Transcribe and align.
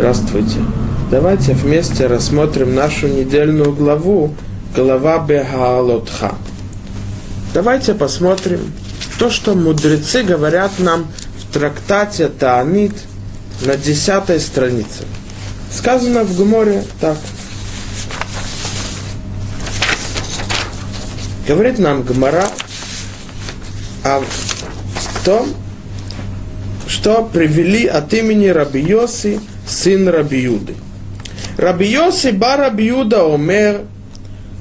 Здравствуйте. 0.00 0.56
Давайте 1.10 1.52
вместе 1.52 2.06
рассмотрим 2.06 2.74
нашу 2.74 3.06
недельную 3.06 3.74
главу, 3.74 4.34
глава 4.74 5.18
Бегаалотха. 5.18 6.36
Давайте 7.52 7.92
посмотрим 7.92 8.72
то, 9.18 9.28
что 9.28 9.54
мудрецы 9.54 10.22
говорят 10.22 10.70
нам 10.78 11.06
в 11.38 11.52
трактате 11.52 12.28
Таанит 12.28 12.94
на 13.66 13.76
десятой 13.76 14.40
странице. 14.40 15.04
Сказано 15.70 16.24
в 16.24 16.34
Гуморе 16.34 16.82
так. 16.98 17.18
Говорит 21.46 21.78
нам 21.78 22.04
Гмара 22.04 22.48
о 24.02 24.22
том, 25.26 25.50
что 26.86 27.28
привели 27.30 27.84
от 27.84 28.14
имени 28.14 28.46
Раби 28.46 28.80
Йоси, 28.80 29.40
сын 29.70 30.08
Раби 30.08 30.40
Юды. 30.40 30.74
Раби 31.56 31.86
Йоси 31.86 32.32
ба 32.32 32.56
Раби 32.56 32.86
Юда 32.86 33.24
омер, 33.24 33.82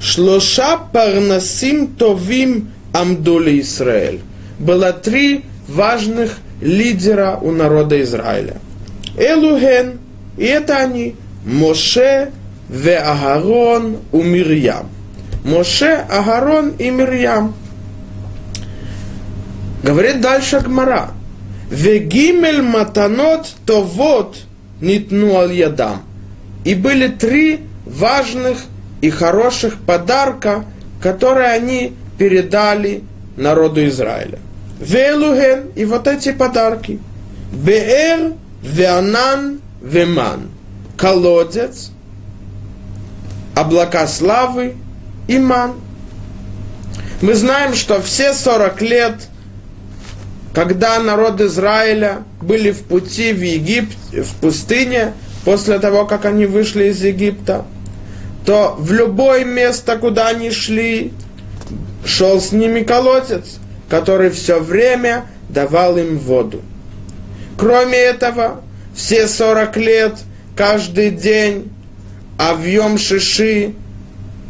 шлоша 0.01 0.77
парнасим 0.93 1.87
товим 1.87 2.71
амдули 2.93 3.59
Израиль. 3.61 4.21
Было 4.59 4.93
три 4.93 5.45
важных 5.67 6.37
лидера 6.61 7.37
у 7.41 7.51
народа 7.51 8.01
Израиля. 8.01 8.57
Элуген, 9.17 9.99
и 10.37 10.45
это 10.45 10.77
они, 10.77 11.15
Моше, 11.45 12.31
Ве 12.69 12.97
Агарон 12.97 13.97
у 14.11 14.21
Мирьям. 14.21 14.89
Моше, 15.43 16.05
Агарон 16.09 16.71
и 16.77 16.89
Мирьям. 16.89 17.55
Говорит 19.83 20.21
дальше 20.21 20.59
Гмара. 20.59 21.11
Вегимель 21.71 22.61
матанот 22.61 23.47
то 23.65 23.81
вот 23.81 24.37
нитну 24.81 25.37
аль 25.37 25.53
ядам. 25.53 26.03
И 26.65 26.75
были 26.75 27.07
три 27.07 27.61
важных 27.85 28.57
и 29.01 29.09
хороших 29.09 29.79
подарка, 29.79 30.65
которые 31.01 31.49
они 31.49 31.93
передали 32.17 33.03
народу 33.37 33.85
Израиля. 33.87 34.39
Велуген 34.79 35.69
и 35.75 35.85
вот 35.85 36.07
эти 36.07 36.31
подарки. 36.31 36.99
Беэр, 37.51 38.33
Веанан, 38.61 39.61
Веман. 39.81 40.49
Колодец, 40.97 41.91
облака 43.55 44.05
славы 44.07 44.75
и 45.27 45.39
ман. 45.39 45.75
Мы 47.21 47.35
знаем, 47.35 47.73
что 47.73 48.01
все 48.01 48.33
40 48.33 48.81
лет– 48.81 49.13
когда 50.53 50.99
народ 50.99 51.41
Израиля 51.41 52.23
были 52.41 52.71
в 52.71 52.81
пути 52.81 53.33
в 53.33 53.41
Египет, 53.41 53.97
в 54.11 54.35
пустыне, 54.35 55.13
после 55.45 55.79
того, 55.79 56.05
как 56.05 56.25
они 56.25 56.45
вышли 56.45 56.85
из 56.85 57.03
Египта, 57.03 57.65
то 58.45 58.75
в 58.77 58.91
любое 58.91 59.45
место, 59.45 59.97
куда 59.97 60.27
они 60.27 60.51
шли, 60.51 61.13
шел 62.03 62.41
с 62.41 62.51
ними 62.51 62.81
колодец, 62.81 63.57
который 63.89 64.31
все 64.31 64.59
время 64.59 65.25
давал 65.49 65.97
им 65.97 66.17
воду. 66.17 66.61
Кроме 67.57 67.97
этого, 67.97 68.61
все 68.95 69.27
40 69.27 69.77
лет, 69.77 70.13
каждый 70.55 71.11
день, 71.11 71.71
а 72.37 72.53
в 72.53 72.97
Шиши 72.97 73.73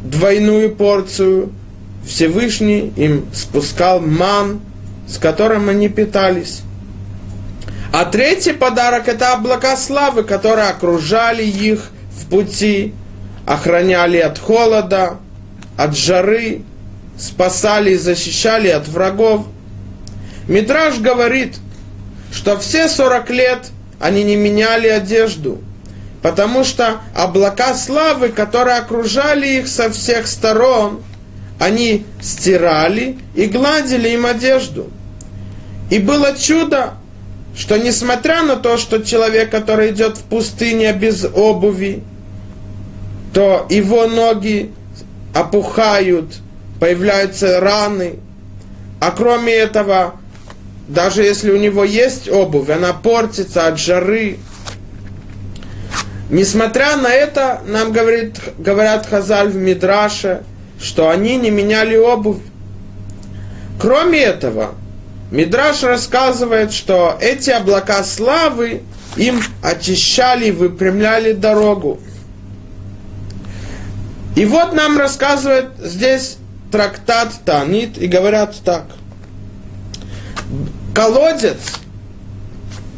двойную 0.04 0.74
порцию 0.76 1.52
Всевышний 2.08 2.94
им 2.96 3.26
спускал 3.34 4.00
ман– 4.00 4.62
с 5.10 5.18
которым 5.18 5.70
они 5.70 5.90
питались. 5.90 6.62
А 7.92 8.06
третий 8.06 8.54
подарок– 8.54 9.08
это 9.08 9.34
облака 9.34 9.76
славы, 9.76 10.24
которые 10.24 10.68
окружали 10.68 11.44
их 11.44 11.90
в 12.12 12.30
пути, 12.30 12.94
охраняли 13.48 14.18
от 14.18 14.38
холода, 14.38 15.18
от 15.76 15.98
жары, 15.98 16.62
спасали 17.18 17.94
и 17.94 17.98
защищали 17.98 18.68
от 18.68 18.88
врагов. 18.88 19.48
Мидраж 20.48 21.00
говорит, 21.00 21.56
что 22.32 22.60
все 22.60 22.88
40 22.88 23.30
лет 23.32 23.70
они 24.00 24.24
не 24.24 24.36
меняли 24.36 24.88
одежду, 24.88 25.58
потому 26.22 26.64
что 26.64 26.98
облака 27.16 27.74
славы, 27.74 28.30
которые 28.30 28.78
окружали 28.78 29.48
их 29.58 29.68
со 29.68 29.90
всех 29.90 30.28
сторон, 30.28 31.02
они 31.60 32.06
стирали 32.22 33.18
и 33.34 33.48
гладили 33.48 34.10
им 34.10 34.28
одежду– 34.28 34.92
и 35.90 36.00
было 36.00 36.36
чудо, 36.38 36.94
что 37.56 37.78
несмотря 37.78 38.44
на 38.44 38.56
то, 38.56 38.78
что 38.78 39.04
человек, 39.04 39.50
который 39.50 39.92
идет 39.92 40.18
в 40.18 40.24
пустыне 40.24 40.94
без 40.94 41.26
обуви, 41.26 42.04
то 43.34 43.66
его 43.70 44.08
ноги 44.08 44.72
опухают, 45.34 46.36
появляются 46.80 47.60
раны. 47.60 48.20
А 49.00 49.12
кроме 49.12 49.54
этого, 49.54 50.16
даже 50.88 51.24
если 51.24 51.52
у 51.52 51.58
него 51.58 51.84
есть 51.84 52.30
обувь, 52.30 52.70
она 52.70 52.94
портится 52.94 53.68
от 53.68 53.80
жары. 53.80 54.38
Несмотря 56.30 56.96
на 56.98 57.12
это, 57.12 57.62
нам 57.66 57.92
говорит, 57.92 58.40
говорят 58.58 59.08
Хазаль 59.08 59.50
в 59.50 59.56
Мидраше, 59.56 60.44
что 60.80 61.10
они 61.10 61.38
не 61.38 61.50
меняли 61.50 61.96
обувь. 61.96 62.42
Кроме 63.82 64.20
этого, 64.20 64.76
Мидраш 65.32 65.84
рассказывает, 65.84 66.72
что 66.72 67.18
эти 67.22 67.52
облака 67.52 68.04
славы 68.04 68.82
им 69.16 69.42
очищали, 69.62 70.50
выпрямляли 70.50 71.34
дорогу. 71.34 72.00
И 74.36 74.46
вот 74.46 74.74
нам 74.74 74.98
рассказывает 74.98 75.72
здесь 75.78 76.38
трактат 76.72 77.34
Танит 77.46 77.98
и 77.98 78.08
говорят 78.08 78.56
так. 78.64 78.86
Колодец 80.96 81.60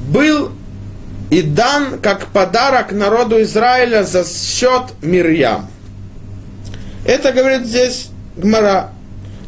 был 0.01 0.51
и 1.29 1.41
дан 1.41 1.99
как 1.99 2.27
подарок 2.27 2.91
народу 2.91 3.41
Израиля 3.41 4.03
за 4.03 4.25
счет 4.25 4.83
Мирьям. 5.01 5.69
Это 7.05 7.31
говорит 7.31 7.65
здесь 7.65 8.09
Гмара. 8.35 8.91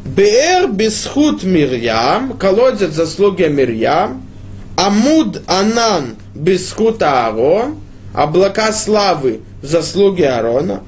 Беэр 0.04 0.68
бисхут 0.68 1.42
Мирьям, 1.44 2.36
колодец 2.36 2.92
заслуги 2.92 3.44
Мирьям, 3.44 4.22
Амуд 4.76 5.42
Анан 5.46 6.16
бисхут 6.34 7.02
Аарон, 7.02 7.76
облака 8.12 8.72
славы 8.72 9.40
заслуги 9.62 10.22
Аарона, 10.22 10.82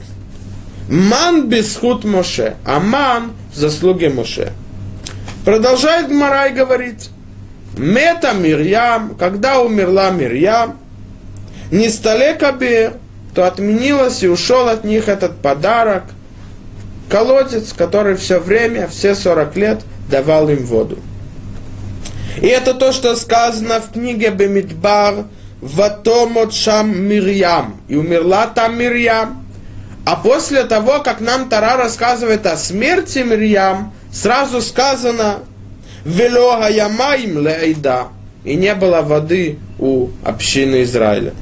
Ман 0.88 1.48
бисхут 1.48 2.04
Моше, 2.04 2.56
а 2.64 2.78
ман 2.78 3.32
в 3.52 3.56
заслуге 3.56 4.10
Моше. 4.10 4.52
Продолжает 5.44 6.10
Марай 6.10 6.52
говорить, 6.52 7.10
Мета 7.76 8.32
Мирьям, 8.32 9.16
когда 9.18 9.60
умерла 9.60 10.10
Мирьям, 10.10 10.78
не 11.70 11.88
столе 11.88 12.34
Кабер, 12.34 12.94
то 13.34 13.46
отменилось 13.46 14.22
и 14.22 14.28
ушел 14.28 14.68
от 14.68 14.84
них 14.84 15.08
этот 15.08 15.38
подарок, 15.38 16.04
колодец, 17.08 17.72
который 17.72 18.16
все 18.16 18.38
время, 18.38 18.88
все 18.88 19.14
40 19.14 19.56
лет 19.56 19.80
давал 20.10 20.48
им 20.48 20.64
воду. 20.64 20.98
И 22.40 22.46
это 22.46 22.74
то, 22.74 22.92
что 22.92 23.16
сказано 23.16 23.80
в 23.80 23.92
книге 23.92 24.30
Бемидбар 24.30 25.24
«Ватомот 25.60 26.52
шам 26.52 26.96
Мирьям». 26.96 27.80
И 27.88 27.96
умерла 27.96 28.46
там 28.46 28.78
Мирьям. 28.78 29.46
А 30.04 30.16
после 30.16 30.64
того, 30.64 31.00
как 31.00 31.20
нам 31.20 31.48
Тара 31.48 31.76
рассказывает 31.76 32.46
о 32.46 32.56
смерти 32.56 33.20
Мирьям, 33.20 33.92
сразу 34.12 34.60
сказано 34.60 35.40
«Велога 36.04 36.68
ямаим 36.68 37.38
лейда» 37.38 38.08
и 38.44 38.54
не 38.54 38.74
было 38.74 39.00
воды 39.00 39.58
у 39.78 40.08
общины 40.24 40.82
Израиля. 40.82 41.32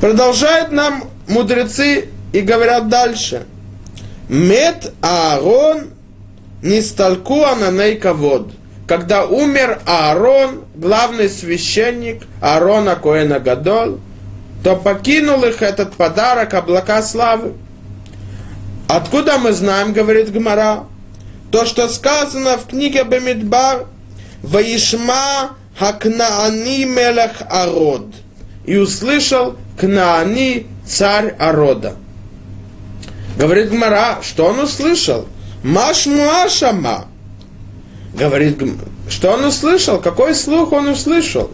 Продолжают 0.00 0.72
нам 0.72 1.04
мудрецы 1.26 2.08
и 2.32 2.40
говорят 2.40 2.88
дальше– 2.88 3.44
Мед 4.28 4.92
Аарон 5.00 5.90
Нисталку 6.62 7.44
Ананей 7.44 7.96
Кавод. 7.96 8.52
Когда 8.86 9.24
умер 9.24 9.80
Аарон, 9.84 10.64
главный 10.74 11.28
священник 11.28 12.22
Аарона 12.40 12.94
Коэна 12.94 13.40
Гадол, 13.40 13.98
то 14.62 14.76
покинул 14.76 15.42
их 15.44 15.62
этот 15.62 15.94
подарок 15.94 16.54
облака 16.54 17.02
славы. 17.02 17.54
Откуда 18.88 19.38
мы 19.38 19.52
знаем, 19.52 19.92
говорит 19.92 20.32
Гмара, 20.32 20.84
то, 21.50 21.64
что 21.64 21.88
сказано 21.88 22.58
в 22.58 22.66
книге 22.66 23.04
Бемидбар, 23.04 23.86
Ваишма 24.42 25.56
Хакнаани 25.78 26.84
Мелех 26.84 27.42
Арод. 27.48 28.06
И 28.66 28.76
услышал 28.76 29.56
Кнаани 29.78 30.66
царь 30.86 31.34
Арода. 31.38 31.96
Говорит 33.36 33.70
Гмара, 33.70 34.18
что 34.22 34.46
он 34.46 34.60
услышал? 34.60 35.26
Маш 35.62 36.06
Машама. 36.06 37.06
Говорит, 38.14 38.58
гм- 38.58 38.78
что 39.08 39.32
он 39.32 39.44
услышал? 39.44 39.98
Какой 39.98 40.34
слух 40.34 40.72
он 40.72 40.88
услышал? 40.88 41.50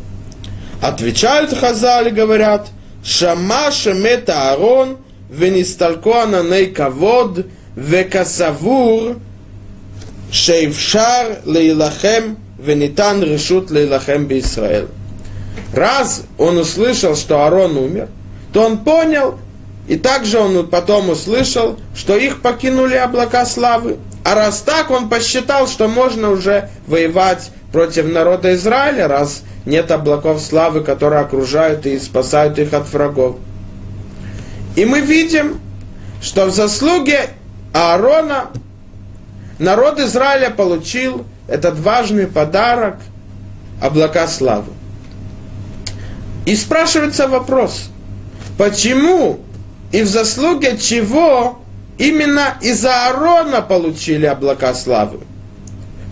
Отвечают 0.82 1.52
Хазали, 1.56 2.10
говорят, 2.10 2.68
Шама 3.04 3.70
Шемета 3.70 4.52
Арон, 4.52 4.98
Венисталкуана 5.30 6.42
Нейкавод, 6.42 7.46
Векасавур, 7.76 9.16
Шейвшар 10.32 11.38
Лейлахем, 11.44 12.38
Венитан 12.58 13.22
Решут 13.22 13.70
Лейлахем 13.70 14.26
Бисраэль. 14.26 14.88
Раз 15.72 16.22
он 16.38 16.58
услышал, 16.58 17.14
что 17.14 17.44
Арон 17.46 17.76
умер, 17.76 18.08
то 18.52 18.62
он 18.64 18.78
понял, 18.78 19.38
и 19.88 19.96
также 19.96 20.38
он 20.38 20.68
потом 20.68 21.08
услышал, 21.08 21.78
что 21.96 22.16
их 22.16 22.42
покинули 22.42 22.94
облака 22.94 23.46
славы. 23.46 23.96
А 24.22 24.34
раз 24.34 24.60
так, 24.60 24.90
он 24.90 25.08
посчитал, 25.08 25.66
что 25.66 25.88
можно 25.88 26.30
уже 26.30 26.68
воевать 26.86 27.50
против 27.72 28.06
народа 28.06 28.54
Израиля, 28.54 29.08
раз 29.08 29.42
нет 29.64 29.90
облаков 29.90 30.42
славы, 30.42 30.82
которые 30.82 31.22
окружают 31.22 31.86
и 31.86 31.98
спасают 31.98 32.58
их 32.58 32.74
от 32.74 32.92
врагов. 32.92 33.36
И 34.76 34.84
мы 34.84 35.00
видим, 35.00 35.58
что 36.20 36.46
в 36.46 36.50
заслуге 36.50 37.30
Аарона 37.72 38.48
народ 39.58 39.98
Израиля 40.00 40.50
получил 40.50 41.24
этот 41.48 41.78
важный 41.78 42.26
подарок 42.26 42.96
облака 43.80 44.28
славы. 44.28 44.72
И 46.44 46.54
спрашивается 46.56 47.26
вопрос, 47.26 47.88
почему 48.58 49.40
и 49.92 50.02
в 50.02 50.08
заслуге 50.08 50.78
чего 50.78 51.60
именно 51.96 52.56
из-за 52.60 53.06
Аарона 53.08 53.62
получили 53.62 54.26
облака 54.26 54.74
славы. 54.74 55.20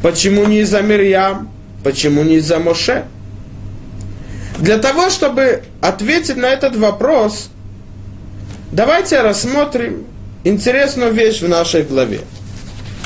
Почему 0.02 0.44
не 0.46 0.61
из-за 0.61 0.82
Мирьям? 0.82 1.50
Почему 1.84 2.23
не 2.23 2.37
из-за 2.37 2.58
Моше? 2.58 3.05
Для 4.58 4.78
того, 4.78 5.11
чтобы 5.11 5.62
ответить 5.81 6.37
на 6.37 6.46
этот 6.46 6.76
вопрос, 6.76 7.50
давайте 8.73 9.20
рассмотрим 9.20 10.06
интересную 10.44 11.12
вещь 11.12 11.40
в 11.40 11.49
нашей 11.49 11.82
главе. 11.82 12.20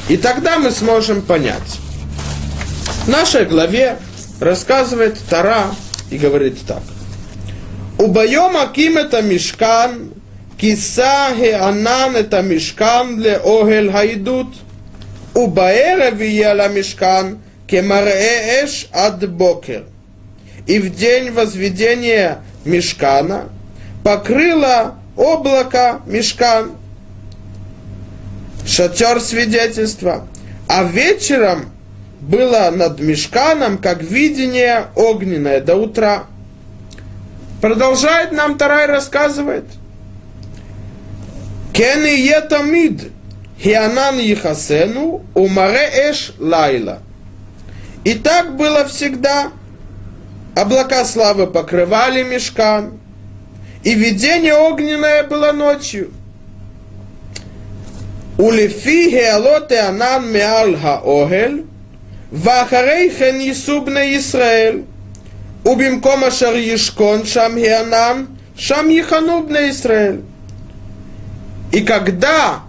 И 0.09 0.17
тогда 0.17 0.59
мы 0.59 0.71
сможем 0.71 1.23
понять. 1.23 1.79
В 3.05 3.09
нашей 3.09 3.45
главе 3.45 3.99
рассказывает 4.41 5.19
Тара 5.29 5.67
и 6.11 6.19
говорит 6.19 6.59
так. 6.67 6.83
Убайом 7.99 8.57
Акимета 8.57 9.21
Мишкан 9.23 10.13
Кисахи 10.61 11.53
анан 11.53 12.17
это 12.17 12.43
мешкан 12.43 13.17
для 13.17 13.39
огель 13.39 13.91
хайдут. 13.91 14.49
Убаэра 15.33 16.11
вияла 16.11 16.69
мешкан 16.69 17.39
кемарэш 17.67 18.89
ад 18.93 19.27
бокер. 19.31 19.85
И 20.67 20.79
в 20.79 20.95
день 20.95 21.31
возведения 21.31 22.43
мешкана 22.67 23.49
покрыла 24.05 24.97
облако 25.17 26.03
мешкан. 26.05 26.73
Шатер 28.67 29.19
свидетельства. 29.21 30.27
А 30.69 30.85
вечером 30.85 31.73
было 32.21 32.71
над 32.71 33.01
мешканом, 33.01 33.79
как 33.79 34.03
видение 34.03 34.89
огненное 34.95 35.63
до 35.63 35.77
утра. 35.77 36.25
Продолжает 37.63 38.33
нам 38.33 38.59
Тарай 38.59 38.85
рассказывает– 38.85 39.65
Кен 41.80 42.06
и 42.06 42.28
етамид, 42.28 43.12
хианан 43.60 44.20
ехасену, 44.20 45.24
умаре 45.34 45.90
эш 46.10 46.34
лайла. 46.40 47.00
И 48.04 48.14
так 48.14 48.56
было 48.56 48.86
всегда. 48.86 49.52
Облака 50.56 51.04
славы 51.04 51.48
покрывали 51.48 52.24
мешкан, 52.24 52.94
и 53.84 53.94
видение 53.94 54.54
огненное 54.54 55.24
было 55.24 55.52
ночью. 55.52 56.12
ולפי 58.40 59.20
העלות 59.20 59.72
הענן 59.72 60.24
מעל 60.34 60.76
האוהל, 60.82 61.60
ואחרי 62.34 63.10
כן 63.18 63.36
יישאו 63.40 63.86
בני 63.86 64.00
ישראל. 64.00 64.80
ובמקום 65.66 66.24
אשר 66.24 66.56
ישכון 66.56 67.26
שם 67.26 67.58
הענן, 67.58 68.26
שם 68.56 68.88
יכנו 68.90 69.48
בני 69.48 69.70
Израиль. 69.70 70.29
и 71.73 71.83
когда 71.83 72.63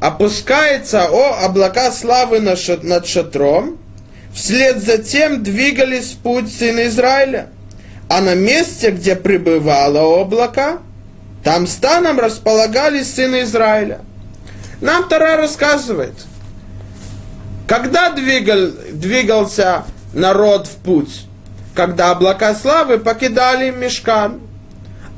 опускается 0.00 1.06
о 1.06 1.44
облака 1.44 1.90
славы 1.90 2.40
над 2.40 3.06
шатром, 3.06 3.78
вслед 4.32 4.82
за 4.82 4.98
тем 4.98 5.42
двигались 5.42 6.12
в 6.12 6.18
путь 6.18 6.52
сына 6.52 6.86
Израиля. 6.86 7.48
А 8.08 8.20
на 8.20 8.34
месте, 8.34 8.90
где 8.90 9.16
пребывало 9.16 10.00
облако, 10.00 10.78
там 11.42 11.66
станом 11.66 12.20
располагались 12.20 13.14
сыны 13.14 13.42
Израиля. 13.42 14.00
Нам 14.80 15.08
Тара 15.08 15.36
рассказывает, 15.36 16.14
когда 17.66 18.10
двигал, 18.10 18.70
двигался 18.92 19.84
народ 20.12 20.66
в 20.66 20.76
путь, 20.76 21.26
когда 21.74 22.10
облака 22.10 22.54
славы 22.54 22.98
покидали 22.98 23.70
мешкан, 23.70 24.40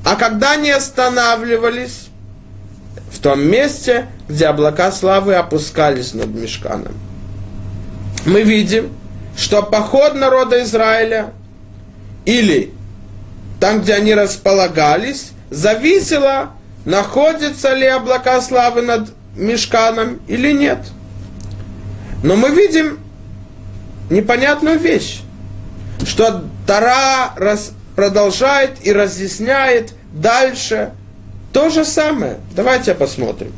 а 0.05 0.15
когда 0.15 0.55
не 0.56 0.71
останавливались 0.71 2.06
в 3.16 3.20
том 3.20 3.40
месте, 3.40 4.06
где 4.28 4.46
облака 4.46 4.92
славы 4.92 5.34
опускались 5.34 6.14
над 6.14 6.28
мешканом. 6.28 6.94
Мы 8.24 8.42
видим, 8.42 8.92
что 9.36 9.62
поход 9.62 10.14
народа 10.14 10.62
Израиля 10.62 11.32
или 12.24 12.72
там, 13.60 13.80
где 13.80 13.94
они 13.94 14.14
располагались, 14.14 15.30
зависело, 15.50 16.50
находятся 16.84 17.74
ли 17.74 17.86
облака 17.86 18.40
славы 18.40 18.82
над 18.82 19.12
мешканом 19.34 20.20
или 20.26 20.52
нет. 20.52 20.78
Но 22.22 22.36
мы 22.36 22.50
видим 22.50 22.98
непонятную 24.10 24.78
вещь 24.78 25.20
что 26.04 26.44
Тара 26.66 27.32
продолжает 27.94 28.84
и 28.84 28.92
разъясняет 28.92 29.92
дальше 30.12 30.92
то 31.56 31.70
же 31.70 31.87
самое. 31.87 32.37
Давайте 32.55 32.93
посмотрим. 32.94 33.50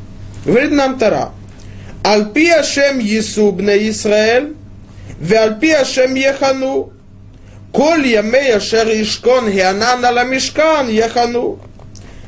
Говорит 0.45 0.71
нам 0.71 0.97
Тара. 0.97 1.31
Альпи 2.01 2.49
Ашем 2.49 2.97
Есубне 2.99 3.89
Исраэль, 3.89 4.55
Вальпи 5.19 5.71
Ашем 5.71 6.15
Ехану, 6.15 6.93
Коль 7.73 8.07
Ямей 8.07 8.55
Ашер 8.55 8.87
Ишкон 8.87 9.51
Хианан 9.51 10.05
Ала 10.05 10.23
Мишкан 10.23 10.87
Ехану. 10.87 11.59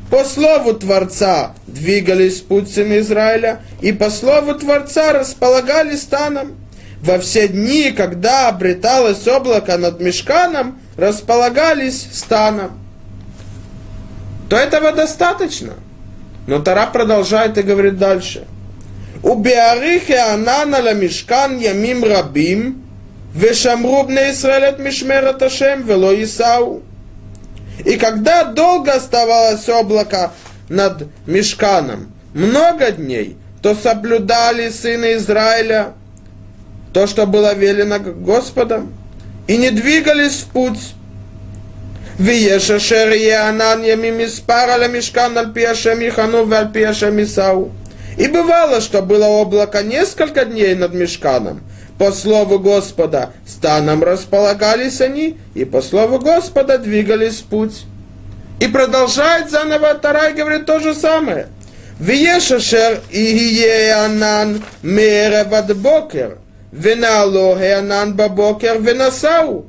По 0.09 0.25
слову 0.25 0.73
Творца 0.73 1.53
двигались 1.67 2.41
путь 2.41 2.69
сына 2.69 2.99
Израиля, 2.99 3.61
и 3.79 3.93
по 3.93 4.09
слову 4.09 4.55
Творца 4.55 5.13
располагали 5.13 5.95
станом 5.95 6.57
во 7.01 7.17
все 7.17 7.47
дни, 7.47 7.93
когда 7.93 8.49
обреталось 8.49 9.25
облако 9.25 9.77
над 9.77 10.01
мешканом, 10.01 10.81
располагались 10.97 12.09
станом 12.11 12.80
то 14.51 14.57
этого 14.57 14.91
достаточно. 14.91 15.75
Но 16.45 16.59
Тара 16.59 16.87
продолжает 16.87 17.57
и 17.57 17.61
говорит 17.61 17.97
дальше. 17.97 18.45
У 19.23 19.35
Беарихе 19.35 20.17
Анана 20.17 20.81
Ламишкан 20.81 21.57
Ямим 21.57 22.03
Рабим 22.03 22.83
Вешамруб 23.33 24.09
не 24.09 24.31
Исраэль 24.31 24.65
от 24.65 24.79
Мишмера 24.79 25.31
Ташем 25.31 25.87
Вело 25.87 26.13
Исау. 26.21 26.81
И 27.85 27.95
когда 27.95 28.43
долго 28.43 28.91
оставалось 28.91 29.69
облако 29.69 30.33
над 30.67 31.07
Мишканом 31.25 32.11
много 32.33 32.91
дней, 32.91 33.37
то 33.61 33.73
соблюдали 33.73 34.67
сыны 34.67 35.13
Израиля 35.13 35.93
то, 36.91 37.07
что 37.07 37.25
было 37.25 37.53
велено 37.53 37.99
Господом, 37.99 38.93
и 39.47 39.55
не 39.55 39.71
двигались 39.71 40.41
в 40.41 40.47
путь, 40.47 40.93
ויש 42.20 42.70
אשר 42.70 43.08
יהיה 43.12 43.48
ענן 43.48 43.80
ימים 43.84 44.18
מספר 44.18 44.52
על 44.52 44.82
המשכן 44.82 45.36
על 45.36 45.46
פי 45.52 45.66
השם 45.66 46.02
יחנו 46.02 46.48
ועל 46.48 46.66
פי 46.72 46.86
השם 46.86 47.18
יישאו. 47.18 47.68
И 48.18 48.28
бывало, 48.28 48.80
что 48.80 49.02
было 49.02 49.26
облако 49.26 49.82
несколько 49.82 50.46
дней 50.46 50.74
над 50.74 50.94
мешканом. 50.94 51.60
По 51.98 52.12
слову 52.12 52.58
Господа 52.58 53.32
станом 53.46 54.02
располагались 54.02 55.02
они, 55.02 55.36
и 55.54 55.66
по 55.66 55.82
слову 55.82 56.18
Господа 56.18 56.78
двигались 56.78 57.40
в 57.40 57.44
путь. 57.44 57.84
И 58.58 58.68
продолжает 58.68 59.50
заново 59.50 59.94
Тарай 59.96 60.32
говорит 60.32 60.64
то 60.64 60.80
же 60.80 60.94
самое. 60.94 61.48
ויש 62.00 62.52
אשר 62.52 62.94
יהיה 63.10 64.04
ענן 64.04 64.56
מערב 64.82 65.54
עד 65.54 65.72
בוקר. 65.72 66.28
ונעלו 66.80 67.56
הענן 67.56 68.12
בבוקר 68.16 68.74
ונסעו, 68.84 69.64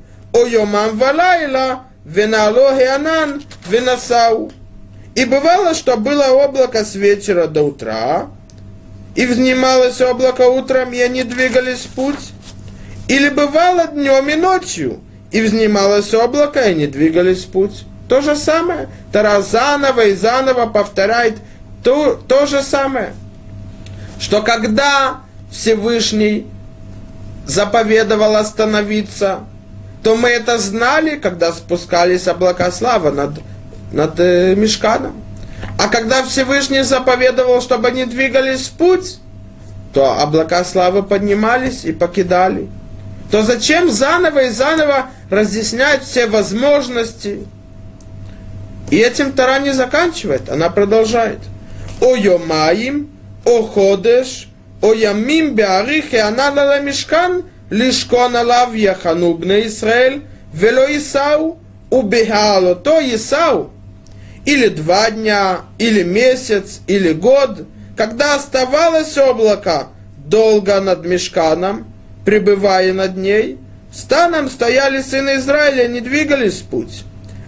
венало 2.04 2.76
геанан, 2.78 3.42
венасау. 3.68 4.52
И 5.14 5.25
бывало, 5.25 5.75
что 5.75 5.97
было 5.97 6.28
облако 6.28 6.85
с 6.85 6.94
вечера 6.94 7.47
до 7.47 7.62
утра, 7.62 8.28
и 9.14 9.26
взнималось 9.26 10.00
облако 10.00 10.49
утром, 10.49 10.92
и 10.92 11.00
они 11.00 11.23
двигались 11.23 11.80
в 11.80 11.88
путь. 11.90 12.30
Или 13.09 13.28
бывало 13.28 13.88
днем 13.88 14.28
и 14.30 14.37
ночью, 14.37 15.00
и 15.30 15.42
взнималось 15.42 16.14
облако, 16.14 16.61
и 16.61 16.71
они 16.71 16.87
двигались 16.87 17.44
в 17.44 17.50
путь. 17.50 17.85
То 18.09 18.23
же 18.23 18.37
самое. 18.37 18.88
Тарас 19.12 19.50
заново 19.50 20.06
и 20.06 20.14
заново 20.14 20.66
повторяет 20.66 21.37
то, 21.85 22.14
то 22.26 22.47
же 22.47 22.62
самое. 22.62 23.12
Что 24.18 24.40
когда 24.40 25.21
Всевышний 25.50 26.47
заповедовал 27.44 28.37
остановиться– 28.37 29.40
то 30.02 30.16
мы 30.16 30.28
это 30.30 30.59
знали, 30.59 31.16
когда 31.16 31.52
спускались 31.52 32.26
облака 32.26 32.71
славы 32.73 33.12
над, 33.12 33.40
над 33.92 34.18
э, 34.18 34.54
Мешканом. 34.56 35.23
А 35.78 35.88
когда 35.88 36.25
Всевышний 36.25 36.82
заповедовал, 36.82 37.61
чтобы 37.61 37.88
они 37.88 38.04
двигались 38.04 38.66
в 38.66 38.73
путь, 38.73 39.18
то 39.94 40.21
облака 40.21 40.64
славы 40.64 41.02
поднимались 41.02 41.85
и 41.85 41.92
покидали. 41.92 42.68
То 43.30 43.42
зачем 43.42 43.90
заново 43.90 44.47
и 44.47 44.50
заново 44.50 45.06
разъяснять 45.30 46.02
все 46.02 46.26
возможности? 46.26 47.47
И 48.90 48.97
этим 48.97 49.32
Тара 49.32 49.59
не 49.61 49.73
заканчивает, 49.73 50.50
она 50.50 50.68
продолжает. 50.68 51.38
О 52.00 52.16
йомаим, 52.16 53.09
о 53.44 53.62
ходеш, 53.62 54.49
о 54.82 54.92
ямим 54.92 55.54
беарихе 55.54 56.21
анала 56.21 56.80
мишкан, 56.80 57.44
лишкон 57.73 58.37
алав 58.37 58.75
яхану 58.75 59.35
бне 59.35 59.67
Исраэль, 59.67 60.23
вело 60.52 60.85
Исау, 60.97 61.59
убегало 61.91 62.75
то 62.75 63.00
Исау, 63.00 63.71
или 64.45 64.69
два 64.69 65.11
дня, 65.11 65.62
или 65.79 66.02
месяц, 66.02 66.81
или 66.87 67.12
год, 67.12 67.67
когда 67.97 68.35
оставалось 68.35 69.17
облако 69.17 69.88
долго 70.19 70.81
над 70.81 71.07
мешканом, 71.07 71.87
пребывая 72.26 72.93
над 72.93 73.17
ней, 73.17 73.59
станом 73.93 74.50
стояли 74.50 75.00
сыны 75.00 75.37
Израиля, 75.37 75.88
не 75.88 76.00
двигались 76.00 76.61
в 76.61 76.64
путь, 76.64 77.05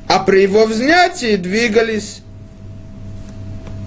а 0.08 0.20
при 0.20 0.42
его 0.42 0.64
взнятии 0.64 1.36
двигались. 1.36 2.20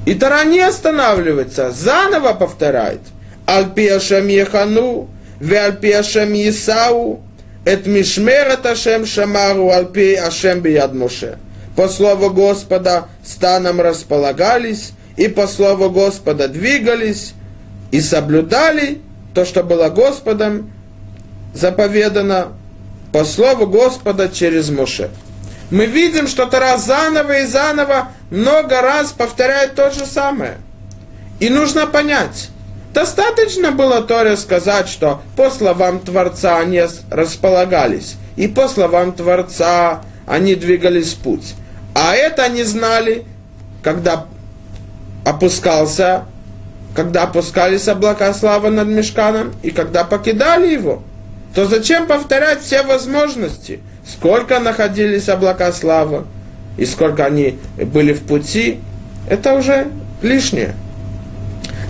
И 0.06 0.14
Тара 0.14 0.46
не 0.46 0.62
останавливается, 0.62 1.72
заново 1.72 2.34
повторяет. 2.34 3.02
Альпиашем 3.46 4.28
Ехану, 4.28 5.10
Вальпиашем 5.40 6.34
Исау, 6.34 7.22
Эт 7.66 7.86
Мишмерет 7.86 8.66
Ашем 8.66 9.06
Шамару, 9.06 9.70
Альпи 9.72 10.14
Ашем 10.16 10.62
Биад 10.62 10.94
Моше 10.94 11.38
по 11.78 11.88
слову 11.90 12.32
Господа 12.32 13.06
станом 13.24 13.80
располагались, 13.80 14.94
и 15.16 15.28
по 15.28 15.46
слову 15.46 15.92
Господа 15.92 16.48
двигались, 16.48 17.36
и 17.92 18.02
соблюдали 18.02 19.00
то, 19.36 19.46
что 19.46 19.64
было 19.64 19.90
Господом 19.90 20.72
заповедано 21.54 22.54
по 23.14 23.24
слову 23.24 23.68
Господа 23.68 24.28
через 24.28 24.72
Моше. 24.72 25.12
Мы 25.70 25.86
видим, 25.86 26.28
что 26.28 26.48
Тара 26.48 26.78
заново 26.78 27.44
и 27.44 27.46
заново 27.46 28.10
много 28.32 28.82
раз 28.82 29.12
повторяет 29.12 29.76
то 29.76 29.92
же 29.92 30.08
самое. 30.08 30.58
И 31.40 31.50
нужно 31.50 31.86
понять, 31.86 32.50
достаточно 32.98 33.72
было 33.72 34.02
Торе 34.02 34.36
сказать, 34.36 34.90
что 34.90 35.22
по 35.36 35.52
словам 35.52 36.00
Творца 36.00 36.58
они 36.58 36.82
располагались, 37.12 38.16
и 38.36 38.48
по 38.48 38.68
словам 38.68 39.12
Творца 39.12 40.02
они 40.26 40.56
двигались 40.56 41.14
в 41.14 41.20
путь. 41.20 41.54
А 41.94 42.16
это 42.16 42.46
они 42.46 42.64
знали, 42.64 43.24
когда 43.84 44.26
опускался, 45.24 46.26
когда 46.96 47.24
опускались 47.24 47.88
облака 47.88 48.34
славы 48.34 48.72
над 48.72 48.88
мешканом 48.88 49.54
и 49.62 49.70
когда 49.70 50.04
покидали 50.04 50.74
его. 50.74 51.04
То 51.54 51.68
зачем 51.68 52.08
повторять 52.08 52.62
все 52.64 52.82
возможности? 52.82 53.80
Сколько 54.08 54.60
находились 54.60 55.30
облака 55.30 55.72
славы 55.72 56.26
и 56.78 56.86
сколько 56.88 57.26
они 57.26 57.60
были 57.78 58.14
в 58.14 58.24
пути, 58.24 58.80
это 59.30 59.54
уже 59.54 59.86
лишнее. 60.24 60.74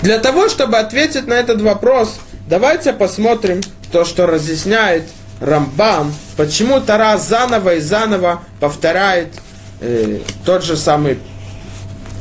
Для 0.01 0.19
того, 0.19 0.47
чтобы 0.49 0.77
ответить 0.77 1.27
на 1.27 1.33
этот 1.33 1.61
вопрос, 1.61 2.19
давайте 2.47 2.93
посмотрим 2.93 3.61
то, 3.91 4.05
что 4.05 4.25
разъясняет 4.25 5.03
Рамбам, 5.39 6.13
почему 6.35 6.81
Тара 6.81 7.17
заново 7.17 7.75
и 7.75 7.79
заново 7.79 8.41
повторяет 8.59 9.33
э, 9.81 10.19
тот 10.45 10.63
же 10.63 10.75
самый, 10.75 11.19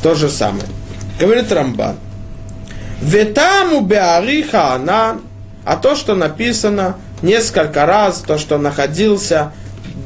то 0.02 0.14
же 0.14 0.28
самое. 0.28 0.66
Говорит 1.18 1.50
Рамбан. 1.50 1.96
Ветаму 3.00 3.80
беариха 3.80 4.74
анан, 4.74 5.22
а 5.64 5.76
то, 5.76 5.96
что 5.96 6.14
написано 6.14 6.96
несколько 7.22 7.86
раз, 7.86 8.22
то, 8.26 8.38
что 8.38 8.58
находился 8.58 9.52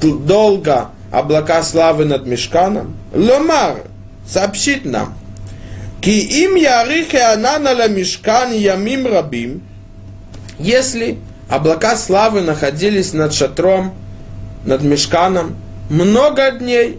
долго 0.00 0.88
облака 1.10 1.62
славы 1.62 2.04
над 2.04 2.26
мешканом, 2.26 2.96
ломар, 3.12 3.82
сообщит 4.26 4.84
нам, 4.84 5.14
ки 6.02 6.10
им 6.44 6.54
ярихе 6.54 7.20
анана 7.20 7.72
ла 7.74 7.88
мешкан 7.88 8.52
ямим 8.52 9.06
рабим, 9.06 9.62
если 10.58 11.18
облака 11.48 11.96
славы 11.96 12.40
находились 12.40 13.12
над 13.12 13.34
шатром, 13.34 13.94
над 14.64 14.82
мешканом 14.82 15.56
много 15.88 16.50
дней, 16.52 16.98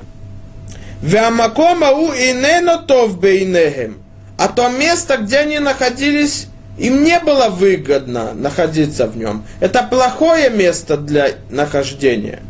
Вямаком 1.02 1.84
ау 1.84 2.14
инено 2.14 2.78
тов 2.78 3.20
бейнехем. 3.20 3.98
А 4.38 4.48
то 4.48 4.70
место, 4.70 5.18
где 5.18 5.40
они 5.40 5.60
находились, 5.60 6.48
им 6.78 7.04
не 7.04 7.20
было 7.20 7.50
выгодно 7.50 8.34
находиться 8.34 9.08
в 9.08 9.18
нем. 9.18 9.44
Это 9.60 9.84
плохое 9.84 10.50
место 10.50 10.98
для 10.98 11.32
нахождения. 11.50 12.42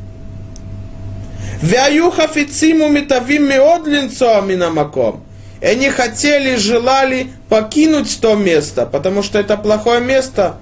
Вяюха 1.61 2.27
фициму 2.27 2.89
митавим 2.89 3.47
меодлинцо 3.47 4.41
минамаком. 4.41 5.23
И 5.61 5.65
они 5.65 5.89
хотели, 5.89 6.55
желали 6.55 7.31
покинуть 7.47 8.19
то 8.19 8.35
место, 8.35 8.85
потому 8.85 9.21
что 9.21 9.39
это 9.39 9.57
плохое 9.57 10.01
место. 10.01 10.57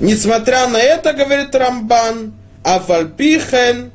Несмотря 0.00 0.68
на 0.68 0.76
это, 0.76 1.14
говорит 1.14 1.54
Рамбан, 1.54 2.34
Афальпихен, 2.62 3.90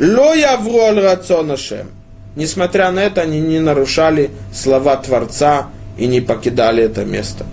ло 0.00 0.34
явру 0.34 0.80
аль 0.80 1.00
рацонашем. 1.00 1.90
Несмотря 2.34 2.90
на 2.90 3.00
это, 3.00 3.20
они 3.22 3.40
не 3.40 3.60
нарушали 3.60 4.30
слова 4.52 4.96
Творца 4.96 5.68
и 5.96 6.06
не 6.06 6.20
покидали 6.20 6.82
это 6.82 7.04
место. 7.04 7.46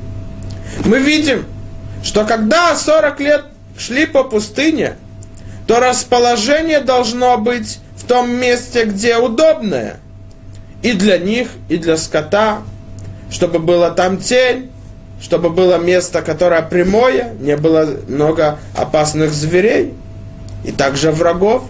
Мы 0.85 0.99
видим, 0.99 1.45
что 2.03 2.25
когда 2.25 2.75
40 2.75 3.19
лет 3.19 3.45
шли 3.77 4.05
по 4.05 4.23
пустыне, 4.23 4.95
то 5.67 5.79
расположение 5.79 6.79
должно 6.79 7.37
быть 7.37 7.79
в 7.95 8.07
том 8.07 8.31
месте, 8.31 8.85
где 8.85 9.17
удобное. 9.17 9.97
И 10.81 10.93
для 10.93 11.17
них, 11.17 11.49
и 11.67 11.77
для 11.77 11.97
скота, 11.97 12.61
чтобы 13.31 13.59
было 13.59 13.91
там 13.91 14.17
тень, 14.17 14.71
чтобы 15.21 15.49
было 15.49 15.77
место, 15.77 16.21
которое 16.21 16.61
прямое, 16.61 17.33
не 17.39 17.57
было 17.57 17.87
много 18.07 18.59
опасных 18.75 19.33
зверей, 19.33 19.93
и 20.63 20.71
также 20.71 21.11
врагов. 21.11 21.63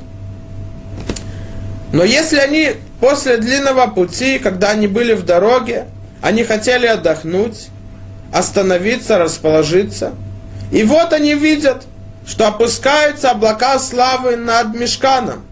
Но 1.92 2.04
если 2.04 2.38
они 2.38 2.76
После 3.00 3.38
длинного 3.38 3.88
пути, 3.88 4.40
когда 4.40 4.72
они 4.72 4.88
были 4.88 5.14
в 5.14 5.24
дороге, 5.24 5.88
они 6.22 6.44
хотели 6.44 6.86
отдохнуть, 6.86 7.70
остановиться, 8.34 9.18
расположиться. 9.18 10.14
И 10.72 10.84
вот 10.84 11.14
они 11.14 11.34
видят, 11.34 11.84
что 12.28 12.48
опускаются 12.48 13.32
облака 13.32 13.80
славы 13.80 14.36
над 14.36 14.76
Мешканом. 14.76 15.46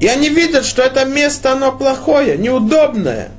И 0.00 0.06
они 0.06 0.28
видят, 0.28 0.64
что 0.64 0.82
это 0.82 1.04
место, 1.04 1.52
оно 1.52 1.72
плохое, 1.72 2.36
неудобное. 2.36 3.30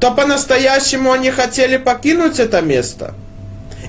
То 0.00 0.12
по-настоящему 0.12 1.12
они 1.12 1.30
хотели 1.30 1.76
покинуть 1.76 2.38
это 2.38 2.60
место 2.62 3.14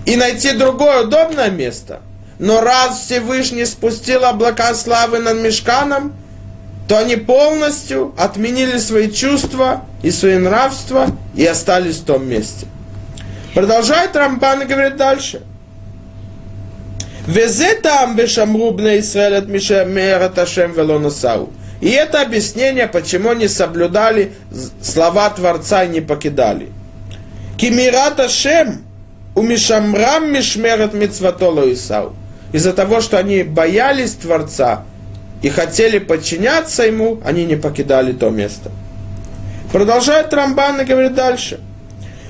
и 0.06 0.16
найти 0.16 0.54
другое 0.54 1.04
удобное 1.04 1.52
место. 1.52 2.02
Но 2.40 2.62
раз 2.62 3.02
Всевышний 3.02 3.66
спустил 3.66 4.26
облака 4.26 4.74
славы 4.74 5.20
над 5.20 5.38
Мешканом, 5.38 6.14
то 6.88 6.98
они 6.98 7.18
полностью 7.18 8.16
отменили 8.18 8.80
свои 8.80 9.12
чувства 9.12 9.86
и 10.02 10.10
свои 10.10 10.38
нравства 10.38 11.08
и 11.36 11.46
остались 11.46 11.98
в 11.98 12.06
том 12.06 12.28
месте. 12.28 12.66
Продолжает 13.54 14.16
Рамбан 14.16 14.64
и 14.64 14.66
говорит 14.66 14.98
дальше. 14.98 15.44
Везе 17.30 17.76
там 17.76 18.16
бешамру 18.16 18.72
бне 18.72 19.00
Исраэль 19.00 19.36
от 19.36 19.48
Мишемера 19.48 20.30
Ташем 20.30 20.72
Велонасау. 20.74 21.52
И 21.80 21.92
это 21.92 22.24
объяснение, 22.24 22.88
почему 22.88 23.30
они 23.30 23.48
соблюдали 23.48 24.34
слова 24.82 25.30
Творца 25.30 25.84
и 25.84 25.90
не 25.90 26.02
покидали. 26.02 26.70
Кимират 27.56 28.20
Ашем 28.20 28.82
у 29.36 29.44
Мишамрам 29.44 30.34
Мишмерет 30.34 30.94
Мицватоло 30.96 31.72
Исау. 31.72 32.16
Из-за 32.52 32.74
того, 32.74 33.00
что 33.00 33.20
они 33.20 33.44
боялись 33.44 34.14
Творца 34.14 34.84
и 35.44 35.50
хотели 35.50 36.00
подчиняться 36.00 36.84
ему, 36.84 37.20
они 37.24 37.46
не 37.46 37.58
покидали 37.58 38.12
то 38.12 38.32
место. 38.32 38.72
Продолжает 39.72 40.34
Рамбан 40.34 40.82
и 40.82 40.86
говорит 40.86 41.14
дальше. 41.14 41.60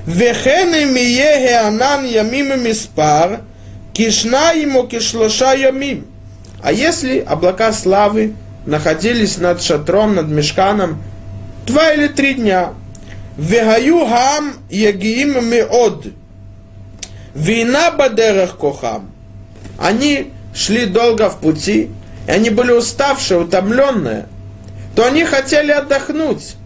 Вехены 0.04 0.84
миеге 0.84 1.56
анан 1.56 2.04
ямим 2.04 2.52
кишна 4.00 4.52
ему 4.52 4.86
кишлоша 4.86 5.52
ямим. 5.52 6.06
А 6.62 6.72
если 6.72 7.18
облака 7.18 7.70
славы 7.70 8.34
находились 8.64 9.36
над 9.36 9.60
шатром, 9.62 10.14
над 10.14 10.28
мешканом 10.28 11.02
два 11.66 11.92
или 11.92 12.08
три 12.08 12.32
дня. 12.32 12.72
Вегаю 13.36 14.06
хам 14.06 14.54
ягиим 14.70 15.46
меод. 15.46 16.06
Вина 17.34 17.90
бадерах 17.90 18.56
кохам. 18.56 19.10
Они 19.78 20.32
шли 20.54 20.86
долго 20.86 21.28
в 21.28 21.38
пути, 21.38 21.90
и 22.26 22.30
они 22.30 22.48
были 22.48 22.72
уставшие, 22.72 23.40
утомленные, 23.40 24.26
то 24.96 25.06
они 25.06 25.24
хотели 25.24 25.72
отдохнуть. 25.72 26.56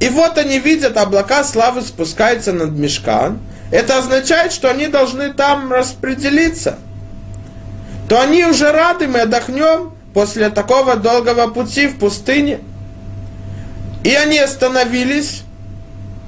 И 0.00 0.08
вот 0.08 0.38
они 0.38 0.58
видят, 0.58 0.96
облака 0.96 1.44
славы 1.44 1.82
спускаются 1.82 2.52
над 2.52 2.72
мешкан. 2.72 3.38
Это 3.70 3.98
означает, 3.98 4.52
что 4.52 4.70
они 4.70 4.86
должны 4.86 5.32
там 5.32 5.72
распределиться. 5.72 6.78
То 8.08 8.20
они 8.20 8.44
уже 8.44 8.70
рады, 8.70 9.08
мы 9.08 9.20
отдохнем 9.20 9.92
после 10.12 10.50
такого 10.50 10.96
долгого 10.96 11.48
пути 11.48 11.88
в 11.88 11.98
пустыне. 11.98 12.60
И 14.04 14.14
они 14.14 14.38
остановились, 14.38 15.42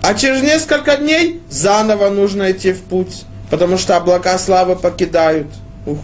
а 0.02 0.14
через 0.14 0.42
несколько 0.42 0.96
дней 0.96 1.42
заново 1.50 2.10
нужно 2.10 2.50
идти 2.50 2.72
в 2.72 2.82
путь, 2.82 3.24
потому 3.50 3.76
что 3.76 3.96
облака 3.96 4.38
славы 4.38 4.76
покидают. 4.76 5.48
Ух. 5.84 5.98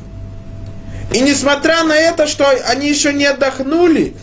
И 1.12 1.20
несмотря 1.20 1.84
на 1.84 1.94
это, 1.94 2.26
что 2.26 2.48
они 2.68 2.88
еще 2.88 3.12
не 3.12 3.26
отдохнули, 3.26 4.14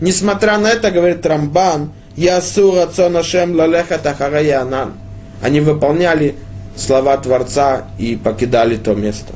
несмотря 0.00 0.58
на 0.58 0.68
это, 0.68 0.90
говорит 0.90 1.24
Рамбан, 1.24 1.92
Ясу 2.16 2.74
рацонашем 2.74 3.54
лалехат 3.54 4.06
ахараянан. 4.06 4.94
Они 5.42 5.60
выполняли 5.60 6.36
слова 6.76 7.16
Творца 7.16 7.86
и 7.98 8.16
покидали 8.16 8.76
то 8.76 8.94
место. 8.94 9.34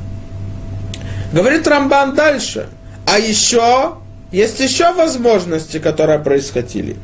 Говорит 1.32 1.66
Рамбан 1.66 2.14
дальше. 2.14 2.68
А 3.06 3.18
еще, 3.18 3.96
есть 4.30 4.61
еще 4.61 4.92
возможности, 4.92 5.78
которые 5.78 6.18
происходили. 6.18 6.96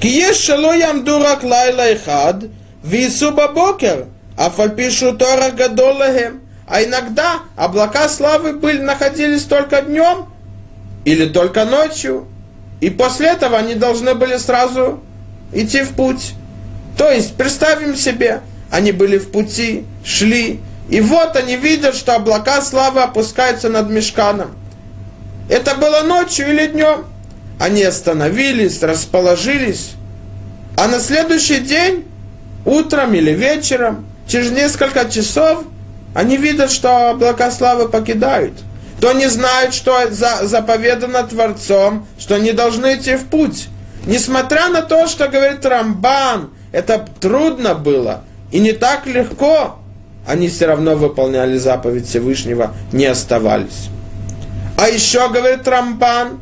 Киеш 0.00 0.36
шало 0.36 0.74
лайла 1.42 1.92
ихад, 1.94 2.44
вису 2.82 3.32
бабокер, 3.32 4.06
а 4.36 4.50
фальпишу 4.50 5.16
тора. 5.16 5.52
А 6.66 6.82
иногда 6.82 7.40
облака 7.56 8.08
славы 8.08 8.54
были, 8.54 8.78
находились 8.78 9.44
только 9.44 9.82
днем 9.82 10.26
или 11.04 11.26
только 11.26 11.64
ночью. 11.64 12.26
И 12.80 12.90
после 12.90 13.28
этого 13.28 13.58
они 13.58 13.74
должны 13.74 14.14
были 14.14 14.36
сразу 14.38 15.00
идти 15.52 15.82
в 15.82 15.94
путь. 15.94 16.34
То 16.96 17.10
есть, 17.10 17.36
представим 17.36 17.96
себе, 17.96 18.40
они 18.70 18.92
были 18.92 19.18
в 19.18 19.30
пути, 19.30 19.84
шли, 20.04 20.60
и 20.88 21.00
вот 21.00 21.36
они 21.36 21.56
видят, 21.56 21.94
что 21.94 22.14
облака 22.14 22.60
славы 22.60 23.02
опускаются 23.02 23.68
над 23.68 23.88
мешканом. 23.88 24.54
Это 25.48 25.74
было 25.74 26.02
ночью 26.02 26.50
или 26.50 26.66
днем. 26.66 27.04
Они 27.58 27.82
остановились, 27.82 28.82
расположились. 28.82 29.92
А 30.76 30.88
на 30.88 31.00
следующий 31.00 31.58
день, 31.58 32.04
утром 32.64 33.14
или 33.14 33.32
вечером, 33.32 34.06
через 34.26 34.50
несколько 34.50 35.08
часов, 35.08 35.64
они 36.14 36.36
видят, 36.36 36.70
что 36.70 37.10
облака 37.10 37.50
славы 37.50 37.88
покидают. 37.88 38.54
То 39.00 39.10
они 39.10 39.26
знают, 39.26 39.74
что 39.74 39.98
заповедано 40.10 41.22
Творцом, 41.24 42.06
что 42.18 42.36
они 42.36 42.52
должны 42.52 42.94
идти 42.94 43.16
в 43.16 43.26
путь. 43.26 43.68
Несмотря 44.06 44.68
на 44.68 44.82
то, 44.82 45.06
что 45.06 45.28
говорит 45.28 45.64
Рамбан, 45.64 46.50
это 46.72 47.06
трудно 47.20 47.74
было 47.74 48.22
и 48.50 48.58
не 48.58 48.72
так 48.72 49.06
легко, 49.06 49.76
они 50.26 50.48
все 50.48 50.66
равно 50.66 50.94
выполняли 50.94 51.56
заповедь 51.58 52.08
Всевышнего, 52.08 52.74
не 52.92 53.06
оставались. 53.06 53.88
А 54.76 54.88
еще, 54.88 55.28
говорит 55.28 55.66
Рамбан, 55.66 56.40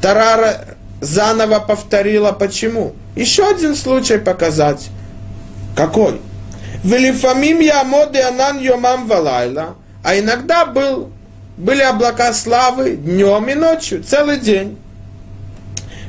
Тарара 0.00 0.64
заново 1.00 1.60
повторила, 1.60 2.32
почему. 2.32 2.94
Еще 3.16 3.48
один 3.48 3.74
случай 3.74 4.18
показать. 4.18 4.88
Какой? 5.76 6.20
Велифамим 6.84 7.60
ямоды 7.60 8.20
анан 8.20 8.60
йомам 8.60 9.06
валайла. 9.06 9.74
А 10.02 10.18
иногда 10.18 10.64
был, 10.64 11.10
были 11.56 11.82
облака 11.82 12.32
славы 12.32 12.96
днем 12.96 13.48
и 13.48 13.54
ночью, 13.54 14.02
целый 14.02 14.38
день. 14.38 14.78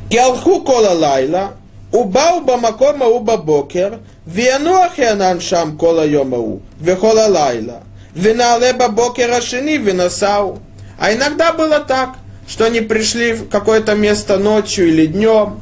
Киалху 0.09 0.61
кола 0.61 0.91
лайла, 0.91 1.53
убау 1.92 2.40
бамакома 2.40 3.06
уба 3.06 3.36
бокер, 3.36 3.98
וינוח 4.26 4.98
הענן 4.98 5.40
שם 5.40 5.70
כל 5.76 5.98
היום 5.98 6.34
ההוא, 6.34 6.60
וכל 6.80 7.18
הלילה, 7.18 7.74
ונעלה 8.16 8.72
בבוקר 8.72 9.34
השני 9.34 9.78
ונסעו. 9.84 10.58
А 10.96 11.12
иногда 11.12 11.52
было 11.52 11.80
так, 11.80 12.10
что 12.46 12.66
они 12.66 12.80
пришли 12.80 13.32
в 13.32 13.48
какое-то 13.48 13.94
место 13.94 14.38
ночью 14.38 14.88
или 14.88 15.06
днем, 15.06 15.60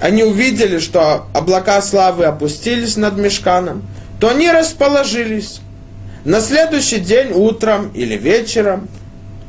они 0.00 0.22
увидели, 0.22 0.78
что 0.78 1.26
облака 1.32 1.80
славы 1.82 2.24
опустились 2.24 2.96
над 2.96 3.16
мешканом, 3.16 3.82
то 4.20 4.28
они 4.28 4.50
расположились. 4.50 5.60
На 6.24 6.40
следующий 6.40 6.98
день, 6.98 7.32
утром 7.32 7.90
или 7.94 8.16
вечером, 8.16 8.88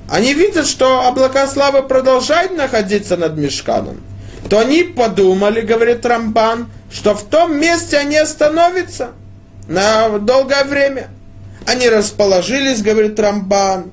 они 0.09 0.33
видят, 0.33 0.67
что 0.67 1.07
облака 1.07 1.47
славы 1.47 1.83
продолжают 1.83 2.55
находиться 2.55 3.17
над 3.17 3.37
мешканом. 3.37 4.01
то 4.48 4.58
они 4.58 4.82
подумали, 4.82 5.60
говорит 5.60 6.04
Рамбан, 6.04 6.70
что 6.90 7.14
в 7.14 7.24
том 7.24 7.58
месте 7.60 7.98
они 7.98 8.16
остановятся 8.16 9.10
на 9.68 10.18
долгое 10.18 10.64
время. 10.64 11.08
Они 11.66 11.88
расположились, 11.88 12.82
говорит 12.82 13.18
Рамбан. 13.20 13.92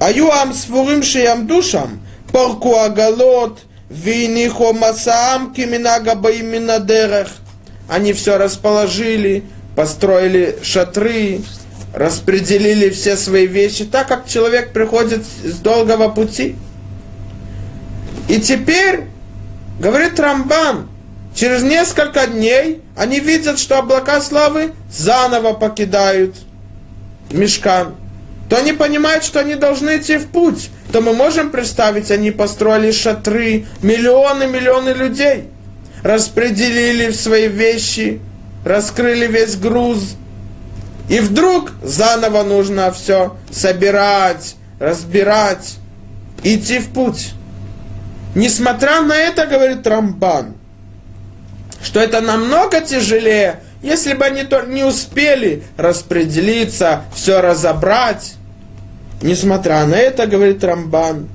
Аюам 0.00 0.52
свурим 0.52 1.02
шиям 1.02 1.46
душам, 1.46 2.00
порку 2.32 2.76
агалот, 2.76 3.60
винихо 3.88 4.72
масаам 4.72 5.54
киминага 5.54 6.12
именно 6.30 6.80
дерех. 6.80 7.28
Они 7.88 8.12
все 8.12 8.36
расположили, 8.36 9.44
построили 9.76 10.58
шатры, 10.62 11.42
распределили 11.94 12.90
все 12.90 13.16
свои 13.16 13.46
вещи, 13.46 13.84
так 13.84 14.08
как 14.08 14.26
человек 14.26 14.72
приходит 14.72 15.24
с 15.44 15.58
долгого 15.58 16.08
пути. 16.08 16.56
И 18.28 18.40
теперь 18.40 19.06
Говорит 19.82 20.20
Рамбан, 20.20 20.88
через 21.34 21.62
несколько 21.62 22.28
дней 22.28 22.82
они 22.96 23.18
видят, 23.18 23.58
что 23.58 23.78
облака 23.78 24.20
славы 24.20 24.74
заново 24.92 25.54
покидают 25.54 26.36
мешкан. 27.32 27.96
То 28.48 28.58
они 28.58 28.74
понимают, 28.74 29.24
что 29.24 29.40
они 29.40 29.56
должны 29.56 29.96
идти 29.96 30.18
в 30.18 30.28
путь. 30.28 30.70
То 30.92 31.00
мы 31.00 31.14
можем 31.14 31.50
представить, 31.50 32.12
они 32.12 32.30
построили 32.30 32.92
шатры, 32.92 33.66
миллионы, 33.82 34.46
миллионы 34.46 34.90
людей. 34.90 35.48
Распределили 36.04 37.10
свои 37.10 37.48
вещи, 37.48 38.20
раскрыли 38.64 39.26
весь 39.26 39.56
груз. 39.56 40.16
И 41.08 41.18
вдруг 41.18 41.72
заново 41.82 42.44
нужно 42.44 42.92
все 42.92 43.36
собирать, 43.50 44.54
разбирать, 44.78 45.74
идти 46.44 46.78
в 46.78 46.90
путь. 46.90 47.32
Несмотря 48.34 49.02
на 49.02 49.14
это, 49.14 49.46
говорит 49.46 49.86
Рамбан, 49.86 50.54
что 51.82 52.00
это 52.00 52.20
намного 52.20 52.80
тяжелее, 52.80 53.60
если 53.82 54.14
бы 54.14 54.24
они 54.24 54.42
не 54.68 54.84
успели 54.84 55.64
распределиться, 55.76 57.02
все 57.14 57.40
разобрать. 57.40 58.34
Несмотря 59.20 59.84
на 59.86 59.94
это, 59.94 60.26
говорит 60.26 60.64
Рамбан, 60.64 61.28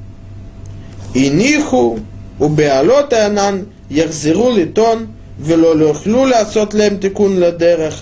и 1.13 1.29
ниху, 1.29 1.99
убеалоте 2.39 3.17
анан, 3.17 3.67
яхзиру 3.89 4.51
литон, 4.51 5.09
велолюхлю 5.37 6.21
ласот 6.21 6.73
лем 6.73 6.99
тикун 6.99 7.37
ладерех, 7.39 7.93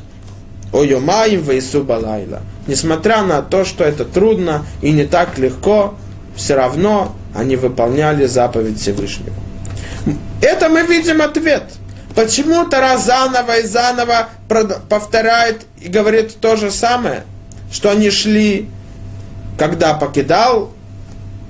ойомаим 0.71 1.41
вейсу 1.41 1.83
балайла. 1.83 2.41
Несмотря 2.67 3.23
на 3.23 3.41
то, 3.41 3.63
что 3.65 3.83
это 3.83 4.05
трудно 4.05 4.65
и 4.81 4.91
не 4.91 5.05
так 5.05 5.37
легко, 5.37 5.95
все 6.35 6.55
равно 6.55 7.15
они 7.35 7.55
выполняли 7.55 8.25
заповедь 8.25 8.79
Всевышнего. 8.79 9.35
Это 10.41 10.69
мы 10.69 10.83
видим 10.83 11.21
ответ. 11.21 11.63
Почему 12.15 12.65
Тара 12.65 12.97
заново 12.97 13.59
и 13.59 13.67
заново 13.67 14.29
повторяет 14.89 15.65
и 15.81 15.89
говорит 15.89 16.39
то 16.39 16.55
же 16.55 16.71
самое, 16.71 17.23
что 17.71 17.91
они 17.91 18.09
шли, 18.09 18.69
когда 19.57 19.93
покидал 19.95 20.71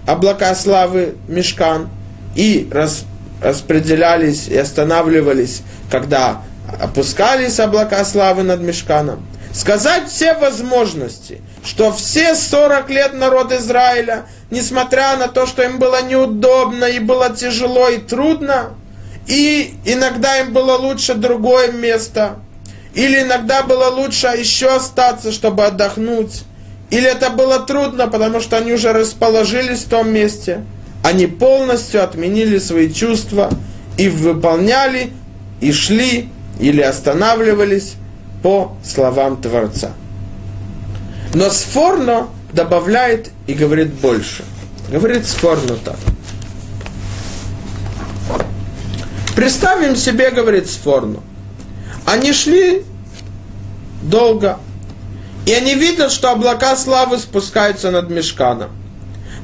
облака 0.07 0.55
славы 0.55 1.15
Мешкан, 1.27 1.89
и 2.35 2.67
рас, 2.71 3.05
распределялись 3.41 4.47
и 4.47 4.57
останавливались, 4.57 5.61
когда 5.91 6.41
опускались 6.81 7.59
облака 7.59 8.03
славы 8.03 8.43
над 8.43 8.61
Мешканом. 8.61 9.25
Сказать 9.53 10.09
все 10.09 10.33
возможности, 10.33 11.41
что 11.63 11.93
все 11.93 12.35
40 12.35 12.89
лет 12.89 13.13
народ 13.13 13.53
Израиля 13.53 14.25
несмотря 14.51 15.17
на 15.17 15.27
то, 15.27 15.45
что 15.45 15.63
им 15.63 15.79
было 15.79 16.01
неудобно 16.03 16.85
и 16.85 16.99
было 16.99 17.29
тяжело 17.35 17.89
и 17.89 17.97
трудно, 17.97 18.71
и 19.27 19.75
иногда 19.85 20.39
им 20.39 20.53
было 20.53 20.77
лучше 20.77 21.15
другое 21.15 21.71
место, 21.71 22.35
или 22.93 23.21
иногда 23.21 23.63
было 23.63 23.89
лучше 23.89 24.27
еще 24.27 24.75
остаться, 24.75 25.31
чтобы 25.31 25.65
отдохнуть, 25.65 26.43
или 26.89 27.07
это 27.09 27.29
было 27.29 27.59
трудно, 27.59 28.07
потому 28.07 28.39
что 28.39 28.57
они 28.57 28.73
уже 28.73 28.93
расположились 28.93 29.79
в 29.79 29.89
том 29.89 30.11
месте, 30.11 30.63
они 31.03 31.27
полностью 31.27 32.03
отменили 32.03 32.57
свои 32.59 32.91
чувства 32.91 33.49
и 33.97 34.07
выполняли, 34.07 35.11
и 35.59 35.71
шли, 35.71 36.29
или 36.59 36.81
останавливались 36.81 37.95
по 38.43 38.75
словам 38.83 39.41
Творца. 39.41 39.91
Но 41.33 41.49
Сфорно 41.49 42.27
добавляет 42.55 43.31
и 43.47 43.53
говорит 43.53 43.93
больше. 43.93 44.43
Говорит 44.89 45.27
Сфорно 45.27 45.75
так. 45.75 45.97
Представим 49.35 49.95
себе, 49.97 50.31
говорит 50.31 50.69
Сфорно, 50.69 51.19
они 52.05 52.31
шли 52.31 52.85
долго, 54.01 54.59
и 55.45 55.51
они 55.51 55.75
видят, 55.75 56.11
что 56.11 56.31
облака 56.31 56.77
славы 56.77 57.17
спускаются 57.17 57.91
над 57.91 58.09
мешканом, 58.09 58.69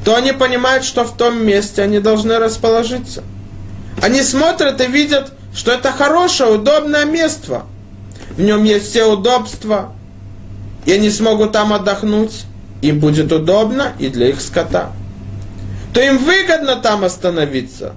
то 0.06 0.16
они 0.16 0.32
понимают, 0.32 0.86
что 0.86 1.04
в 1.04 1.18
том 1.18 1.46
месте 1.46 1.82
они 1.82 2.00
должны 2.00 2.40
расположиться. 2.40 3.24
Они 4.02 4.24
смотрят 4.24 4.80
и 4.80 4.88
видят, 4.88 5.34
что 5.54 5.72
это 5.74 5.92
хорошее, 5.92 6.54
удобное 6.54 7.04
место. 7.04 7.64
В 8.30 8.42
нем 8.42 8.64
есть 8.64 8.90
все 8.90 9.04
удобства, 9.04 9.94
и 10.86 10.94
они 10.94 11.10
смогут 11.10 11.52
там 11.52 11.74
отдохнуть. 11.74 12.46
Им 12.82 13.00
будет 13.00 13.32
удобно 13.32 13.94
и 14.00 14.08
для 14.08 14.30
их 14.30 14.42
скота. 14.42 14.92
То 15.94 16.02
им 16.02 16.18
выгодно 16.18 16.78
там 16.78 17.04
остановиться. 17.04 17.94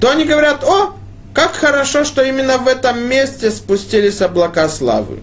То 0.00 0.10
они 0.10 0.24
говорят, 0.24 0.64
о, 0.64 0.94
как 1.34 1.52
хорошо, 1.52 2.04
что 2.04 2.22
именно 2.22 2.58
в 2.58 2.66
этом 2.66 3.00
месте 3.00 3.50
спустились 3.50 4.20
облака 4.20 4.68
славы. 4.68 5.20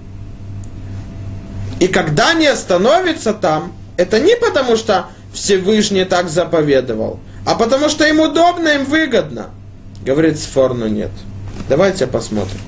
И 1.80 1.88
когда 1.88 2.32
они 2.32 2.48
остановятся 2.48 3.34
там, 3.34 3.74
это 3.98 4.20
не 4.20 4.36
потому, 4.36 4.76
что 4.78 5.08
Всевышний 5.34 6.06
так 6.06 6.30
заповедовал, 6.30 7.20
а 7.46 7.56
потому 7.56 7.89
что 7.89 8.08
им 8.08 8.20
удобно, 8.20 8.70
им 8.70 8.86
выгодно. 8.86 9.48
Говорит 10.04 10.39
Сфорну 10.39 10.88
нет. 10.88 11.12
Давайте 11.70 12.08
посмотрим. 12.08 12.60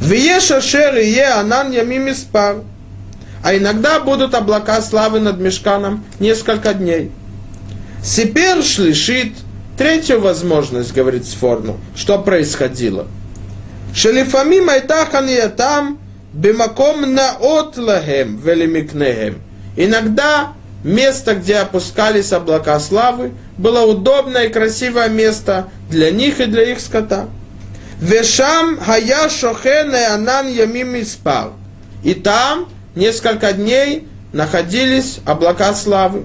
Виеша 0.00 0.60
шер 0.60 0.96
и 0.96 1.06
е 1.10 1.28
анан 1.32 1.72
ямим 1.72 2.10
испар. 2.10 2.56
А 3.42 3.56
иногда 3.56 3.98
будут 4.00 4.34
облака 4.34 4.80
славы 4.80 5.20
над 5.20 5.40
мешканом 5.40 6.04
несколько 6.20 6.74
дней. 6.74 7.10
Сипер 8.02 8.62
шлишит, 8.62 9.32
третью 9.76 10.20
возможность, 10.20 10.92
говорит 10.92 11.24
Сфорну, 11.24 11.78
что 11.94 12.18
происходило. 12.18 13.06
Шелифамим 13.94 14.68
айтахан 14.70 15.28
там, 15.56 15.98
бимаком 16.32 17.14
наот 17.14 17.76
лагем 17.76 18.36
велимикнехем. 18.38 19.40
Иногда 19.76 20.52
место, 20.84 21.34
где 21.34 21.56
опускались 21.56 22.32
облака 22.32 22.78
славы, 22.80 23.32
было 23.58 23.82
удобное 23.82 24.44
и 24.44 24.52
красивое 24.52 25.08
место 25.08 25.68
для 25.90 26.10
них 26.10 26.40
и 26.40 26.46
для 26.46 26.70
их 26.72 26.80
скота. 26.80 27.28
Вешам 28.00 28.78
хая 28.80 29.28
шохен 29.28 29.94
анан 29.94 30.48
ямим 30.48 31.00
испар. 31.00 31.50
И 32.02 32.14
там 32.14 32.68
несколько 32.94 33.52
дней 33.52 34.06
находились 34.32 35.20
облака 35.24 35.74
славы. 35.74 36.24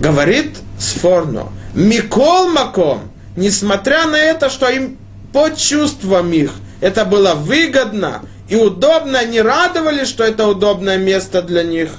Говорит 0.00 0.58
Сфорно, 0.78 1.48
Микол 1.74 2.48
Маком, 2.48 3.10
несмотря 3.36 4.06
на 4.06 4.16
это, 4.16 4.50
что 4.50 4.68
им 4.68 4.98
по 5.32 5.50
чувствам 5.50 6.32
их 6.32 6.52
это 6.80 7.04
было 7.04 7.34
выгодно 7.34 8.22
и 8.48 8.56
удобно, 8.56 9.18
они 9.20 9.40
радовались, 9.40 10.08
что 10.08 10.24
это 10.24 10.46
удобное 10.46 10.98
место 10.98 11.42
для 11.42 11.62
них. 11.62 11.90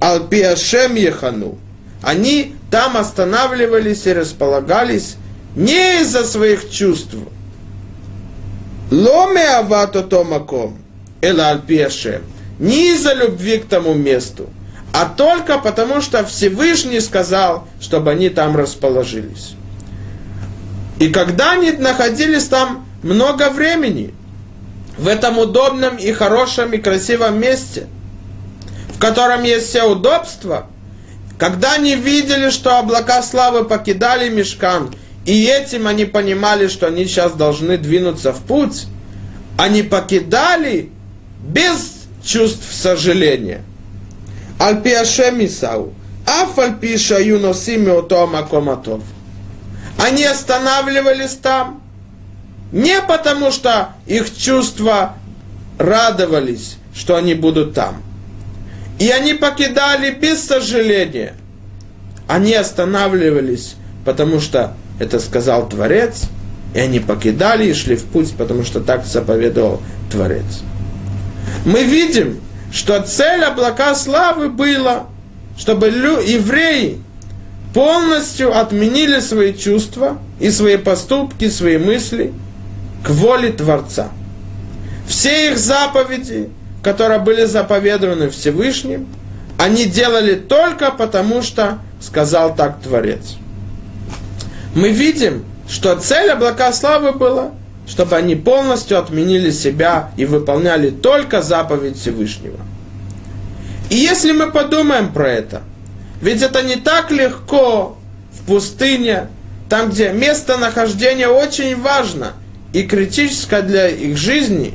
Алпиашем 0.00 0.94
Ехану. 0.94 1.58
Они 2.02 2.54
там 2.70 2.96
останавливались 2.96 4.06
и 4.06 4.12
располагались 4.12 5.16
не 5.56 6.00
из-за 6.02 6.22
своих 6.24 6.70
чувств. 6.70 7.16
Ломе 8.92 9.48
авато 9.48 10.02
томаком, 10.02 10.78
эла 11.20 11.48
альпиашем. 11.48 12.22
Не 12.58 12.94
из-за 12.94 13.14
любви 13.14 13.58
к 13.58 13.66
тому 13.66 13.94
месту, 13.94 14.48
а 14.92 15.06
только 15.06 15.58
потому, 15.58 16.00
что 16.00 16.24
Всевышний 16.24 17.00
сказал, 17.00 17.68
чтобы 17.80 18.10
они 18.10 18.30
там 18.30 18.56
расположились. 18.56 19.54
И 20.98 21.08
когда 21.08 21.52
они 21.52 21.72
находились 21.72 22.44
там 22.44 22.86
много 23.02 23.50
времени, 23.50 24.12
в 24.96 25.06
этом 25.06 25.38
удобном 25.38 25.96
и 25.96 26.10
хорошем 26.12 26.72
и 26.72 26.78
красивом 26.78 27.38
месте, 27.38 27.86
в 28.92 28.98
котором 28.98 29.44
есть 29.44 29.68
все 29.68 29.84
удобства, 29.84 30.66
когда 31.38 31.74
они 31.74 31.94
видели, 31.94 32.50
что 32.50 32.78
облака 32.78 33.22
славы 33.22 33.64
покидали 33.64 34.28
мешкан, 34.28 34.92
и 35.24 35.44
этим 35.44 35.86
они 35.86 36.04
понимали, 36.04 36.66
что 36.66 36.88
они 36.88 37.04
сейчас 37.04 37.32
должны 37.34 37.76
двинуться 37.76 38.32
в 38.32 38.40
путь, 38.42 38.86
они 39.56 39.82
покидали 39.82 40.90
без 41.40 41.97
чувств 42.28 42.70
сожаления. 42.70 43.62
Альпиашем 44.58 45.44
Исау. 45.44 45.94
Афальпи 46.26 46.98
шаю 46.98 47.40
носими 47.40 47.90
макоматов. 48.26 49.02
Они 49.96 50.24
останавливались 50.24 51.36
там 51.42 51.82
не 52.70 53.00
потому, 53.00 53.50
что 53.50 53.94
их 54.06 54.36
чувства 54.36 55.14
радовались, 55.78 56.76
что 56.94 57.16
они 57.16 57.32
будут 57.32 57.72
там. 57.72 58.02
И 58.98 59.08
они 59.08 59.32
покидали 59.32 60.10
без 60.10 60.44
сожаления. 60.44 61.34
Они 62.26 62.52
останавливались, 62.52 63.76
потому 64.04 64.40
что 64.40 64.74
это 64.98 65.18
сказал 65.18 65.66
Творец, 65.66 66.24
и 66.74 66.78
они 66.78 67.00
покидали 67.00 67.70
и 67.70 67.72
шли 67.72 67.96
в 67.96 68.04
путь, 68.04 68.34
потому 68.36 68.64
что 68.64 68.80
так 68.80 69.06
заповедовал 69.06 69.80
Творец. 70.10 70.62
Мы 71.64 71.84
видим, 71.84 72.40
что 72.72 73.00
цель 73.02 73.42
облака 73.44 73.94
славы 73.94 74.48
была, 74.48 75.06
чтобы 75.56 75.88
евреи 75.88 77.00
полностью 77.74 78.56
отменили 78.56 79.20
свои 79.20 79.54
чувства 79.54 80.18
и 80.40 80.50
свои 80.50 80.76
поступки, 80.76 81.48
свои 81.48 81.78
мысли 81.78 82.32
к 83.04 83.10
воле 83.10 83.52
Творца. 83.52 84.08
Все 85.06 85.50
их 85.50 85.58
заповеди, 85.58 86.50
которые 86.82 87.18
были 87.20 87.44
заповедованы 87.44 88.30
Всевышним, 88.30 89.06
они 89.58 89.86
делали 89.86 90.34
только 90.34 90.90
потому, 90.90 91.42
что 91.42 91.78
сказал 92.00 92.54
так 92.54 92.80
Творец. 92.80 93.36
Мы 94.74 94.90
видим, 94.90 95.44
что 95.68 95.96
цель 95.96 96.30
облака 96.30 96.72
славы 96.72 97.12
была 97.12 97.50
чтобы 97.88 98.16
они 98.16 98.36
полностью 98.36 98.98
отменили 98.98 99.50
себя 99.50 100.10
и 100.16 100.26
выполняли 100.26 100.90
только 100.90 101.40
заповедь 101.40 101.98
Всевышнего. 101.98 102.58
И 103.88 103.96
если 103.96 104.32
мы 104.32 104.52
подумаем 104.52 105.12
про 105.12 105.30
это, 105.30 105.62
ведь 106.20 106.42
это 106.42 106.62
не 106.62 106.76
так 106.76 107.10
легко 107.10 107.96
в 108.32 108.46
пустыне, 108.46 109.28
там, 109.70 109.90
где 109.90 110.12
местонахождение 110.12 111.28
очень 111.28 111.80
важно 111.80 112.32
и 112.74 112.82
критическое 112.82 113.62
для 113.62 113.88
их 113.88 114.18
жизни, 114.18 114.74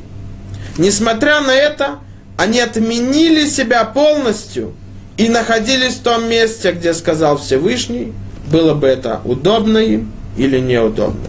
несмотря 0.76 1.40
на 1.40 1.54
это, 1.54 1.98
они 2.36 2.58
отменили 2.58 3.46
себя 3.46 3.84
полностью 3.84 4.72
и 5.16 5.28
находились 5.28 5.94
в 5.94 6.02
том 6.02 6.28
месте, 6.28 6.72
где 6.72 6.92
сказал 6.92 7.38
Всевышний, 7.38 8.12
было 8.50 8.74
бы 8.74 8.88
это 8.88 9.20
удобно 9.24 9.78
им 9.78 10.12
или 10.36 10.58
неудобно. 10.58 11.28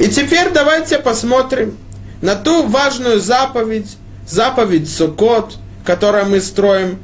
И 0.00 0.08
теперь 0.08 0.48
давайте 0.50 0.98
посмотрим 0.98 1.76
на 2.22 2.34
ту 2.34 2.66
важную 2.66 3.20
заповедь, 3.20 3.98
заповедь 4.26 4.90
Сукот, 4.90 5.58
которую 5.84 6.24
мы 6.24 6.40
строим 6.40 6.98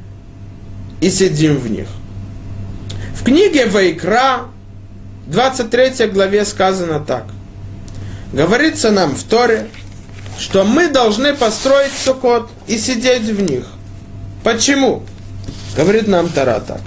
и 0.99 1.11
сидим 1.11 1.57
в 1.59 1.69
них. 1.69 1.87
В 3.13 3.23
книге 3.23 3.67
Вайкра, 3.67 4.47
23 5.27 6.07
главе 6.07 6.43
сказано 6.43 6.99
так. 6.99 7.25
Говорится 8.33 8.89
нам 8.89 9.13
в 9.13 9.21
Торе, 9.21 9.69
что 10.39 10.63
мы 10.63 10.87
должны 10.87 11.35
построить 11.35 11.91
Сукот 12.03 12.49
и 12.65 12.79
сидеть 12.79 13.25
в 13.25 13.39
них. 13.43 13.65
Почему? 14.43 15.03
Говорит 15.75 16.07
нам 16.07 16.29
Тара 16.29 16.59
так. 16.61 16.81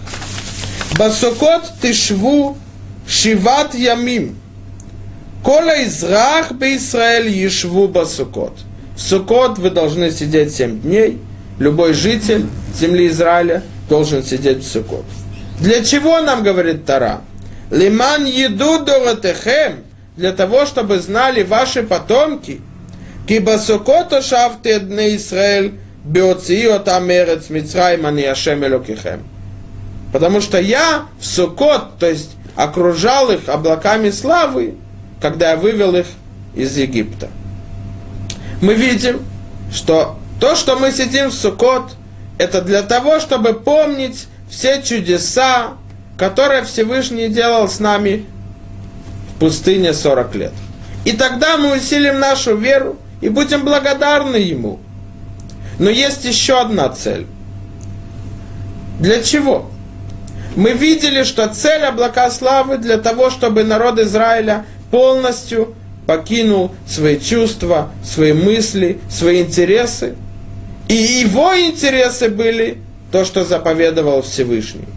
Басукот 0.99 1.71
тишву 1.81 2.59
шиват 3.07 3.77
ямим. 3.77 4.41
Кола 5.43 5.83
израх 5.85 6.53
Израиль 6.61 7.29
ешву 7.29 7.89
басукот. 7.89 8.53
В 8.95 9.01
Сукот 9.01 9.59
вы 9.59 9.71
должны 9.71 10.11
сидеть 10.11 10.55
семь 10.55 10.81
дней. 10.81 11.19
Любой 11.59 11.95
житель 11.95 12.47
земли 12.75 13.09
Израиля 13.09 13.63
должен 13.89 14.23
сидеть 14.23 14.59
в 14.59 14.71
Сукот. 14.71 15.05
Для 15.59 15.83
чего 15.83 16.21
нам 16.21 16.43
говорит 16.43 16.85
Тара? 16.85 17.23
Лиман 17.71 18.25
еду 18.25 18.85
доратехем, 18.85 19.85
для 20.17 20.33
того, 20.33 20.67
чтобы 20.67 20.99
знали 20.99 21.43
ваши 21.43 21.83
потомки, 21.83 22.61
киба 23.27 23.59
Сукото 23.59 24.21
шафте 24.21 24.81
дне 24.81 25.17
Израиль, 25.17 25.75
Беоциот 26.05 26.89
Амерец 26.89 27.49
Мицраим 27.49 28.05
Ани 28.05 28.25
Ашем 28.25 28.65
Элокихем. 28.65 29.23
Потому 30.13 30.41
что 30.41 30.61
я 30.61 31.07
в 31.19 31.25
Сукот, 31.25 31.99
то 31.99 32.09
есть 32.09 32.33
окружал 32.57 33.31
их 33.31 33.49
облаками 33.49 34.11
славы, 34.11 34.75
когда 35.21 35.51
я 35.51 35.57
вывел 35.57 35.95
их 35.95 36.07
из 36.55 36.77
Египта. 36.77 37.29
Мы 38.61 38.75
видим, 38.75 39.21
что 39.73 40.19
то, 40.41 40.57
что 40.57 40.77
мы 40.77 40.91
сидим 40.91 41.29
в 41.29 41.35
Сукот, 41.35 41.93
это 42.39 42.63
для 42.63 42.83
того, 42.83 43.21
чтобы 43.21 43.53
помнить 43.53 44.27
все 44.49 44.83
чудеса, 44.83 45.75
которые 46.19 46.65
Всевышний 46.65 47.29
делал 47.29 47.69
с 47.69 47.79
нами 47.81 48.27
в 49.31 49.39
пустыне 49.39 49.93
40 49.93 50.35
лет. 50.35 50.53
И 51.05 51.13
тогда 51.13 51.57
мы 51.57 51.77
усилим 51.77 52.19
нашу 52.19 52.57
веру 52.57 52.97
и 53.21 53.29
будем 53.29 53.65
благодарны 53.65 54.37
Ему. 54.37 54.81
Но 55.79 55.89
есть 55.89 56.25
еще 56.25 56.61
одна 56.61 56.89
цель. 56.91 57.27
Для 58.99 59.23
чего? 59.23 59.71
Мы 60.57 60.73
видели, 60.73 61.23
что 61.23 61.49
цель 61.49 61.83
облака 61.85 62.31
славы 62.31 62.77
для 62.77 62.99
того, 62.99 63.31
чтобы 63.31 63.65
народ 63.65 63.99
Израиля 63.99 64.67
полностью 64.91 65.75
покинул 66.07 66.73
свои 66.87 67.19
чувства, 67.19 67.91
свои 68.05 68.33
мысли, 68.33 68.99
свои 69.09 69.43
интересы. 69.43 70.15
И 70.89 70.95
его 70.95 71.55
интересы 71.55 72.29
были 72.29 72.79
то, 73.13 73.25
что 73.25 73.45
заповедовал 73.45 74.23
Всевышний. 74.23 74.89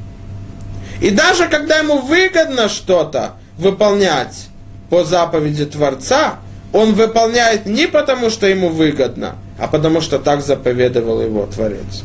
И 1.01 1.10
даже 1.10 1.47
когда 1.47 1.77
ему 1.77 1.99
выгодно 1.99 2.69
что-то 2.69 3.34
выполнять 3.58 4.47
по 4.89 5.03
заповеди 5.03 5.65
Творца, 5.65 6.39
он 6.71 6.93
выполняет 6.93 7.65
не 7.65 7.88
потому, 7.88 8.29
что 8.29 8.47
ему 8.47 8.69
выгодно, 8.69 9.36
а 9.60 9.67
потому 9.67 10.01
что 10.01 10.17
так 10.17 10.41
заповедовал 10.41 11.21
его 11.21 11.45
Творец. 11.45 12.03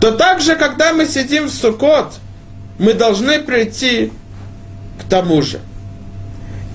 То 0.00 0.12
также, 0.12 0.56
когда 0.56 0.92
мы 0.92 1.06
сидим 1.06 1.46
в 1.46 1.50
Сукот, 1.50 2.14
мы 2.78 2.94
должны 2.94 3.40
прийти 3.40 4.12
к 5.00 5.08
тому 5.08 5.42
же. 5.42 5.60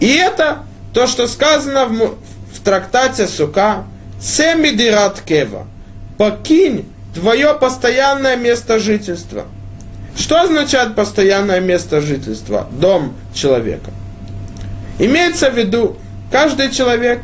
И 0.03 0.15
это 0.15 0.63
то, 0.93 1.07
что 1.07 1.27
сказано 1.27 1.85
в, 1.85 2.17
в 2.53 2.59
трактате 2.61 3.25
Сука, 3.25 3.85
«Цемидират 4.19 5.21
кева»– 5.21 5.65
«Покинь 6.17 6.85
твое 7.15 7.53
постоянное 7.53 8.35
место 8.35 8.79
жительства». 8.79 9.45
Что 10.17 10.41
означает 10.41 10.95
постоянное 10.95 11.61
место 11.61 12.01
жительства? 12.01 12.67
Дом 12.69 13.13
человека. 13.33 13.91
Имеется 14.99 15.49
в 15.49 15.57
виду, 15.57 15.95
каждый 16.29 16.69
человек, 16.69 17.21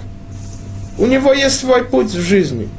у 0.98 1.06
него 1.06 1.34
есть 1.34 1.60
свой 1.60 1.84
путь 1.84 2.12
в 2.12 2.22
жизни. 2.22 2.70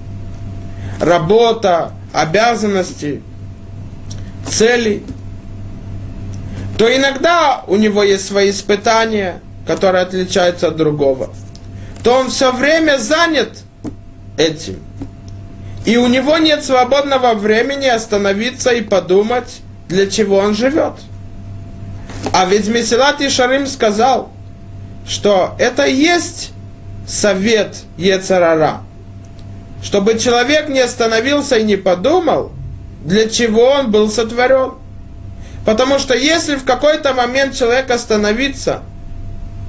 Работа, 0.99 1.93
обязанности, 2.15 3.21
цели. 4.49 5.03
То 6.79 6.89
иногда 6.89 7.65
у 7.67 7.77
него 7.77 8.03
есть 8.03 8.27
свои 8.27 8.49
испытания, 8.49 9.43
которые 9.71 10.03
отличаются 10.03 10.67
от 10.67 10.77
другого. 10.77 11.31
То 12.03 12.15
он 12.19 12.29
все 12.29 12.51
время 12.51 12.99
занят 12.99 13.59
этим. 14.37 14.81
И 15.87 15.97
у 15.97 16.09
него 16.09 16.39
нет 16.39 16.65
свободного 16.65 17.35
времени 17.35 17.87
остановиться 17.87 18.73
и 18.73 18.81
подумать, 18.81 19.61
для 19.89 20.11
чего 20.11 20.39
он 20.39 20.57
живет. 20.57 20.95
А 22.33 22.47
ведь 22.47 22.67
Месилат 22.67 23.21
Ишарим 23.21 23.69
сказал, 23.69 24.33
что 25.07 25.55
это 25.61 25.85
и 25.85 25.95
есть 25.95 26.51
совет 27.07 27.77
Ецарара. 27.97 28.81
Чтобы 29.85 30.19
человек 30.19 30.69
не 30.69 30.81
остановился 30.81 31.59
и 31.59 31.63
не 31.63 31.77
подумал, 31.77 32.51
для 33.05 33.31
чего 33.31 33.67
он 33.67 33.93
был 33.93 34.11
сотворен. 34.11 34.73
Потому 35.65 36.01
что 36.01 36.17
если 36.17 36.57
в 36.57 36.65
какой-то 36.65 37.15
момент 37.15 37.55
человек 37.55 37.89
остановится 37.93 38.83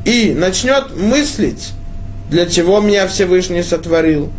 и 0.05 0.33
начнет 0.33 0.95
мыслить, 0.95 1.71
для 2.29 2.45
чего 2.45 2.79
меня 2.79 3.07
Всевышний 3.07 3.63
сотворил, 3.63 4.31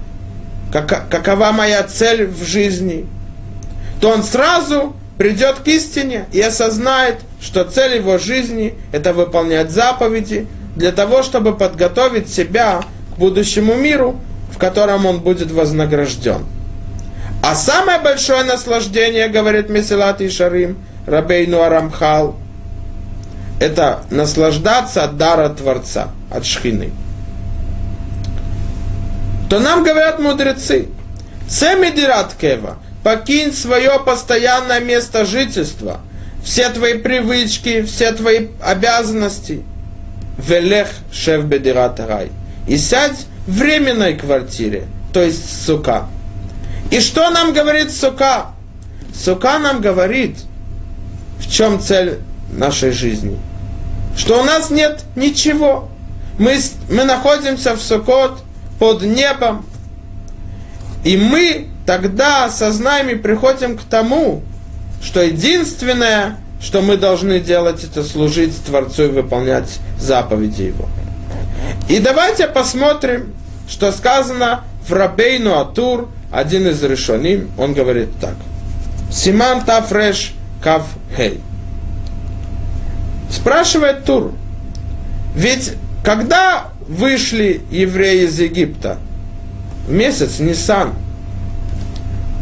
как, 0.72 1.09
какова 1.09 1.53
моя 1.53 1.83
цель 1.83 2.27
в 2.27 2.44
жизни, 2.44 3.07
то 4.01 4.09
он 4.11 4.22
сразу 4.22 4.94
придет 5.18 5.61
к 5.64 5.68
истине 5.68 6.27
и 6.33 6.40
осознает, 6.40 7.16
что 7.40 7.64
цель 7.64 7.96
его 7.96 8.18
жизни– 8.18 8.75
это 8.92 9.12
выполнять 9.12 9.70
заповеди 9.70 10.46
для 10.75 10.90
того, 10.90 11.22
чтобы 11.22 11.55
подготовить 11.55 12.33
себя 12.33 12.83
к 13.14 13.18
будущему 13.18 13.75
миру, 13.75 14.18
в 14.51 14.59
котором 14.59 15.07
он 15.07 15.20
будет 15.20 15.51
вознагражден. 15.51 16.46
А 17.42 17.55
самое 17.55 18.01
большое 18.01 18.44
наслаждение, 18.44 19.29
говорит 19.29 19.68
Месилат 19.68 20.20
и 20.20 20.29
Шарим, 20.29 20.79
Рабейну 21.07 21.61
Арамхал, 21.61 22.37
это 23.62 24.03
наслаждаться 24.11 25.05
от 25.05 25.16
дара 25.16 25.48
Творца, 25.48 26.09
от 26.31 26.44
Шхины. 26.44 26.90
То 29.48 29.61
нам 29.61 29.85
говорят 29.85 30.18
мудрецы, 30.18 30.88
Цемидират 31.48 32.35
Кева– 32.35 32.79
покинь 33.03 33.53
свое 33.53 34.01
постоянное 34.05 34.81
место 34.81 35.25
жительства, 35.25 36.01
все 36.44 36.70
твои 36.70 36.94
привычки, 36.94 37.83
все 37.83 38.12
твои 38.12 38.48
обязанности. 38.61 39.62
Велех 40.38 40.88
шеф 41.12 41.44
бедират 41.44 42.01
рай. 42.01 42.31
И 42.66 42.77
сядь 42.77 43.27
в 43.46 43.59
временной 43.59 44.14
квартире, 44.14 44.87
то 45.12 45.22
есть 45.22 45.64
сука. 45.64 46.07
И 46.90 47.01
что 47.01 47.31
нам 47.31 47.53
говорит 47.53 47.92
сука? 47.92 48.46
Сука 49.14 49.59
нам 49.59 49.81
говорит, 49.81 50.37
в 51.38 51.51
чем 51.51 51.81
цель 51.81 52.18
нашей 52.51 52.92
жизни. 52.92 53.38
Что 54.16 54.40
у 54.40 54.44
нас 54.44 54.70
нет 54.70 55.05
ничего. 55.16 55.88
Мы, 56.38 56.57
мы 56.90 57.05
находимся 57.05 57.75
в 57.75 57.81
Сукот 57.81 58.42
под 58.79 59.03
небом. 59.03 59.66
И 61.05 61.16
мы 61.16 61.68
тогда 61.87 62.48
сознаем 62.48 63.09
и 63.09 63.14
приходим 63.14 63.77
к 63.77 63.83
тому, 63.83 64.42
что 65.03 65.22
единственное, 65.22 66.38
что 66.61 66.81
мы 66.81 66.96
должны 66.96 67.40
делать, 67.40 67.83
это 67.85 68.05
служить 68.05 68.57
Творцу 68.64 69.05
и 69.05 69.09
выполнять 69.09 69.81
заповеди 69.98 70.62
Его. 70.62 70.88
И 71.88 71.98
давайте 71.98 72.46
посмотрим, 72.46 73.35
что 73.68 73.90
сказано 73.92 74.64
в 74.87 74.92
Рабейну 74.92 75.59
Атур, 75.59 76.09
один 76.31 76.68
из 76.68 76.83
решоним, 76.83 77.51
он 77.59 77.75
говорит 77.75 78.09
так. 78.20 78.35
Симан 79.11 79.64
Тафреш 79.64 80.35
Кав 80.62 80.87
Хей. 81.16 81.40
Спрашивает 83.33 84.05
Тур, 84.05 84.33
ведь 85.35 85.73
когда 86.05 86.68
вышли 86.87 87.62
евреи 87.71 88.27
из 88.27 88.38
Египта? 88.38 88.99
В 89.88 89.92
месяц 89.92 90.38
Нисан– 90.38 90.92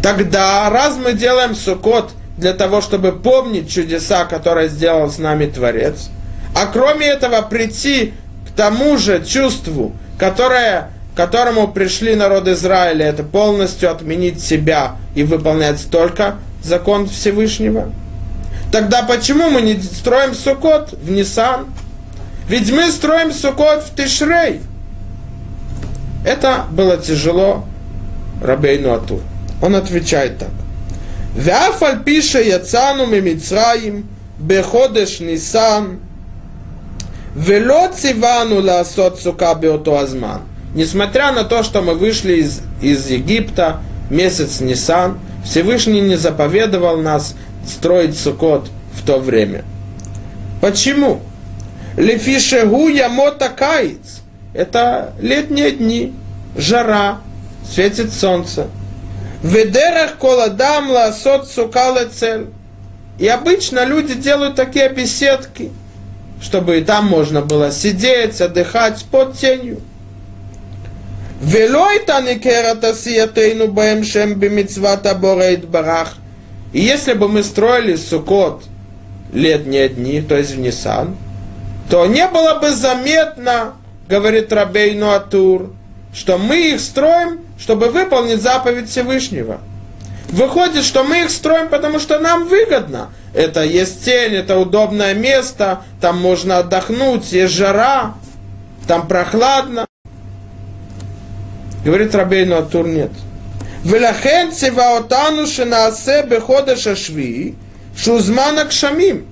Тогда, 0.03 0.71
раз 0.71 0.97
мы 0.97 1.13
делаем 1.13 1.55
сукот 1.55 2.13
для 2.39 2.55
того, 2.55 2.81
чтобы 2.81 3.13
помнить 3.13 3.71
чудеса, 3.71 4.25
которые 4.25 4.69
сделал 4.69 5.11
с 5.11 5.19
нами 5.19 5.47
Творец, 5.47 6.09
а 6.55 6.67
кроме 6.67 7.07
этого 7.07 7.43
прийти 7.43 8.15
к 8.49 8.57
тому 8.57 8.97
же 8.97 9.23
чувству, 9.25 9.93
которое, 10.19 10.91
к 11.13 11.17
которому 11.19 11.69
пришли 11.69 12.15
народ 12.15 12.49
Израиля, 12.49 13.07
это 13.07 13.25
полностью 13.25 13.91
отменить 13.91 14.41
себя 14.43 14.97
и 15.15 15.23
выполнять 15.23 15.87
только 15.91 16.37
закон 16.63 17.07
Всевышнего, 17.07 17.93
тогда 18.71 19.03
почему 19.03 19.51
мы 19.51 19.63
не 19.63 19.81
строим 19.81 20.35
сукот 20.35 20.93
в 20.93 21.11
Нисан? 21.11 21.67
Ведь 22.49 22.71
мы 22.73 22.91
строим 22.91 23.33
сукот 23.33 23.85
в 23.85 23.95
Тишрей. 23.95 24.61
Это 26.25 26.67
было 26.71 26.97
тяжело 26.97 27.65
Рабейну 28.43 28.93
Атур. 28.93 29.21
Он 29.63 29.77
отвечает 29.77 30.39
так. 30.39 30.51
Вяфаль 31.35 32.03
пише 32.03 32.43
яцану 32.43 33.07
мимицраим 33.07 34.09
беходеш 34.39 35.21
нисан 35.21 36.01
вело 37.35 37.89
цивану 37.95 38.61
ласот 38.61 39.21
сука 39.21 39.53
азман. 39.53 40.43
Несмотря 40.75 41.33
на 41.33 41.45
то, 41.45 41.63
что 41.63 41.83
мы 41.83 41.95
вышли 41.95 42.35
из, 42.35 42.63
из 42.81 43.09
Египта, 43.09 43.81
месяц 44.09 44.61
Нисан, 44.61 45.19
Всевышний 45.45 46.01
не 46.01 46.17
заповедовал 46.17 46.99
нас 46.99 47.35
строить 47.67 48.19
сукот 48.19 48.69
в 48.95 49.05
то 49.05 49.19
время. 49.19 49.65
Почему? 50.61 51.21
Лефишегу 51.97 52.89
ямота 52.89 53.49
каиц. 53.49 54.23
Это 54.53 55.15
летние 55.21 55.73
дни, 55.73 56.13
жара, 56.57 57.21
светит 57.65 58.13
солнце– 58.13 58.67
Ведерах 59.43 60.17
коладам 60.19 60.91
ласот 60.91 61.49
сукала 61.49 62.05
цель. 62.07 62.49
И 63.19 63.27
обычно 63.27 63.85
люди 63.85 64.15
делают 64.15 64.57
такие 64.57 64.89
беседки, 64.91 65.71
чтобы 66.43 66.79
и 66.79 66.85
там 66.85 67.07
можно 67.07 67.43
было 67.43 67.71
сидеть, 67.71 68.41
отдыхать 68.41 69.05
под 69.11 69.39
тенью. 69.39 69.81
Велой 71.41 72.01
таникерат 72.01 72.85
асиятейну 72.85 73.69
бэм 73.69 74.05
шем 74.05 74.35
бимицвата 74.35 75.15
борейт 75.15 75.67
барах. 75.67 76.17
И 76.73 76.81
если 76.81 77.15
бы 77.15 77.29
мы 77.29 77.43
строили 77.43 77.97
Сукот 77.97 78.65
летние 79.33 79.89
дни, 79.89 80.21
то 80.21 80.37
есть 80.37 80.53
в 80.53 80.59
Нисан, 80.59 81.17
то 81.89 82.07
не 82.07 82.27
было 82.29 82.61
бы 82.61 82.71
заметно, 82.71 83.75
говорит 84.09 84.53
Рабейну 84.53 85.11
Атур, 85.11 85.73
что 86.15 86.39
мы 86.39 86.73
их 86.73 86.81
строим, 86.81 87.41
чтобы 87.59 87.89
выполнить 87.91 88.41
заповедь 88.41 88.89
Всевышнего. 88.89 89.61
Выходит, 90.29 90.85
что 90.85 91.03
мы 91.03 91.25
их 91.25 91.31
строим, 91.31 91.69
потому 91.69 91.99
что 91.99 92.21
нам 92.21 92.47
выгодно. 92.47 93.11
Это 93.35 93.65
есть 93.65 94.05
тень, 94.05 94.35
это 94.35 94.59
удобное 94.59 95.15
место, 95.15 95.83
там 96.01 96.21
можно 96.21 96.59
отдохнуть, 96.59 97.33
есть 97.33 97.55
жара, 97.55 98.15
там 98.87 99.09
прохладно. 99.09 99.87
Говорит 101.85 102.15
Рабейну 102.15 102.57
Атур, 102.57 102.87
нет. 102.87 103.11
Велахен 103.85 104.53
цеваотану 104.53 105.47
шинаасе 105.47 106.23
бехода 106.23 106.77
шашви 106.77 107.55
шузмана 107.97 108.65
кшамим. 108.67 109.27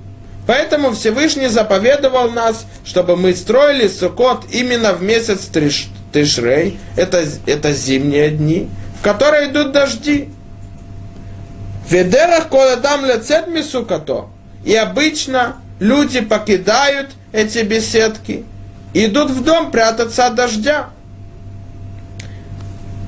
Поэтому 0.46 0.92
Всевышний 0.92 1.48
заповедовал 1.48 2.30
нас, 2.30 2.64
чтобы 2.84 3.16
мы 3.16 3.34
строили 3.34 3.86
Сукот 3.86 4.46
именно 4.50 4.94
в 4.94 5.02
месяц 5.02 5.44
триш, 5.46 5.88
Тишрей, 6.10 6.78
это, 6.96 7.22
это 7.44 7.72
зимние 7.72 8.30
дни, 8.30 8.70
в 8.98 9.04
которые 9.04 9.50
идут 9.50 9.72
дожди. 9.72 10.30
Ведерах 11.90 12.48
коладам 12.48 13.04
лецет 13.04 13.48
мисукато. 13.48 14.28
И 14.64 14.74
обычно 14.74 15.56
люди 15.80 16.20
покидают 16.20 17.10
эти 17.32 17.58
беседки, 17.58 18.44
идут 18.94 19.30
в 19.30 19.44
дом 19.44 19.70
прятаться 19.70 20.26
от 20.26 20.34
дождя. 20.34 20.88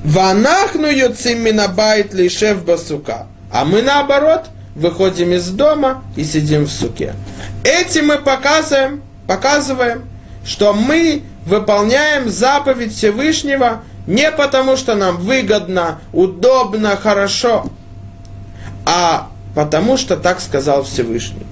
Ванахну 0.03 0.87
юцим 0.87 1.43
минабайт 1.43 2.13
лишев 2.13 2.65
басука. 2.65 3.27
А 3.51 3.65
мы 3.65 3.81
наоборот 3.81 4.45
выходим 4.75 5.33
из 5.33 5.49
дома 5.49 6.03
и 6.15 6.23
сидим 6.23 6.63
в 6.63 6.71
суке. 6.71 7.13
Этим 7.63 8.07
мы 8.07 8.17
показываем, 8.17 9.03
показываем, 9.27 10.03
что 10.45 10.73
мы 10.73 11.23
выполняем 11.45 12.29
заповедь 12.29 12.95
Всевышнего 12.95 13.83
не 14.07 14.31
потому, 14.31 14.77
что 14.77 14.95
нам 14.95 15.17
выгодно, 15.17 15.99
удобно, 16.11 16.95
хорошо, 16.95 17.67
а 18.85 19.29
потому, 19.53 19.97
что 19.97 20.17
так 20.17 20.39
сказал 20.41 20.83
Всевышний. 20.83 21.45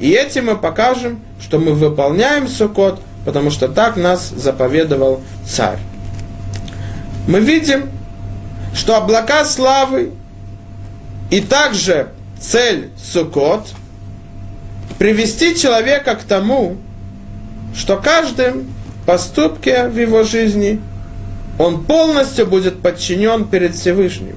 И 0.00 0.10
этим 0.10 0.46
мы 0.46 0.56
покажем, 0.56 1.20
что 1.40 1.58
мы 1.58 1.72
выполняем 1.72 2.48
сукот, 2.48 3.00
потому 3.30 3.52
что 3.52 3.68
так 3.68 3.96
нас 3.96 4.28
заповедовал 4.30 5.20
царь. 5.46 5.78
Мы 7.28 7.38
видим, 7.38 7.88
что 8.74 8.96
облака 8.96 9.44
славы 9.44 10.10
и 11.30 11.40
также 11.40 12.08
цель 12.40 12.90
Сукот 13.00 13.68
привести 14.98 15.56
человека 15.56 16.16
к 16.16 16.24
тому, 16.24 16.76
что 17.72 17.98
каждым 17.98 18.66
поступке 19.06 19.86
в 19.86 19.96
его 19.96 20.24
жизни 20.24 20.80
он 21.56 21.84
полностью 21.84 22.48
будет 22.48 22.82
подчинен 22.82 23.44
перед 23.44 23.76
Всевышним. 23.76 24.34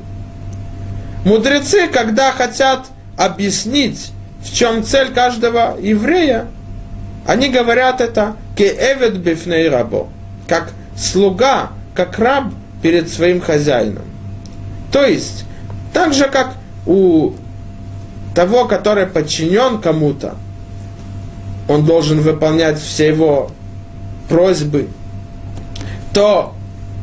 Мудрецы, 1.26 1.88
когда 1.88 2.32
хотят 2.32 2.86
объяснить, 3.18 4.12
в 4.44 4.54
чем 4.54 4.84
цель 4.84 5.12
каждого 5.12 5.80
еврея, 5.82 6.46
они 7.26 7.50
говорят 7.50 8.02
это 8.02 8.36
кеэвет 8.56 9.18
бифней 9.18 9.70
рабо, 9.70 10.10
как 10.48 10.74
слуга, 10.98 11.70
как 11.96 12.20
раб 12.20 12.46
перед 12.82 13.10
своим 13.10 13.40
хозяином. 13.42 14.04
То 14.92 15.06
есть, 15.06 15.46
так 15.94 16.14
же, 16.14 16.28
как 16.28 16.54
у 16.86 17.34
того, 18.36 18.66
который 18.66 19.06
подчинен 19.06 19.80
кому-то, 19.80 20.36
он 21.68 21.86
должен 21.86 22.20
выполнять 22.20 22.80
все 22.80 23.08
его 23.08 23.52
просьбы, 24.28 24.90
то 26.14 26.54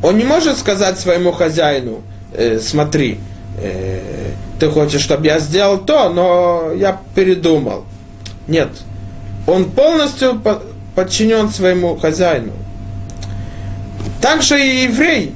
он 0.03 0.17
не 0.17 0.23
может 0.23 0.57
сказать 0.57 0.99
своему 0.99 1.31
хозяину, 1.31 2.01
э, 2.33 2.59
смотри, 2.59 3.19
э, 3.59 4.31
ты 4.59 4.69
хочешь, 4.69 5.01
чтобы 5.01 5.25
я 5.25 5.39
сделал 5.39 5.79
то, 5.79 6.09
но 6.09 6.71
я 6.75 6.99
передумал. 7.15 7.85
Нет. 8.47 8.69
Он 9.51 9.69
полностью 9.69 10.41
подчинен 10.95 11.49
своему 11.49 11.97
хозяину. 11.97 12.53
Также 14.21 14.61
и 14.61 14.83
еврей 14.83 15.33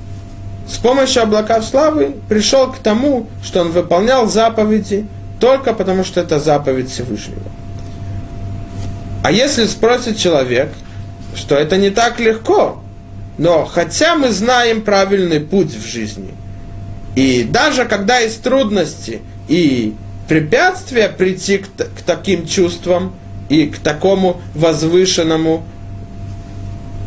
с 0.67 0.77
помощью 0.77 1.23
облака 1.23 1.61
славы 1.61 2.15
пришел 2.29 2.71
к 2.71 2.77
тому, 2.77 3.27
что 3.43 3.61
он 3.61 3.71
выполнял 3.71 4.27
заповеди 4.27 5.05
только 5.39 5.73
потому, 5.73 6.05
что 6.05 6.21
это 6.21 6.39
заповедь 6.39 6.89
Всевышнего. 6.89 7.41
А 9.21 9.31
если 9.31 9.65
спросит 9.65 10.17
человек, 10.17 10.71
что 11.35 11.55
это 11.55 11.75
не 11.75 11.89
так 11.89 12.19
легко, 12.19 12.81
но 13.37 13.65
хотя 13.65 14.15
мы 14.15 14.29
знаем 14.31 14.81
правильный 14.81 15.41
путь 15.41 15.73
в 15.73 15.85
жизни, 15.85 16.33
и 17.15 17.43
даже 17.43 17.83
когда 17.83 18.19
есть 18.19 18.41
трудности 18.41 19.21
и 19.49 19.93
препятствия 20.29 21.09
прийти 21.09 21.57
к, 21.57 21.67
к 21.67 22.01
таким 22.05 22.47
чувствам 22.47 23.13
и 23.49 23.67
к 23.67 23.79
такому 23.79 24.41
возвышенному 24.53 25.63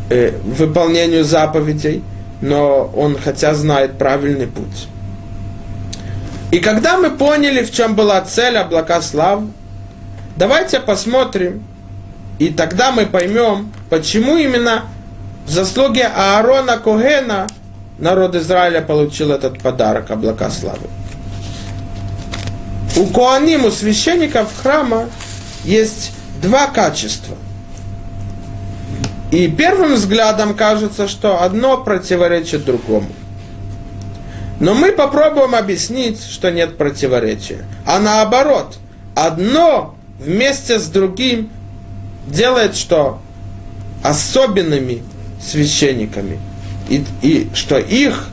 э, 0.09 0.31
выполнению 0.43 1.23
заповедей, 1.23 2.03
но 2.41 2.89
он 2.95 3.17
хотя 3.17 3.53
знает 3.53 3.97
правильный 3.97 4.47
путь. 4.47 4.87
И 6.51 6.59
когда 6.59 6.97
мы 6.97 7.11
поняли, 7.11 7.63
в 7.63 7.71
чем 7.71 7.95
была 7.95 8.21
цель 8.21 8.57
облака 8.57 9.01
слав, 9.01 9.43
давайте 10.35 10.79
посмотрим, 10.79 11.63
и 12.39 12.49
тогда 12.49 12.91
мы 12.91 13.05
поймем, 13.05 13.71
почему 13.89 14.37
именно 14.37 14.85
в 15.45 15.51
заслуге 15.51 16.05
Аарона 16.05 16.77
Когена 16.77 17.47
народ 17.99 18.35
Израиля 18.35 18.81
получил 18.81 19.31
этот 19.31 19.61
подарок 19.61 20.09
облака 20.09 20.49
славы. 20.49 20.87
У 22.95 23.05
Коаним, 23.07 23.65
у 23.65 23.71
священников 23.71 24.49
храма 24.61 25.09
есть 25.63 26.11
два 26.41 26.67
качества. 26.67 27.35
И 29.31 29.47
первым 29.47 29.93
взглядом 29.93 30.55
кажется, 30.55 31.07
что 31.07 31.43
одно 31.43 31.83
противоречит 31.83 32.65
другому. 32.65 33.09
Но 34.59 34.73
мы 34.73 34.91
попробуем 34.91 35.55
объяснить, 35.55 36.21
что 36.23 36.51
нет 36.51 36.77
противоречия. 36.77 37.63
А 37.85 37.99
наоборот, 37.99 38.77
одно 39.15 39.95
вместе 40.19 40.79
с 40.79 40.87
другим 40.87 41.49
делает 42.27 42.75
что? 42.75 43.19
Особенными 44.03 45.03
священниками. 45.41 46.39
И, 46.89 47.05
и 47.21 47.49
что 47.53 47.77
их 47.77 48.29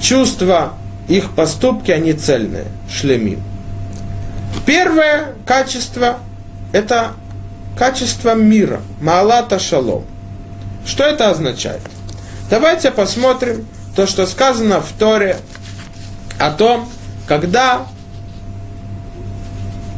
чувства, 0.00 0.74
их 1.08 1.30
поступки, 1.30 1.90
они 1.90 2.12
цельные, 2.12 2.66
шлемим. 2.90 3.42
Первое 4.66 5.34
качество– 5.46 6.18
это 6.72 7.12
качество 7.76 8.34
мира, 8.34 8.80
маалата 9.00 9.58
шалом. 9.58 10.04
Что 10.84 11.04
это 11.04 11.30
означает? 11.30 11.80
Давайте 12.50 12.90
посмотрим 12.90 13.66
то, 13.94 14.06
что 14.06 14.26
сказано 14.26 14.80
в 14.80 14.92
Торе 14.98 15.36
о 16.38 16.50
том, 16.50 16.88
когда 17.26 17.86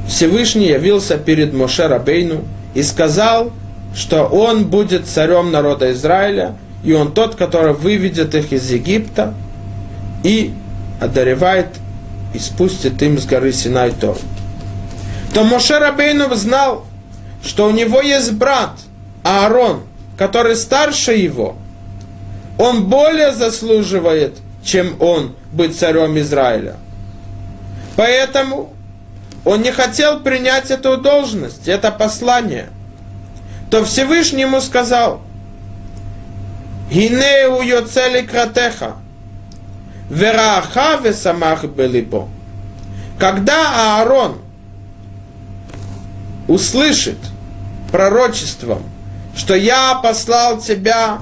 Всевышний 0.09 0.67
явился 0.67 1.17
перед 1.17 1.53
Моше 1.55 1.87
Рабейну 1.87 2.45
и 2.75 2.83
сказал, 2.83 3.53
что 3.95 4.25
он 4.25 4.65
будет 4.67 5.07
царем 5.07 5.51
народа 5.51 5.93
Израиля, 5.93 6.57
и 6.85 6.93
он 6.93 7.13
тот, 7.13 7.37
который 7.37 7.73
выведет 7.73 8.35
их 8.35 8.53
из 8.53 8.71
Египта 8.71 9.35
и 10.23 10.53
одаревает 11.01 11.69
и 12.35 12.39
спустит 12.39 13.01
им 13.03 13.19
с 13.19 13.27
горы 13.27 13.53
Синай 13.53 13.91
Тор. 13.91 14.17
То 15.35 15.45
Моше 15.45 15.79
Рабейну 15.79 16.35
знал, 16.35 16.85
что 17.43 17.67
у 17.67 17.71
него 17.71 18.01
есть 18.03 18.33
брат 18.33 18.73
Аарон, 19.23 19.83
который 20.19 20.57
старше 20.57 21.13
его, 21.13 21.57
он 22.59 22.85
более 22.85 23.33
заслуживает, 23.33 24.37
чем 24.63 25.01
он, 25.01 25.35
быть 25.53 25.79
царем 25.79 26.19
Израиля. 26.19 26.77
Поэтому 27.97 28.73
он 29.45 29.63
не 29.63 29.73
хотел 29.73 30.21
принять 30.21 30.71
эту 30.71 30.97
должность, 30.99 31.67
это 31.67 31.91
послание. 31.91 32.69
То 33.71 33.85
Всевышний 33.85 34.43
ему 34.43 34.61
сказал, 34.61 35.23
«Гинеу 36.91 37.63
йоцели 37.63 38.21
кратеха, 38.21 38.97
верааха 40.11 41.01
весамах 41.03 41.65
белибо». 41.65 42.29
Когда 43.19 43.99
Аарон 43.99 44.42
услышит 46.49 47.19
пророчеством 47.91 48.83
что 49.37 49.55
я 49.55 49.95
послал 49.97 50.59
тебя, 50.59 51.21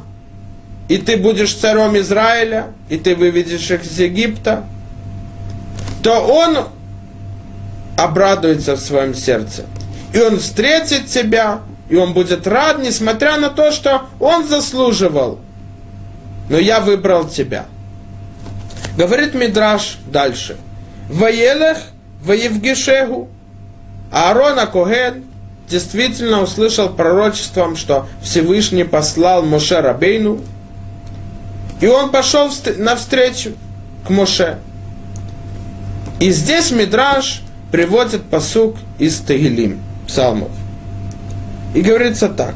и 0.88 0.98
ты 0.98 1.16
будешь 1.16 1.54
царем 1.54 1.96
Израиля, 1.98 2.72
и 2.88 2.96
ты 2.96 3.14
выведешь 3.14 3.70
их 3.70 3.84
из 3.84 3.98
Египта, 3.98 4.64
то 6.02 6.20
он 6.20 6.58
обрадуется 7.96 8.74
в 8.74 8.80
своем 8.80 9.14
сердце. 9.14 9.64
И 10.12 10.20
он 10.20 10.38
встретит 10.40 11.06
тебя, 11.06 11.60
и 11.88 11.96
он 11.96 12.12
будет 12.12 12.46
рад, 12.46 12.80
несмотря 12.80 13.36
на 13.36 13.50
то, 13.50 13.70
что 13.70 14.06
он 14.18 14.48
заслуживал. 14.48 15.38
Но 16.48 16.58
я 16.58 16.80
выбрал 16.80 17.28
тебя. 17.28 17.66
Говорит 18.96 19.34
Мидраш 19.34 19.98
дальше. 20.06 20.56
Воелех, 21.08 21.78
воевгишегу. 22.22 23.28
Аарон 24.10 24.58
Акоген 24.58 25.24
действительно 25.68 26.42
услышал 26.42 26.88
пророчеством, 26.88 27.76
что 27.76 28.08
Всевышний 28.22 28.84
послал 28.84 29.44
Моше 29.44 29.80
Рабейну, 29.80 30.40
и 31.80 31.86
он 31.86 32.10
пошел 32.10 32.50
навстречу 32.76 33.52
к 34.06 34.10
Моше. 34.10 34.58
И 36.18 36.30
здесь 36.32 36.70
Мидраш 36.70 37.42
приводит 37.70 38.24
посук 38.24 38.76
из 38.98 39.18
Тагилим, 39.20 39.80
псалмов. 40.06 40.50
И 41.74 41.80
говорится 41.80 42.28
так. 42.28 42.54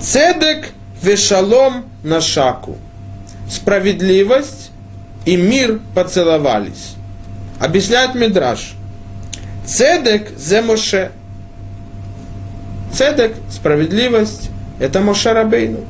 Цедек 0.00 0.70
вешалом 1.00 1.84
на 2.02 2.20
шаку. 2.20 2.76
Справедливость 3.48 4.70
и 5.24 5.36
мир 5.36 5.80
поцеловались. 5.94 6.94
Объясняет 7.60 8.14
Мидраш. 8.14 8.74
Цедек 9.64 10.28
зе 10.36 10.60
Моше. 10.60 11.12
Цедек, 12.92 13.34
справедливость, 13.50 14.50
это 14.78 15.00
Моше 15.00 15.32
Рабейну. 15.32 15.80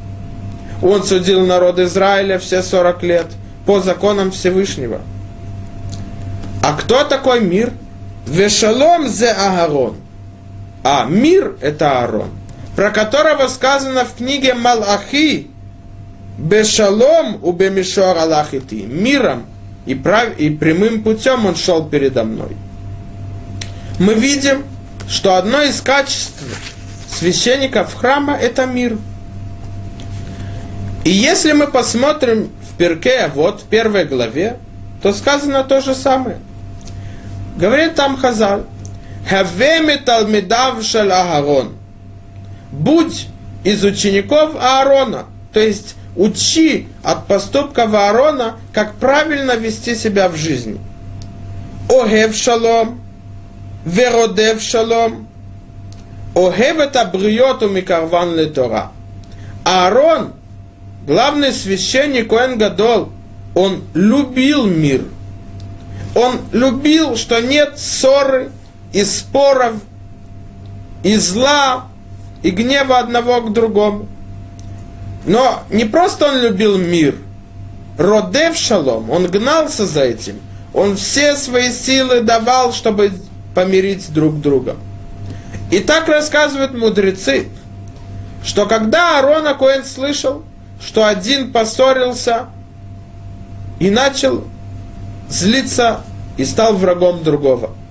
Он 0.83 1.03
судил 1.03 1.47
народ 1.47 1.79
Израиля 1.79 2.39
все 2.39 2.62
40 2.62 3.03
лет 3.03 3.27
по 3.66 3.81
законам 3.81 4.31
Всевышнего. 4.31 5.01
А 6.62 6.75
кто 6.75 7.05
такой 7.05 7.41
мир? 7.41 7.73
Вешалом 8.27 9.09
зе 9.09 9.31
Агарон. 9.31 9.97
А 10.85 11.07
мир– 11.07 11.57
это 11.61 12.01
Аарон, 12.01 12.31
про 12.75 12.91
которого 12.91 13.47
сказано 13.49 14.05
в 14.05 14.14
книге 14.16 14.55
Малахи, 14.55 15.49
Бешалом 16.39 17.39
у 17.43 17.53
Бемишор 17.53 18.16
Аллахити, 18.16 18.87
миром 18.87 19.45
и, 19.87 19.95
прав... 19.95 20.37
и 20.39 20.51
прямым 20.51 21.03
путем 21.03 21.47
он 21.47 21.55
шел 21.55 21.89
передо 21.89 22.25
мной. 22.25 22.57
Мы 24.03 24.15
видим, 24.15 24.65
что 25.09 25.37
одно 25.37 25.63
из 25.63 25.81
качеств 25.81 26.43
священников 27.09 27.95
храма– 27.95 28.37
это 28.43 28.67
мир. 28.67 28.99
И 31.05 31.11
если 31.11 31.53
мы 31.53 31.69
посмотрим 31.69 32.51
в 32.69 32.77
Перке, 32.77 33.31
вот 33.33 33.61
в 33.61 33.65
первой 33.67 34.05
главе, 34.05 34.57
то 35.05 35.13
сказано 35.13 35.63
то 35.63 35.81
же 35.81 35.95
самое. 35.95 36.39
Говорит 37.57 37.95
там 37.95 38.17
Хазаль, 38.17 38.65
Хавеми 39.31 39.95
талмидав 40.05 40.83
шаль 40.83 41.13
Аарон. 41.13 41.77
Будь 42.73 43.29
из 43.63 43.85
учеников 43.85 44.57
Аарона, 44.61 45.27
то 45.53 45.61
есть 45.61 45.95
учи 46.17 46.89
от 47.05 47.29
поступков 47.29 47.95
Аарона, 47.95 48.57
как 48.73 48.97
правильно 48.97 49.53
вести 49.53 49.95
себя 49.95 50.29
в 50.29 50.35
жизни. 50.35 50.81
Огев 51.89 52.35
шалом, 52.35 53.02
шалом, 54.61 55.26
огев 56.35 56.78
это 56.78 57.05
бриоту 57.05 57.68
микарван 57.68 58.37
летора. 58.37 58.93
Аарон, 59.64 60.33
главный 61.07 61.53
священник 61.53 62.28
Коэн 62.28 62.59
Гадол, 62.59 63.11
он 63.55 63.83
любил 63.95 64.66
мир. 64.66 65.05
Он 66.14 66.41
любил, 66.53 67.16
что 67.16 67.41
нет 67.41 67.78
ссоры, 67.78 68.51
и 68.93 69.05
споров, 69.05 69.74
и 71.03 71.16
зла, 71.16 71.87
и 72.43 72.51
гнева 72.51 72.99
одного 72.99 73.41
к 73.41 73.53
другому. 73.53 74.07
Но 75.24 75.62
не 75.70 75.85
просто 75.85 76.26
он 76.26 76.41
любил 76.41 76.76
мир, 76.76 77.16
Родев 77.99 78.57
Шалом, 78.57 79.11
он 79.11 79.26
гнался 79.26 79.87
за 79.87 80.03
этим. 80.03 80.41
Он 80.72 80.97
все 80.97 81.37
свои 81.37 81.70
силы 81.70 82.22
давал, 82.22 82.72
чтобы 82.72 83.12
помирить 83.55 84.13
друг 84.13 84.41
друга. 84.41 84.77
И 85.71 85.81
так 85.81 86.09
рассказывают 86.09 86.75
мудрецы, 86.75 87.49
что 88.45 88.67
когда 88.67 89.19
Аарон 89.19 89.47
Акоэн 89.47 89.85
слышал, 89.85 90.45
что 90.81 91.07
один 91.07 91.53
поссорился 91.53 92.47
и 93.79 93.91
начал 93.91 94.45
злиться 95.29 96.03
и 96.37 96.45
стал 96.45 96.75
врагом 96.77 97.23
другого– 97.23 97.71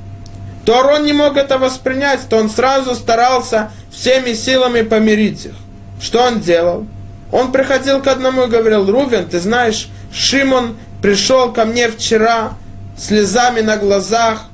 то 0.66 0.80
Арон 0.80 1.06
не 1.06 1.14
мог 1.14 1.38
это 1.38 1.58
воспринять, 1.58 2.22
то 2.30 2.38
он 2.38 2.50
сразу 2.50 2.94
старался 2.96 3.72
всеми 3.92 4.34
силами 4.34 4.82
помирить 4.84 5.46
их. 5.46 5.54
Что 6.00 6.24
он 6.24 6.40
делал? 6.40 6.86
Он 7.32 7.52
приходил 7.52 8.02
к 8.02 8.08
одному 8.08 8.44
и 8.44 8.48
говорил, 8.48 8.90
Рувен, 8.90 9.28
ты 9.28 9.40
знаешь, 9.40 9.90
Шимон 10.14 10.78
пришел 11.02 11.52
ко 11.52 11.66
мне 11.66 11.88
вчера 11.88 12.54
слезами 12.98 13.62
на 13.62 13.78
глазах 13.78 14.46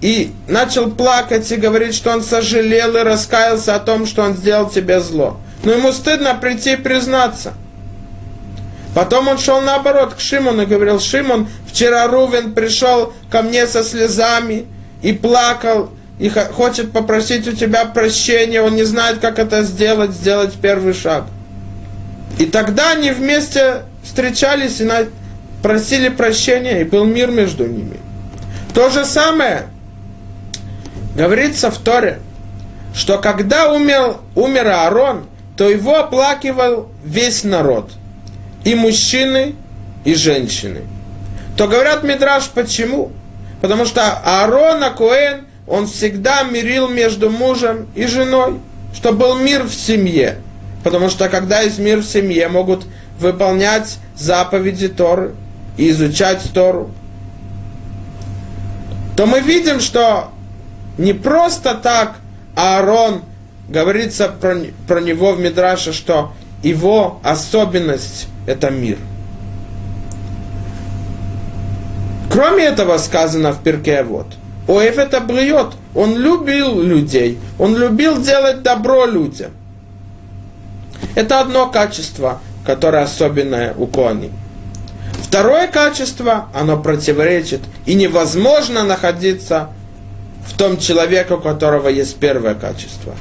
и 0.00 0.32
начал 0.46 0.90
плакать 0.90 1.50
и 1.50 1.56
говорить, 1.56 1.94
что 1.94 2.10
он 2.10 2.22
сожалел 2.22 2.96
и 2.96 3.02
раскаялся 3.02 3.74
о 3.74 3.80
том, 3.80 4.06
что 4.06 4.22
он 4.22 4.34
сделал 4.34 4.70
тебе 4.70 5.00
зло. 5.00 5.38
Но 5.64 5.72
ему 5.72 5.92
стыдно 5.92 6.34
прийти 6.34 6.74
и 6.74 6.76
признаться. 6.76 7.54
Потом 8.94 9.28
он 9.28 9.38
шел 9.38 9.60
наоборот 9.60 10.14
к 10.14 10.20
Шимону 10.20 10.62
и 10.62 10.66
говорил, 10.66 11.00
Шимон, 11.00 11.48
вчера 11.70 12.06
Рувен 12.06 12.54
пришел 12.54 13.12
ко 13.30 13.42
мне 13.42 13.66
со 13.66 13.82
слезами, 13.82 14.66
и 15.02 15.12
плакал, 15.12 15.90
и 16.18 16.28
хочет 16.28 16.92
попросить 16.92 17.46
у 17.46 17.52
тебя 17.52 17.84
прощения, 17.84 18.62
он 18.62 18.74
не 18.74 18.84
знает, 18.84 19.18
как 19.18 19.38
это 19.38 19.62
сделать, 19.62 20.10
сделать 20.10 20.54
первый 20.60 20.94
шаг. 20.94 21.24
И 22.38 22.46
тогда 22.46 22.92
они 22.92 23.10
вместе 23.10 23.82
встречались 24.02 24.80
и 24.80 24.88
просили 25.62 26.08
прощения, 26.08 26.80
и 26.80 26.84
был 26.84 27.04
мир 27.04 27.30
между 27.30 27.66
ними. 27.66 27.98
То 28.74 28.90
же 28.90 29.04
самое 29.04 29.68
говорится 31.18 31.72
в 31.72 31.78
Торе, 31.78 32.20
что 32.94 33.18
когда 33.18 33.72
умер, 33.72 34.18
умер 34.36 34.68
Аарон, 34.68 35.26
то 35.56 35.68
его 35.68 35.96
оплакивал 35.98 36.88
весь 37.04 37.42
народ, 37.42 37.90
и 38.62 38.76
мужчины, 38.76 39.56
и 40.04 40.14
женщины. 40.14 40.82
То 41.56 41.66
говорят 41.66 42.04
Мидраш, 42.04 42.48
почему? 42.50 43.10
Потому 43.60 43.84
что 43.84 44.12
Аарон 44.24 44.84
Акуэн, 44.84 45.46
он 45.66 45.88
всегда 45.88 46.44
мирил 46.44 46.88
между 46.88 47.30
мужем 47.30 47.88
и 47.96 48.06
женой, 48.06 48.60
чтобы 48.94 49.18
был 49.18 49.34
мир 49.34 49.64
в 49.64 49.74
семье. 49.74 50.38
Потому 50.84 51.10
что 51.10 51.28
когда 51.28 51.62
есть 51.62 51.80
мир 51.80 51.98
в 51.98 52.06
семье, 52.06 52.46
могут 52.46 52.86
выполнять 53.18 53.98
заповеди 54.14 54.86
Торы 54.86 55.34
и 55.76 55.90
изучать 55.90 56.40
Тору. 56.54 56.92
То 59.16 59.26
мы 59.26 59.40
видим, 59.40 59.80
что 59.80 60.30
не 60.98 61.12
просто 61.12 61.74
так 61.74 62.16
Аарон, 62.54 63.22
говорится 63.68 64.28
про, 64.28 64.56
про 64.86 65.00
него 65.00 65.32
в 65.32 65.40
Мидраше, 65.40 65.92
что 65.92 66.32
его 66.62 67.20
особенность– 67.22 68.28
это 68.46 68.70
мир– 68.70 68.98
Кроме 72.38 72.66
этого 72.66 72.98
сказано 72.98 73.52
в 73.52 73.64
перке 73.64 74.04
вот. 74.04 74.26
Оэф 74.68 74.98
это 74.98 75.20
бриет. 75.20 75.72
Он 75.94 76.16
любил 76.16 76.80
людей. 76.80 77.36
Он 77.58 77.76
любил 77.76 78.22
делать 78.22 78.62
добро 78.62 79.06
людям. 79.06 79.50
Это 81.16 81.40
одно 81.40 81.68
качество, 81.68 82.40
которое 82.64 83.02
особенное 83.02 83.74
у 83.76 83.88
Кони. 83.88 84.30
Второе 85.20 85.66
качество, 85.66 86.48
оно 86.54 86.80
противоречит. 86.80 87.60
И 87.86 87.94
невозможно 87.94 88.84
находиться 88.84 89.70
в 90.48 90.56
том 90.56 90.78
человеке, 90.78 91.34
у 91.34 91.38
которого 91.38 91.88
есть 91.88 92.16
первое 92.16 92.54
качество. 92.54 93.14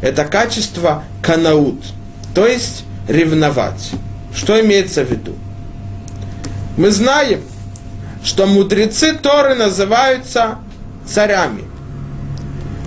Это 0.00 0.24
качество 0.24 1.02
канаут, 1.22 1.82
то 2.34 2.46
есть 2.46 2.84
ревновать. 3.08 3.90
Что 4.34 4.60
имеется 4.60 5.04
в 5.04 5.10
виду? 5.10 5.34
Мы 6.76 6.90
знаем, 6.90 7.40
что 8.22 8.46
мудрецы 8.46 9.14
Торы 9.14 9.54
называются 9.54 10.58
царями. 11.06 11.64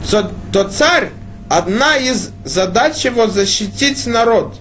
То, 0.09 0.31
то 0.51 0.65
царь, 0.65 1.09
одна 1.49 1.97
из 1.97 2.29
задач 2.43 3.03
его 3.05 3.27
защитить 3.27 4.05
народ. 4.05 4.55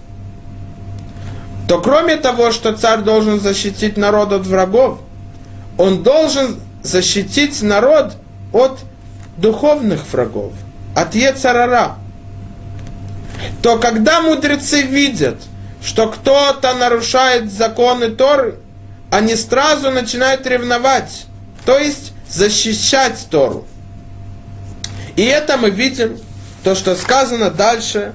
То 1.69 1.81
кроме 1.81 2.17
того, 2.17 2.53
что 2.53 2.73
царь 2.75 3.01
должен 3.01 3.41
защитить 3.41 3.97
народ 3.97 4.33
от 4.33 4.47
врагов, 4.47 5.01
он 5.77 6.03
должен 6.03 6.61
защитить 6.83 7.61
народ 7.63 8.15
от 8.53 8.79
духовных 9.37 10.07
врагов, 10.13 10.53
от 10.95 11.15
Ецарара. 11.15 11.97
то 13.63 13.79
когда 13.79 14.23
мудрецы 14.23 14.83
видят, 14.83 15.37
что 15.83 16.09
кто-то 16.09 16.75
нарушает 16.75 17.53
законы 17.53 18.09
Торы, 18.09 18.57
они 19.11 19.37
сразу 19.37 19.91
начинают 19.91 20.47
ревновать, 20.47 21.27
то 21.65 21.79
есть 21.79 22.13
защищать 22.29 23.27
Тору. 23.31 23.67
И 25.17 25.23
это 25.23 25.57
мы 25.57 25.71
видим, 25.71 26.19
то, 26.65 26.75
что 26.75 26.97
сказано 26.97 27.51
дальше 27.51 28.13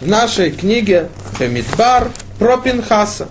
в 0.00 0.06
нашей 0.06 0.52
книге 0.52 1.08
Бемидбар 1.40 2.10
про 2.38 2.56
Пинхаса. 2.56 3.28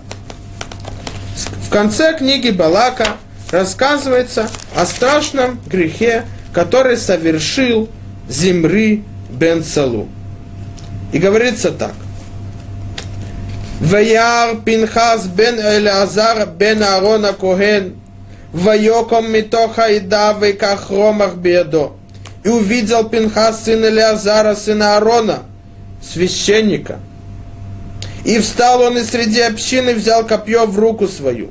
В 1.66 1.70
конце 1.70 2.16
книги 2.16 2.50
Балака 2.50 3.16
рассказывается 3.50 4.50
о 4.76 4.84
страшном 4.84 5.60
грехе, 5.66 6.26
который 6.52 6.96
совершил 6.96 7.88
Зимри 8.28 9.04
бен 9.30 9.62
Салу. 9.62 10.08
И 11.12 11.18
говорится 11.18 11.70
так. 11.70 11.94
Ваяр 13.80 14.56
Пинхас 14.64 15.26
бен 15.26 15.58
Элеазар 15.60 16.46
бен 16.46 16.82
Аарона 16.82 17.32
Коген, 17.32 17.94
Вайоком 18.52 19.30
Митоха 19.30 19.86
Ида 19.96 20.36
Вейках 20.40 20.90
Ромах 20.90 21.36
Бедо. 21.36 21.92
И 22.44 22.48
увидел 22.48 23.08
Пинхас 23.08 23.64
сын 23.64 23.84
Элеазара, 23.84 24.54
сына 24.54 24.96
Аарона, 24.96 25.42
священника. 26.02 26.98
И 28.24 28.38
встал 28.40 28.82
он 28.82 28.98
из 28.98 29.10
среди 29.10 29.40
общины, 29.40 29.94
взял 29.94 30.26
копье 30.26 30.66
в 30.66 30.78
руку 30.78 31.08
свою. 31.08 31.50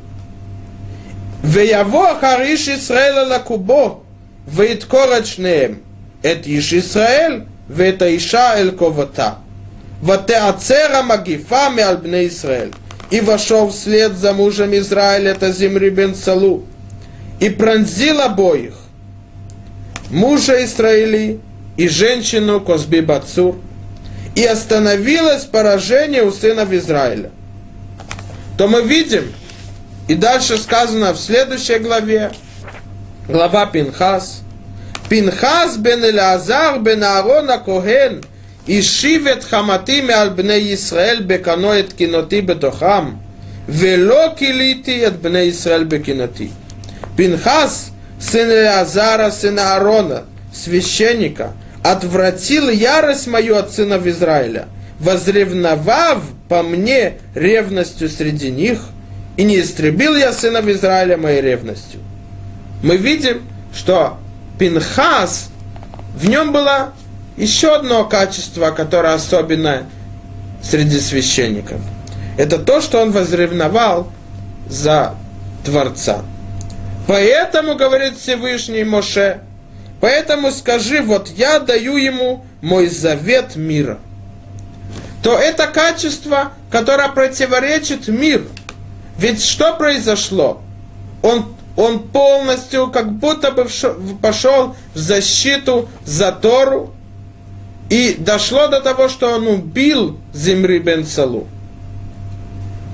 Веяво 1.44 2.16
Хариш 2.20 2.68
Исраэля 2.68 3.26
Лакубо, 3.26 4.02
Вейткорат 4.48 5.28
шнеем. 5.28 5.82
Это 6.24 6.50
Иш 6.58 6.74
Исраэль, 6.74 7.44
это 7.78 8.16
Иша 8.16 8.58
Эль 8.58 8.72
Ковата. 8.72 9.40
Ватеацера 10.02 11.04
Магифа 11.04 11.70
Меальбне 11.70 12.28
Исраэль. 12.28 12.72
И 13.12 13.20
вошел 13.20 13.70
вслед 13.70 14.18
за 14.18 14.34
мужем 14.34 14.74
Израиля, 14.76 15.32
это 15.32 15.52
Зимри 15.52 15.90
бен 15.90 16.16
И 17.40 17.50
пронзил 17.50 18.22
обоих, 18.22 18.74
мужа 20.10 20.64
Израили 20.66 21.40
и 21.78 21.88
женщину 21.88 22.60
Козби 22.60 23.02
Бацур. 23.02 23.56
И 24.36 24.44
остановилось 24.44 25.46
поражение 25.46 26.24
у 26.24 26.32
сынов 26.32 26.72
Израиля. 26.72 27.32
То 28.58 28.68
мы 28.68 28.82
видим, 28.84 29.34
и 30.08 30.16
дальше 30.16 30.58
сказано 30.58 31.14
в 31.14 31.18
следующей 31.20 31.80
главе, 31.80 32.32
глава 33.29 33.67
Пинхас, 33.67 34.43
Пинхас 35.09 35.79
бен 35.79 36.05
Элязар 36.05 36.79
бен 36.79 37.03
Аарона 37.03 37.59
Коген – 37.59 38.33
השיב 38.69 39.27
את 39.27 39.45
חמתי 39.45 40.01
מעל 40.01 40.29
בני 40.29 40.53
ישראל 40.53 41.23
בקנו 41.27 41.79
את 41.79 41.93
קינותי 41.93 42.43
בתוכם, 42.43 43.05
ולא 43.69 44.27
כיליתי 44.37 45.07
את 45.07 45.21
בני 45.21 45.39
ישראל 45.39 45.85
בקינותי. 45.85 46.49
Пинхас, 47.17 47.91
сын 48.21 48.49
Элеазара, 48.49 49.31
сына 49.31 49.75
Аарона, 49.75 50.23
священника, 50.53 51.53
отвратил 51.83 52.71
ярость 52.71 53.27
мою 53.27 53.57
от 53.57 53.71
сынов 53.71 54.07
Израиля, 54.07 54.69
возревновав 54.99 56.23
по 56.49 56.63
мне 56.63 57.15
ревностью 57.35 58.09
среди 58.09 58.51
них, 58.51 58.79
и 59.37 59.45
не 59.45 59.61
истребил 59.61 60.17
я 60.17 60.33
сынов 60.33 60.67
Израиля 60.69 61.17
моей 61.19 61.43
ревностью. 61.43 62.01
Мы 62.84 62.98
видим, 62.98 63.42
что 63.74 64.18
Пинхас, 64.60 65.50
в 66.16 66.28
нем 66.28 66.52
была 66.52 66.94
еще 67.38 67.76
одно 67.76 68.06
качество, 68.06 68.72
которое 68.72 69.14
особенно 69.14 69.84
среди 70.64 71.00
священников. 71.00 71.80
Это 72.38 72.58
то, 72.60 72.82
что 72.82 73.02
он 73.02 73.12
возревновал 73.12 74.12
за 74.68 75.16
Творца. 75.64 76.24
Поэтому, 77.08 77.76
говорит 77.76 78.18
Всевышний 78.18 78.84
Моше, 78.84 79.42
поэтому 80.02 80.52
скажи, 80.52 81.02
вот 81.02 81.30
я 81.30 81.60
даю 81.60 81.96
ему 81.98 82.46
мой 82.62 82.88
завет 82.88 83.56
мира. 83.56 84.00
То 85.24 85.38
это 85.38 85.68
качество, 85.68 86.52
которое 86.70 87.10
противоречит 87.10 88.08
миру. 88.08 88.46
Ведь 89.18 89.44
что 89.44 89.74
произошло? 89.76 90.62
Он, 91.24 91.56
он 91.78 92.00
полностью 92.00 92.88
как 92.88 93.14
будто 93.14 93.52
бы 93.52 93.68
пошел 94.22 94.76
в 94.94 94.98
защиту 94.98 95.88
за 96.04 96.32
Тору, 96.34 96.94
и 97.90 98.16
дошло 98.20 98.68
до 98.68 98.82
того, 98.82 99.08
что 99.08 99.36
он 99.36 99.48
убил 99.48 100.20
Зимри 100.34 100.80
бен 100.80 101.06
Салу, 101.06 101.48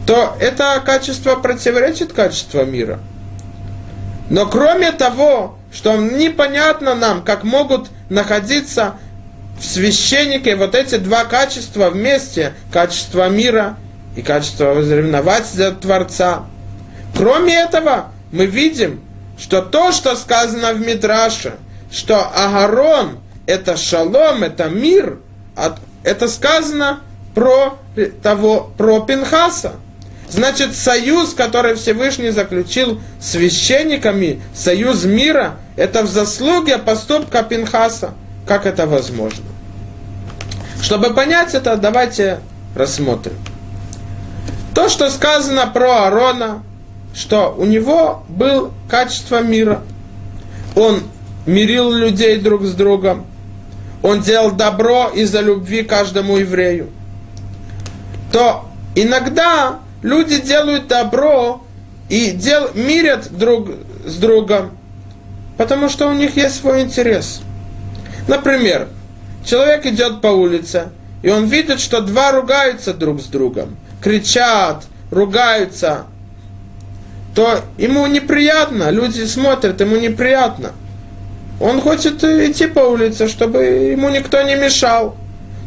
то 0.06 0.36
это 0.40 0.80
качество 0.86 1.36
противоречит 1.36 2.14
качеству 2.14 2.64
мира. 2.64 3.00
Но 4.30 4.46
кроме 4.46 4.92
того, 4.92 5.58
что 5.72 5.96
непонятно 5.96 6.94
нам, 6.94 7.24
как 7.24 7.44
могут 7.44 7.90
находиться 8.10 8.96
в 9.60 9.66
священнике 9.66 10.56
вот 10.56 10.76
эти 10.76 10.98
два 10.98 11.26
качества 11.26 11.90
вместе, 11.90 12.54
качество 12.72 13.30
мира 13.30 13.78
и 14.16 14.22
качество 14.22 14.74
возревновать 14.74 15.48
за 15.48 15.72
Творца. 15.72 16.44
Кроме 17.16 17.56
этого, 17.56 18.12
мы 18.34 18.48
видим, 18.48 19.00
что 19.38 19.62
то, 19.62 19.92
что 19.92 20.16
сказано 20.16 20.74
в 20.74 20.82
Мидраше, 20.82 21.54
что 21.92 22.20
Агарон– 22.20 23.20
это 23.46 23.78
шалом, 23.78 24.44
это 24.44 24.70
мир, 24.70 25.20
это 26.04 26.28
сказано 26.28 27.02
про 27.36 27.78
того, 28.24 28.72
про 28.76 29.02
Пинхаса. 29.02 29.74
Значит, 30.30 30.76
союз, 30.76 31.36
который 31.36 31.76
Всевышний 31.76 32.32
заключил 32.32 33.00
с 33.22 33.34
священниками, 33.34 34.42
союз 34.56 35.04
мира, 35.04 35.58
это 35.76 36.02
в 36.02 36.08
заслуге 36.08 36.80
поступка 36.80 37.44
Пинхаса. 37.44 38.16
Как 38.48 38.66
это 38.66 38.88
возможно? 38.88 39.46
Чтобы 40.82 41.14
понять 41.14 41.54
это, 41.54 41.78
давайте 41.78 42.40
рассмотрим. 42.76 43.36
То, 44.74 44.90
что 44.90 45.12
сказано 45.12 45.68
про 45.68 46.06
Аарона, 46.06 46.64
что 47.14 47.56
у 47.58 47.66
него 47.66 48.24
был 48.28 48.72
качество 48.90 49.42
мира. 49.42 49.82
Он 50.76 51.04
мирил 51.46 51.92
людей 51.92 52.38
друг 52.38 52.64
с 52.64 52.74
другом, 52.74 53.26
он 54.02 54.22
делал 54.22 54.52
добро 54.52 55.12
из-за 55.14 55.42
любви 55.42 55.84
каждому 55.84 56.38
еврею, 56.38 56.90
то 58.32 58.66
иногда 58.96 59.80
люди 60.02 60.42
делают 60.42 60.88
добро 60.88 61.64
и 62.10 62.32
дел, 62.32 62.70
мирят 62.74 63.32
друг 63.32 63.70
с 64.06 64.16
другом, 64.16 64.72
потому 65.58 65.90
что 65.90 66.10
у 66.10 66.14
них 66.14 66.36
есть 66.36 66.56
свой 66.56 66.82
интерес. 66.82 67.42
Например, 68.28 68.88
человек 69.46 69.86
идет 69.86 70.22
по 70.22 70.28
улице, 70.28 70.90
и 71.22 71.30
он 71.30 71.46
видит, 71.46 71.80
что 71.80 72.02
два 72.02 72.32
ругаются 72.32 72.94
друг 72.94 73.22
с 73.22 73.26
другом, 73.26 73.78
кричат, 74.02 74.86
ругаются, 75.12 76.06
то 77.36 77.62
ему 77.78 78.06
неприятно, 78.08 78.90
люди 78.90 79.24
смотрят, 79.24 79.80
ему 79.82 79.96
неприятно– 79.98 80.72
он 81.60 81.82
хочет 81.82 82.24
идти 82.24 82.68
по 82.68 82.80
улице, 82.80 83.28
чтобы 83.30 83.64
ему 83.64 84.10
никто 84.10 84.42
не 84.42 84.56
мешал, 84.56 85.16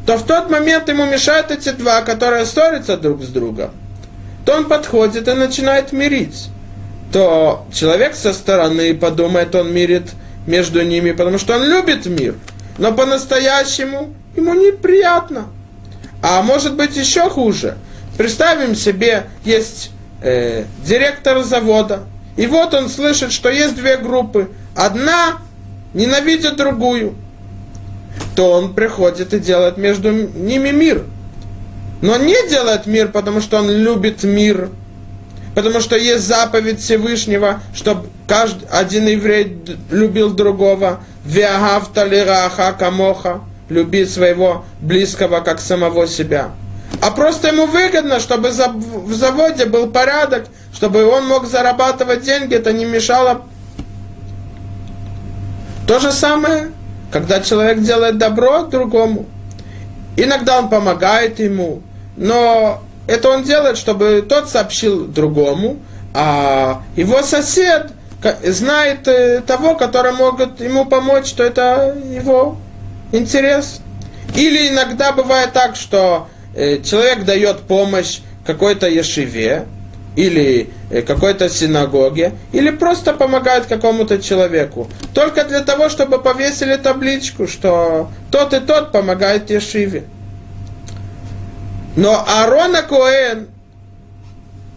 то 0.05 0.17
в 0.19 0.25
тот 0.25 0.51
момент 0.51 0.89
ему 0.89 1.07
мешают 1.07 1.51
эти 1.51 1.71
два, 1.71 2.03
которые 2.03 2.45
ссорятся 2.45 2.97
друг 2.97 3.23
с 3.23 3.29
другом, 3.29 3.71
то 4.45 4.55
он 4.57 4.67
подходит 4.67 5.27
и 5.27 5.33
начинает 5.33 5.93
мирить. 5.93 6.49
То 7.13 7.67
человек 7.73 8.15
со 8.15 8.33
стороны 8.33 8.95
подумает, 8.95 9.55
он 9.55 9.73
мирит 9.73 10.11
между 10.47 10.83
ними, 10.83 11.13
потому 11.13 11.39
что 11.39 11.57
он 11.57 11.65
любит 11.65 12.05
мир, 12.07 12.35
но 12.79 12.93
по-настоящему 12.93 14.13
ему 14.37 14.55
неприятно. 14.55 15.47
А 16.23 16.43
может 16.43 16.75
быть 16.75 16.97
еще 16.97 17.31
хуже. 17.31 17.77
Представим 18.19 18.75
себе, 18.75 19.29
есть 19.45 19.93
э, 20.23 20.65
директор 20.85 21.43
завода, 21.43 22.05
и 22.37 22.47
вот 22.47 22.75
он 22.75 22.89
слышит, 22.89 23.33
что 23.33 23.49
есть 23.49 23.77
две 23.77 23.97
группы. 23.97 24.51
Одна 24.75 25.39
ненавидит 25.95 26.57
другую, 26.57 27.15
то 28.35 28.53
он 28.53 28.75
приходит 28.75 29.33
и 29.33 29.39
делает 29.39 29.79
между 29.79 30.13
ними 30.13 30.71
мир. 30.71 31.05
Но 32.03 32.17
не 32.19 32.49
делает 32.49 32.87
мир, 32.87 33.09
потому 33.09 33.41
что 33.41 33.59
он 33.59 33.71
любит 33.71 34.23
мир, 34.23 34.69
потому 35.55 35.81
что 35.81 35.97
есть 35.97 36.25
заповедь 36.25 36.81
Всевышнего, 36.81 37.61
чтобы 37.75 38.09
каждый, 38.29 38.69
один 38.69 39.07
еврей 39.07 39.59
любил 39.91 40.31
другого, 40.35 41.01
виагавта 41.25 42.05
лираха 42.05 42.75
камоха, 42.79 43.41
люби 43.71 44.05
своего 44.05 44.67
близкого, 44.81 45.41
как 45.41 45.59
самого 45.59 46.07
себя. 46.07 46.51
А 47.01 47.11
просто 47.11 47.49
ему 47.49 47.67
выгодно, 47.67 48.21
чтобы 48.21 48.51
в 48.51 49.13
заводе 49.13 49.67
был 49.67 49.89
порядок, 49.91 50.47
чтобы 50.73 51.05
он 51.05 51.27
мог 51.27 51.47
зарабатывать 51.47 52.23
деньги, 52.23 52.55
это 52.55 52.73
не 52.73 52.85
мешало 52.85 53.43
то 55.87 56.01
же 56.01 56.11
самое, 56.11 56.73
когда 57.13 57.41
человек 57.41 57.81
делает 57.81 58.19
добро 58.19 58.65
другому. 58.65 59.27
иногда 60.17 60.59
он 60.59 60.69
помогает 60.69 61.39
ему, 61.39 61.83
но 62.17 62.83
это 63.07 63.29
он 63.31 63.45
делает, 63.45 63.77
чтобы 63.77 64.25
тот 64.29 64.49
сообщил 64.49 65.07
другому, 65.07 65.77
а 66.15 66.83
его 66.97 67.23
сосед 67.23 67.93
знает 68.43 69.07
э, 69.07 69.43
того, 69.47 69.77
который 69.77 70.13
может 70.13 70.61
ему 70.61 70.87
помочь, 70.87 71.27
что 71.27 71.45
это 71.45 71.97
его 72.11 72.57
интерес. 73.13 73.81
Или 74.35 74.69
иногда 74.69 75.13
бывает 75.13 75.53
так, 75.53 75.77
что 75.77 76.29
человек 76.85 77.25
дает 77.25 77.61
помощь 77.61 78.21
какой-то 78.45 78.89
ешиве, 78.89 79.67
или 80.17 80.71
э, 80.91 81.03
какой-то 81.03 81.49
синагоге, 81.49 82.33
или 82.53 82.71
просто 82.71 83.13
помогает 83.13 83.67
какому-то 83.67 84.21
человеку. 84.21 84.89
Только 85.15 85.45
для 85.45 85.61
того, 85.61 85.89
чтобы 85.89 86.21
повесили 86.21 86.77
табличку, 86.77 87.47
что 87.47 88.11
тот 88.31 88.55
и 88.55 88.61
тот 88.61 88.93
помогает 88.93 89.51
Ешиве. 89.51 90.05
Но 91.95 92.25
Аарона 92.27 92.83
Коэн 92.83 93.49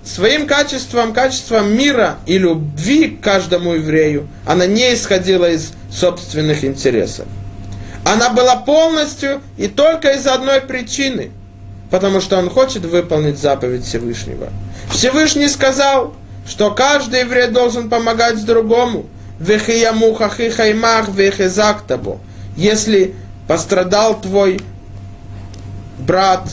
своим 0.03 0.45
качеством, 0.45 1.13
качеством 1.13 1.71
мира 1.71 2.17
и 2.25 2.37
любви 2.37 3.09
к 3.09 3.23
каждому 3.23 3.73
еврею, 3.73 4.27
она 4.45 4.65
не 4.65 4.93
исходила 4.93 5.49
из 5.49 5.73
собственных 5.91 6.63
интересов. 6.63 7.25
Она 8.05 8.29
была 8.29 8.55
полностью 8.57 9.41
и 9.57 9.67
только 9.67 10.11
из 10.11 10.25
одной 10.25 10.61
причины, 10.61 11.31
потому 11.89 12.21
что 12.21 12.37
он 12.37 12.49
хочет 12.49 12.85
выполнить 12.85 13.37
заповедь 13.39 13.85
Всевышнего. 13.85 14.49
Всевышний 14.91 15.47
сказал, 15.47 16.13
что 16.47 16.71
каждый 16.71 17.21
еврей 17.21 17.47
должен 17.47 17.89
помогать 17.89 18.43
другому. 18.45 19.05
Если 22.55 23.15
пострадал 23.47 24.19
твой 24.19 24.59
брат, 25.99 26.49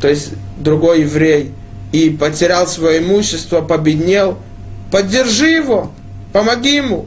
то 0.00 0.08
есть 0.08 0.30
другой 0.58 1.02
еврей, 1.02 1.52
и 1.92 2.10
потерял 2.10 2.66
свое 2.66 2.98
имущество, 2.98 3.60
победнел, 3.60 4.38
поддержи 4.90 5.48
его, 5.48 5.92
помоги 6.32 6.76
ему. 6.76 7.06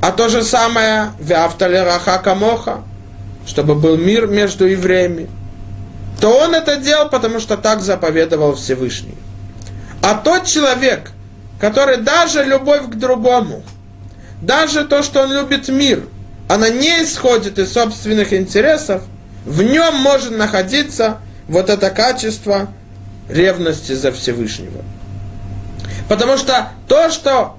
А 0.00 0.12
то 0.12 0.28
же 0.28 0.42
самое 0.42 1.12
Вяфталераха 1.18 2.18
Камоха, 2.18 2.82
чтобы 3.46 3.74
был 3.74 3.96
мир 3.98 4.26
между 4.26 4.66
евреями. 4.66 5.28
То 6.20 6.38
он 6.38 6.54
это 6.54 6.76
делал, 6.76 7.08
потому 7.08 7.40
что 7.40 7.56
так 7.56 7.80
заповедовал 7.80 8.54
Всевышний. 8.54 9.16
А 10.02 10.14
тот 10.14 10.46
человек, 10.46 11.12
который 11.60 11.98
даже 11.98 12.44
любовь 12.44 12.86
к 12.86 12.94
другому, 12.94 13.62
даже 14.40 14.84
то, 14.84 15.02
что 15.02 15.22
он 15.22 15.32
любит 15.32 15.68
мир, 15.68 16.04
она 16.48 16.68
не 16.68 17.04
исходит 17.04 17.58
из 17.58 17.72
собственных 17.72 18.32
интересов, 18.32 19.02
в 19.44 19.62
нем 19.62 19.96
может 19.96 20.36
находиться 20.36 21.18
вот 21.48 21.70
это 21.70 21.90
качество 21.90 22.68
ревности 23.28 23.92
за 23.92 24.12
Всевышнего. 24.12 24.82
Потому 26.08 26.36
что 26.36 26.70
то, 26.88 27.10
что 27.10 27.56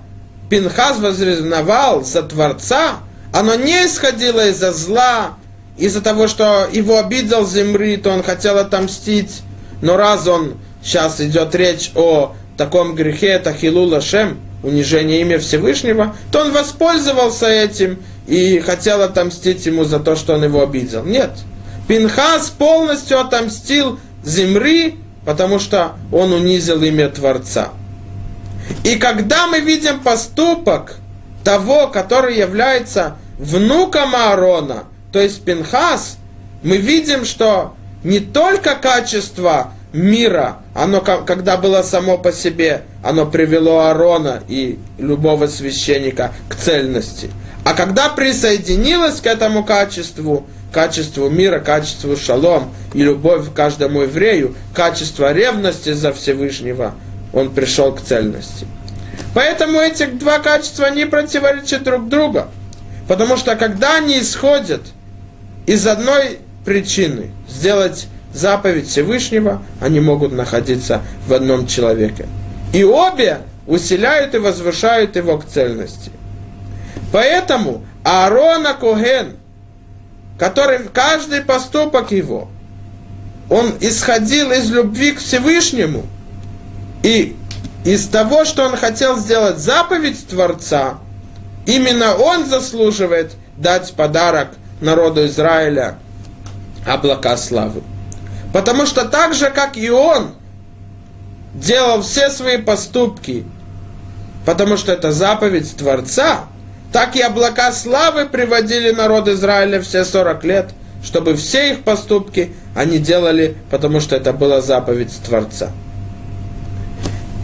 Пинхас 0.49 0.99
возревновал 0.99 2.03
за 2.03 2.23
Творца, 2.23 2.97
оно 3.33 3.55
не 3.55 3.85
исходило 3.85 4.49
из-за 4.49 4.73
зла, 4.73 5.37
из-за 5.77 6.01
того, 6.01 6.27
что 6.27 6.67
его 6.71 6.99
обидел 6.99 7.47
Земри, 7.47 7.97
то 7.97 8.11
он 8.11 8.23
хотел 8.23 8.57
отомстить. 8.57 9.41
Но 9.81 9.97
раз 9.97 10.27
он, 10.27 10.57
сейчас 10.83 11.19
идет 11.21 11.55
речь 11.55 11.91
о 11.95 12.35
таком 12.57 12.95
грехе, 12.95 13.27
это 13.27 13.53
Хилула 13.53 14.01
Шем, 14.01 14.39
унижение 14.63 15.21
имя 15.21 15.39
Всевышнего, 15.39 16.15
то 16.31 16.41
он 16.41 16.51
воспользовался 16.51 17.47
этим 17.47 17.99
и 18.27 18.59
хотел 18.59 19.01
отомстить 19.01 19.65
ему 19.65 19.83
за 19.83 19.99
то, 19.99 20.15
что 20.15 20.35
он 20.35 20.43
его 20.43 20.61
обидел. 20.61 21.03
Нет. 21.03 21.31
Пинхас 21.87 22.49
полностью 22.49 23.19
отомстил 23.19 23.99
Земри 24.23 24.99
потому 25.25 25.59
что 25.59 25.93
он 26.11 26.33
унизил 26.33 26.81
имя 26.81 27.09
Творца. 27.09 27.69
И 28.83 28.95
когда 28.95 29.47
мы 29.47 29.59
видим 29.59 29.99
поступок 29.99 30.97
того, 31.43 31.87
который 31.87 32.37
является 32.37 33.17
внуком 33.37 34.15
Аарона, 34.15 34.83
то 35.11 35.19
есть 35.19 35.43
Пинхас, 35.43 36.17
мы 36.63 36.77
видим, 36.77 37.25
что 37.25 37.75
не 38.03 38.19
только 38.19 38.75
качество 38.75 39.73
мира, 39.93 40.57
оно 40.73 41.01
когда 41.01 41.57
было 41.57 41.81
само 41.81 42.17
по 42.17 42.31
себе, 42.31 42.83
оно 43.03 43.25
привело 43.25 43.79
Аарона 43.79 44.41
и 44.47 44.79
любого 44.97 45.47
священника 45.47 46.33
к 46.49 46.55
цельности. 46.55 47.29
А 47.63 47.73
когда 47.73 48.09
присоединилось 48.09 49.21
к 49.21 49.27
этому 49.27 49.63
качеству, 49.63 50.47
качеству 50.71 51.29
мира, 51.29 51.59
качеству 51.59 52.15
шалом 52.15 52.73
и 52.93 53.03
любовь 53.03 53.51
к 53.51 53.53
каждому 53.53 54.01
еврею, 54.01 54.55
качество 54.73 55.33
ревности 55.33 55.93
за 55.93 56.13
Всевышнего, 56.13 56.95
он 57.33 57.51
пришел 57.51 57.93
к 57.93 58.01
цельности. 58.01 58.65
Поэтому 59.33 59.79
эти 59.79 60.05
два 60.05 60.39
качества 60.39 60.89
не 60.89 61.05
противоречат 61.05 61.83
друг 61.83 62.09
другу. 62.09 62.45
Потому 63.07 63.37
что 63.37 63.55
когда 63.55 63.97
они 63.97 64.19
исходят 64.19 64.81
из 65.65 65.85
одной 65.87 66.39
причины, 66.65 67.31
сделать 67.47 68.07
заповедь 68.33 68.87
Всевышнего, 68.87 69.61
они 69.79 69.99
могут 69.99 70.31
находиться 70.31 71.01
в 71.27 71.33
одном 71.33 71.67
человеке. 71.67 72.27
И 72.73 72.83
обе 72.83 73.39
усиляют 73.67 74.35
и 74.35 74.37
возвышают 74.37 75.15
его 75.15 75.37
к 75.37 75.45
цельности. 75.45 76.11
Поэтому 77.11 77.83
Аарона 78.03 78.73
Коген– 78.73 79.35
который 80.41 80.79
каждый 80.91 81.41
поступок 81.41 82.11
его, 82.11 82.49
он 83.47 83.75
исходил 83.79 84.51
из 84.51 84.71
любви 84.71 85.11
к 85.11 85.19
Всевышнему 85.19 86.07
и 87.03 87.35
из 87.85 88.07
того, 88.07 88.43
что 88.43 88.65
он 88.65 88.75
хотел 88.75 89.19
сделать 89.19 89.59
заповедь 89.59 90.27
Творца, 90.27 90.97
именно 91.67 92.15
он 92.15 92.47
заслуживает 92.47 93.33
дать 93.55 93.93
подарок 93.93 94.47
народу 94.81 95.25
Израиля 95.25 95.97
облака 96.85 97.37
славы. 97.37 97.81
Потому 98.53 98.85
что 98.85 99.05
так 99.05 99.33
же, 99.33 99.49
как 99.49 99.77
и 99.77 99.89
он 99.89 100.33
делал 101.53 102.01
все 102.01 102.29
свои 102.29 102.57
поступки, 102.57 103.45
потому 104.45 104.77
что 104.77 104.91
это 104.91 105.11
заповедь 105.11 105.75
Творца, 105.77 106.45
так 106.91 107.15
и 107.15 107.21
облака 107.21 107.71
славы 107.71 108.25
приводили 108.25 108.91
народ 108.91 109.27
Израиля 109.27 109.81
все 109.81 110.03
40 110.03 110.43
лет, 110.43 110.69
чтобы 111.03 111.35
все 111.35 111.71
их 111.71 111.83
поступки 111.83 112.53
они 112.75 112.99
делали, 112.99 113.55
потому 113.69 113.99
что 113.99 114.15
это 114.15 114.33
была 114.33 114.61
заповедь 114.61 115.17
Творца. 115.25 115.71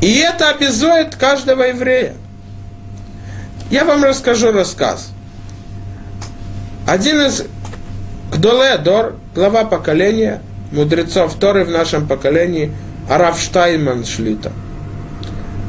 И 0.02 0.18
это 0.18 0.50
обязует 0.50 1.16
каждого 1.16 1.64
еврея. 1.64 2.16
Я 3.72 3.84
вам 3.84 4.04
расскажу 4.04 4.52
рассказ. 4.52 5.10
Один 6.88 7.22
из 7.22 7.44
Гдоле 8.32 8.82
глава 9.36 9.66
поколения, 9.66 10.42
мудрецов 10.72 11.36
Торы 11.36 11.66
в 11.66 11.70
нашем 11.70 12.08
поколении, 12.08 12.72
Арав 13.10 13.40
Штайнман 13.40 14.06
Шлита, 14.06 14.52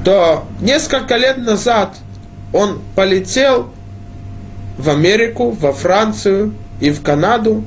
то 0.05 0.47
несколько 0.61 1.16
лет 1.16 1.37
назад– 1.39 1.95
он 2.53 2.81
полетел 2.95 3.71
в 4.77 4.89
Америку, 4.89 5.51
во 5.51 5.73
Францию 5.73 6.55
и 6.81 6.91
в 6.91 7.03
Канаду 7.03 7.64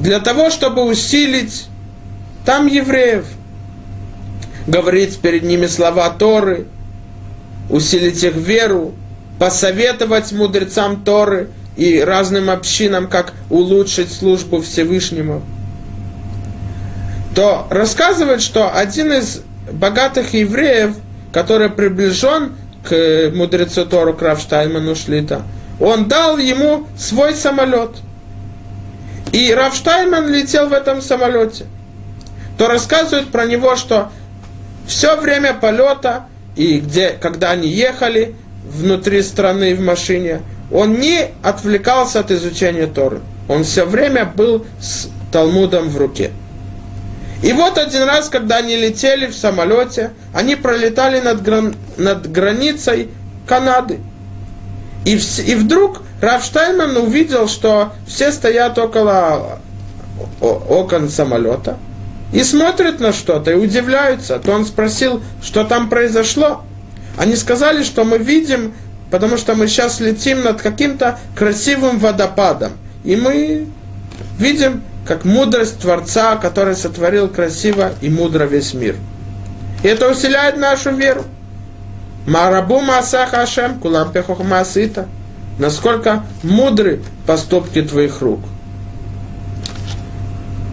для 0.00 0.20
того, 0.20 0.50
чтобы 0.50 0.84
усилить 0.84 1.66
там 2.44 2.66
евреев, 2.66 3.26
говорить 4.66 5.18
перед 5.20 5.42
ними 5.42 5.66
слова 5.66 6.10
Торы, 6.10 6.66
усилить 7.70 8.22
их 8.22 8.34
веру, 8.34 8.94
посоветовать 9.38 10.32
мудрецам 10.32 11.04
Торы 11.04 11.48
и 11.76 12.00
разным 12.00 12.50
общинам, 12.50 13.08
как 13.08 13.32
улучшить 13.50 14.12
службу 14.12 14.60
Всевышнему, 14.60 15.42
то 17.34 17.66
рассказывает, 17.70 18.40
что 18.42 18.72
один 18.72 19.12
из 19.12 19.42
богатых 19.70 20.34
евреев, 20.34 20.96
который 21.32 21.68
приближен 21.68 22.52
к 22.88 23.32
мудрецу 23.34 23.86
Тору 23.86 24.14
Кравштайману 24.14 24.94
Шлита, 24.94 25.42
он 25.80 26.06
дал 26.06 26.38
ему 26.38 26.86
свой 26.96 27.34
самолет. 27.34 27.90
И 29.32 29.52
Равштайман 29.52 30.28
летел 30.28 30.68
в 30.68 30.72
этом 30.72 31.02
самолете. 31.02 31.66
То 32.56 32.68
рассказывают 32.68 33.30
про 33.30 33.46
него, 33.46 33.74
что 33.74 34.12
все 34.86 35.16
время 35.16 35.54
полета, 35.54 36.26
и 36.54 36.78
где, 36.78 37.10
когда 37.20 37.50
они 37.50 37.68
ехали 37.68 38.36
внутри 38.64 39.22
страны 39.22 39.74
в 39.74 39.80
машине, 39.80 40.42
он 40.74 40.98
не 40.98 41.28
отвлекался 41.40 42.18
от 42.20 42.32
изучения 42.32 42.88
Торы. 42.88 43.20
Он 43.48 43.62
все 43.62 43.84
время 43.84 44.24
был 44.24 44.66
с 44.80 45.08
Талмудом 45.30 45.88
в 45.88 45.96
руке. 45.96 46.32
И 47.44 47.52
вот 47.52 47.78
один 47.78 48.02
раз, 48.02 48.28
когда 48.28 48.56
они 48.56 48.76
летели 48.76 49.26
в 49.26 49.36
самолете, 49.36 50.10
они 50.32 50.56
пролетали 50.56 51.20
над, 51.20 51.42
гран... 51.42 51.76
над 51.96 52.30
границей 52.30 53.10
Канады. 53.46 54.00
И, 55.04 55.16
в... 55.16 55.38
и 55.38 55.54
вдруг 55.54 56.02
Раф 56.20 56.44
Штайнман 56.44 56.96
увидел, 56.96 57.46
что 57.46 57.92
все 58.08 58.32
стоят 58.32 58.76
около 58.76 59.60
окон 60.40 61.08
самолета 61.08 61.78
и 62.32 62.42
смотрят 62.42 62.98
на 62.98 63.12
что-то 63.12 63.52
и 63.52 63.54
удивляются. 63.54 64.40
То 64.40 64.50
он 64.50 64.64
спросил, 64.64 65.22
что 65.40 65.62
там 65.62 65.88
произошло. 65.88 66.62
Они 67.16 67.36
сказали, 67.36 67.84
что 67.84 68.04
мы 68.04 68.18
видим, 68.18 68.74
потому 69.10 69.36
что 69.36 69.54
мы 69.54 69.66
сейчас 69.68 70.00
летим 70.00 70.42
над 70.42 70.60
каким-то 70.60 71.18
красивым 71.36 71.98
водопадом. 71.98 72.72
И 73.04 73.16
мы 73.16 73.66
видим, 74.38 74.82
как 75.06 75.24
мудрость 75.24 75.80
Творца, 75.80 76.36
который 76.36 76.74
сотворил 76.74 77.28
красиво 77.28 77.92
и 78.00 78.08
мудро 78.08 78.44
весь 78.44 78.74
мир. 78.74 78.96
И 79.82 79.88
это 79.88 80.10
усиляет 80.10 80.56
нашу 80.56 80.92
веру. 80.94 81.24
Марабу 82.26 82.80
Масаха 82.80 83.42
Ашем, 83.42 83.78
Кулам 83.78 84.12
Масита. 84.48 85.06
Насколько 85.58 86.24
мудры 86.42 87.02
поступки 87.26 87.82
твоих 87.82 88.20
рук. 88.22 88.40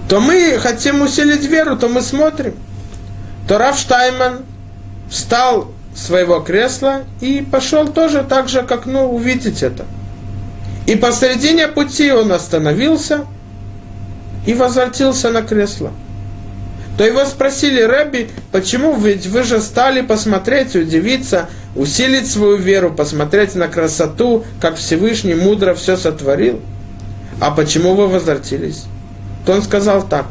То 0.10 0.20
мы 0.20 0.58
хотим 0.60 1.02
усилить 1.02 1.46
веру, 1.46 1.78
то 1.78 1.88
мы 1.88 2.02
смотрим. 2.02 2.56
То 3.48 3.58
Раф 3.58 3.78
Штайман 3.78 4.46
встал 5.10 5.72
своего 5.96 6.40
кресла 6.40 7.04
и 7.20 7.46
пошел 7.50 7.88
тоже 7.88 8.24
так 8.28 8.50
же, 8.50 8.64
как 8.64 8.86
ну, 8.86 9.10
увидеть 9.12 9.64
это. 9.64 9.86
И 10.88 10.96
посередине 10.96 11.68
пути 11.68 12.12
он 12.12 12.32
остановился 12.32 13.26
и 14.46 14.54
возвратился 14.54 15.30
на 15.30 15.42
кресло 15.42 15.92
то 17.02 17.06
его 17.06 17.26
спросили, 17.26 17.82
Рэбби, 17.82 18.30
почему 18.52 18.96
ведь 18.96 19.26
вы 19.26 19.42
же 19.42 19.60
стали 19.60 20.02
посмотреть, 20.02 20.76
удивиться, 20.76 21.50
усилить 21.76 22.30
свою 22.30 22.58
веру, 22.58 22.92
посмотреть 22.92 23.56
на 23.56 23.68
красоту, 23.68 24.46
как 24.60 24.76
Всевышний 24.76 25.34
мудро 25.34 25.74
все 25.74 25.98
сотворил? 25.98 26.60
А 27.40 27.50
почему 27.50 27.96
вы 27.96 28.08
возвратились? 28.08 28.84
То 29.46 29.54
он 29.54 29.64
сказал 29.64 30.08
так, 30.08 30.28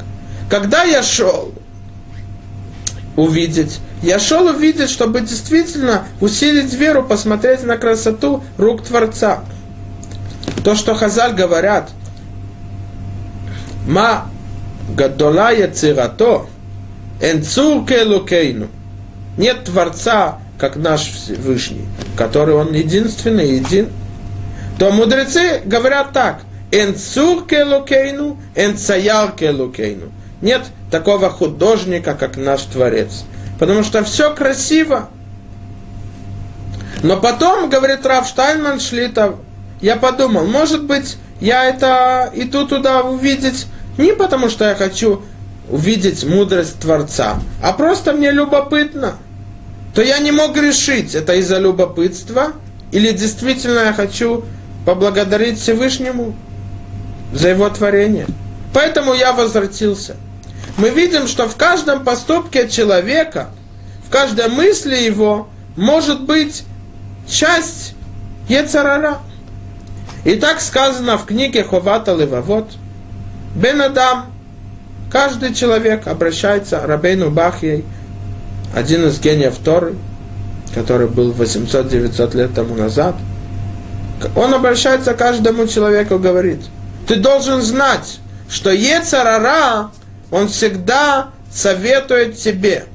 когда 0.49 0.85
я 0.85 1.03
шел 1.03 1.53
увидеть, 3.17 3.81
я 4.03 4.19
шел 4.19 4.47
увидеть, 4.47 4.91
чтобы 4.91 5.21
действительно 5.21 6.07
усилить 6.21 6.73
веру, 6.73 7.03
посмотреть 7.03 7.63
на 7.65 7.77
красоту 7.77 8.43
рук 8.57 8.83
Творца. 8.83 9.45
То, 10.65 10.75
что 10.75 10.95
Хазаль 10.95 11.35
говорят, 11.35 11.91
ма 13.87 14.27
гадолая 14.95 15.71
цирато, 15.71 16.47
Энцур 17.21 17.85
келукейну. 17.85 18.69
Нет 19.37 19.65
Творца, 19.65 20.39
как 20.59 20.77
наш 20.77 21.03
Всевышний, 21.03 21.87
который 22.17 22.55
Он 22.55 22.73
единственный, 22.73 23.57
един. 23.57 23.89
То 24.79 24.91
мудрецы 24.91 25.61
говорят 25.65 26.13
так. 26.13 26.43
Энцур 26.73 27.45
келукейну, 27.47 28.39
энцаяр 28.55 29.33
келукейну. 29.33 30.11
Нет 30.41 30.67
такого 30.91 31.31
художника, 31.31 32.15
как 32.15 32.37
наш 32.37 32.63
Творец. 32.63 33.25
Потому 33.59 33.83
что 33.83 34.03
все 34.05 34.35
красиво. 34.35 35.11
Но 37.03 37.17
потом, 37.19 37.71
говорит 37.71 38.05
Раф 38.05 38.27
Штайнман 38.27 38.81
Шлитов, 38.81 39.37
я 39.81 39.97
подумал, 39.97 40.47
может 40.47 40.85
быть, 40.85 41.17
я 41.41 41.65
это 41.65 42.31
иду 42.35 42.67
туда 42.67 43.03
увидеть 43.03 43.67
не 43.97 44.15
потому, 44.15 44.49
что 44.49 44.67
я 44.67 44.75
хочу 44.75 45.23
увидеть 45.69 46.25
мудрость 46.25 46.81
Творца, 46.81 47.41
а 47.63 47.73
просто 47.73 48.13
мне 48.13 48.31
любопытно, 48.31 49.15
то 49.95 50.03
я 50.03 50.19
не 50.19 50.33
мог 50.33 50.57
решить, 50.57 51.15
это 51.15 51.35
из-за 51.35 51.59
любопытства, 51.59 52.53
или 52.93 53.13
действительно 53.13 53.81
я 53.81 53.93
хочу 53.93 54.45
поблагодарить 54.85 55.59
Всевышнему 55.59 56.35
за 57.33 57.51
его 57.51 57.69
творение. 57.69 58.27
Поэтому 58.73 59.15
я 59.15 59.33
возвратился. 59.33 60.17
Мы 60.79 60.91
видим, 60.91 61.27
что 61.27 61.49
в 61.49 61.57
каждом 61.57 62.05
поступке 62.05 62.69
человека, 62.69 63.51
в 64.07 64.11
каждой 64.11 64.49
мысли 64.49 64.97
его 64.97 65.49
может 65.77 66.23
быть 66.23 66.65
часть 67.29 67.95
Ецарара. 68.49 69.19
И 70.25 70.35
так 70.35 70.61
сказано 70.61 71.17
в 71.17 71.27
книге 71.27 71.65
Ховата 71.65 72.15
Левавод. 72.15 72.71
Бен 73.55 73.81
Адам 73.81 74.31
Каждый 75.11 75.53
человек 75.55 76.07
обращается, 76.07 76.87
Рабейну 76.87 77.31
Бахьей, 77.31 77.85
один 78.75 79.09
из 79.09 79.19
гениев 79.19 79.57
Торы, 79.59 79.97
который 80.73 81.09
был 81.09 81.33
800-900 81.33 82.37
лет 82.37 82.55
тому 82.55 82.77
назад, 82.77 83.17
он 84.37 84.55
обращается 84.55 85.15
каждому 85.15 85.67
человеку 85.67 86.15
и 86.15 86.19
говорит, 86.19 86.61
ты 87.09 87.17
должен 87.17 87.61
знать, 87.61 88.21
что 88.49 88.71
Ецарара, 88.71 89.91
он 90.31 90.49
всегда 90.49 91.31
советует 91.53 92.39
тебе. 92.39 92.87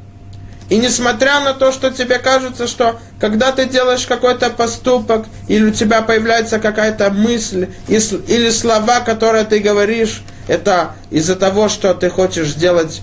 И 0.69 0.77
несмотря 0.77 1.41
на 1.41 1.53
то, 1.53 1.71
что 1.71 1.91
тебе 1.91 2.17
кажется, 2.17 2.67
что 2.67 2.99
когда 3.19 3.51
ты 3.51 3.65
делаешь 3.65 4.07
какой-то 4.07 4.49
поступок, 4.49 5.25
или 5.47 5.65
у 5.65 5.71
тебя 5.71 6.01
появляется 6.01 6.59
какая-то 6.59 7.11
мысль, 7.11 7.67
или 7.87 8.49
слова, 8.49 9.01
которые 9.01 9.45
ты 9.45 9.59
говоришь, 9.59 10.23
это 10.47 10.93
из-за 11.11 11.35
того, 11.35 11.69
что 11.69 11.93
ты 11.93 12.09
хочешь 12.09 12.49
сделать 12.49 13.01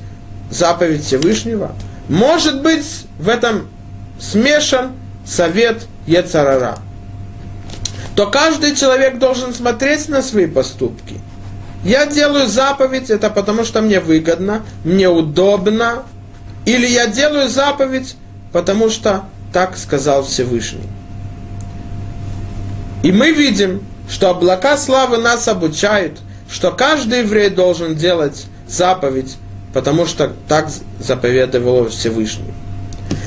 заповедь 0.51 1.05
Всевышнего, 1.05 1.73
может 2.09 2.63
быть 2.63 3.07
в 3.19 3.29
этом 3.29 3.69
смешан 4.21 4.93
совет 5.25 5.87
Ецарара. 6.07 6.79
То 8.17 8.27
каждый 8.27 8.75
человек 8.75 9.19
должен 9.19 9.55
смотреть 9.55 10.09
на 10.09 10.21
свои 10.23 10.47
поступки. 10.47 11.21
Я 11.85 12.07
делаю 12.07 12.47
заповедь, 12.47 13.11
это 13.11 13.29
потому 13.31 13.65
что 13.65 13.81
мне 13.83 14.01
выгодно, 14.01 14.63
мне 14.85 15.09
удобно, 15.09 16.05
или 16.65 16.87
я 16.87 17.09
делаю 17.09 17.49
заповедь, 17.49 18.17
потому 18.53 18.89
что 18.89 19.25
так 19.53 19.77
сказал 19.77 20.25
Всевышний. 20.25 20.89
И 23.03 23.11
мы 23.11 23.33
видим, 23.33 23.85
что 24.09 24.31
облака 24.31 24.77
славы 24.77 25.19
нас 25.19 25.49
обучают– 25.49 26.19
что 26.53 26.71
каждый 26.71 27.21
еврей 27.21 27.49
должен 27.49 27.97
делать 27.97 28.47
заповедь, 28.69 29.37
потому 29.73 30.07
что 30.07 30.33
так 30.49 30.69
заповедовал 31.01 31.89
Всевышний. 31.89 32.53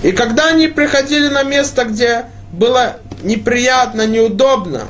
И 0.04 0.12
когда 0.12 0.50
они 0.50 0.68
приходили 0.68 1.28
на 1.28 1.44
место, 1.44 1.86
где 1.86 2.26
было 2.52 2.98
неприятно, 3.24 4.06
неудобно, 4.06 4.84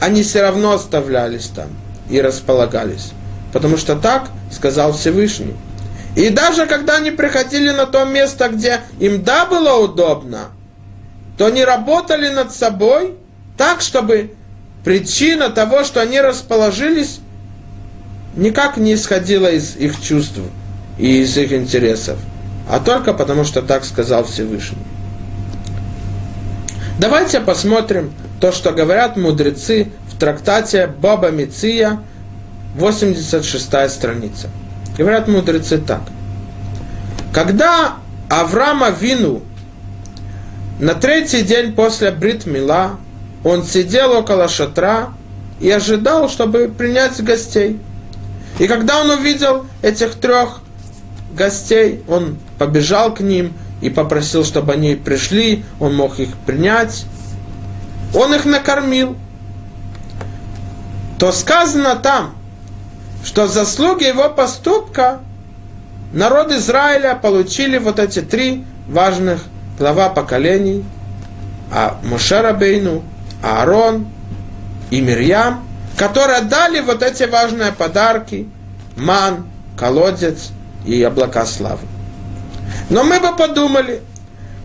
они 0.00 0.22
все 0.22 0.42
равно 0.42 0.72
оставлялись 0.72 1.46
там 1.48 1.68
и 2.10 2.20
располагались. 2.20 3.12
Потому 3.52 3.76
что 3.76 3.96
так 3.96 4.30
сказал 4.50 4.92
Всевышний. 4.92 5.54
И 6.14 6.30
даже 6.30 6.66
когда 6.66 6.96
они 6.96 7.10
приходили 7.10 7.70
на 7.70 7.86
то 7.86 8.04
место, 8.04 8.48
где 8.48 8.80
им 8.98 9.22
да 9.22 9.46
было 9.46 9.74
удобно, 9.74 10.48
то 11.36 11.46
они 11.46 11.64
работали 11.64 12.28
над 12.28 12.52
собой 12.54 13.14
так, 13.56 13.80
чтобы 13.82 14.32
причина 14.84 15.50
того, 15.50 15.84
что 15.84 16.00
они 16.00 16.20
расположились, 16.20 17.20
никак 18.34 18.76
не 18.76 18.94
исходило 18.94 19.50
из 19.50 19.76
их 19.76 20.00
чувств 20.00 20.38
и 20.98 21.22
из 21.22 21.36
их 21.36 21.52
интересов, 21.52 22.18
а 22.70 22.80
только 22.80 23.12
потому, 23.12 23.44
что 23.44 23.62
так 23.62 23.84
сказал 23.84 24.24
Всевышний. 24.24 24.78
Давайте 26.98 27.40
посмотрим 27.40 28.14
то, 28.40 28.52
что 28.52 28.72
говорят 28.72 29.16
мудрецы 29.16 29.88
в 30.16 30.18
трактате 30.18 30.86
Баба 30.86 31.30
Миция, 31.30 32.00
86 32.76 33.90
страница. 33.90 34.48
Говорят 34.96 35.28
мудрецы 35.28 35.76
так. 35.76 36.00
Когда 37.34 37.96
Авраама 38.30 38.88
Вину 38.88 39.42
на 40.80 40.94
третий 40.94 41.42
день 41.42 41.74
после 41.74 42.12
Брит 42.12 42.46
Мила 42.46 42.96
он 43.44 43.62
сидел 43.62 44.12
около 44.12 44.48
шатра 44.48 45.10
и 45.60 45.70
ожидал, 45.70 46.30
чтобы 46.30 46.68
принять 46.68 47.22
гостей. 47.22 47.78
И 48.58 48.66
когда 48.66 49.02
он 49.02 49.10
увидел 49.10 49.66
этих 49.82 50.14
трех 50.14 50.60
гостей, 51.34 52.02
он 52.08 52.38
побежал 52.58 53.12
к 53.14 53.20
ним 53.20 53.52
и 53.82 53.90
попросил, 53.90 54.46
чтобы 54.46 54.72
они 54.72 54.94
пришли, 54.94 55.62
он 55.78 55.94
мог 55.94 56.18
их 56.18 56.30
принять. 56.46 57.04
Он 58.14 58.34
их 58.34 58.46
накормил. 58.46 59.14
То 61.18 61.32
сказано 61.32 61.96
там, 61.96 62.34
что 63.24 63.46
заслуги 63.46 64.04
его 64.04 64.28
поступка 64.28 65.20
народ 66.12 66.52
Израиля 66.52 67.18
получили 67.20 67.78
вот 67.78 67.98
эти 67.98 68.20
три 68.20 68.64
важных 68.88 69.42
глава 69.78 70.10
поколений, 70.10 70.84
а 71.72 71.98
Мушарабейну, 72.02 73.02
Аарон 73.42 74.06
и 74.90 75.00
Мирьям, 75.00 75.66
которые 75.96 76.42
дали 76.42 76.80
вот 76.80 77.02
эти 77.02 77.24
важные 77.24 77.72
подарки, 77.72 78.48
ман, 78.96 79.46
колодец 79.76 80.50
и 80.84 81.02
облака 81.02 81.46
славы. 81.46 81.86
Но 82.90 83.04
мы 83.04 83.20
бы 83.20 83.34
подумали, 83.34 84.02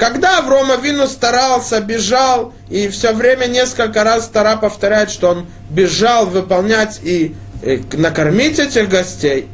когда 0.02 0.40
Аврома 0.40 0.78
Вину 0.78 1.06
старался, 1.06 1.80
бежал, 1.80 2.56
и 2.72 2.88
все 2.88 3.14
время 3.14 3.46
несколько 3.46 4.04
раз 4.04 4.28
Тара 4.30 4.58
повторяет, 4.58 5.12
что 5.12 5.30
он 5.30 5.46
бежал 5.70 6.26
выполнять 6.26 7.00
и, 7.04 7.36
и 7.62 7.84
накормить 7.94 8.58
этих 8.58 8.90
гостей, 8.90 9.48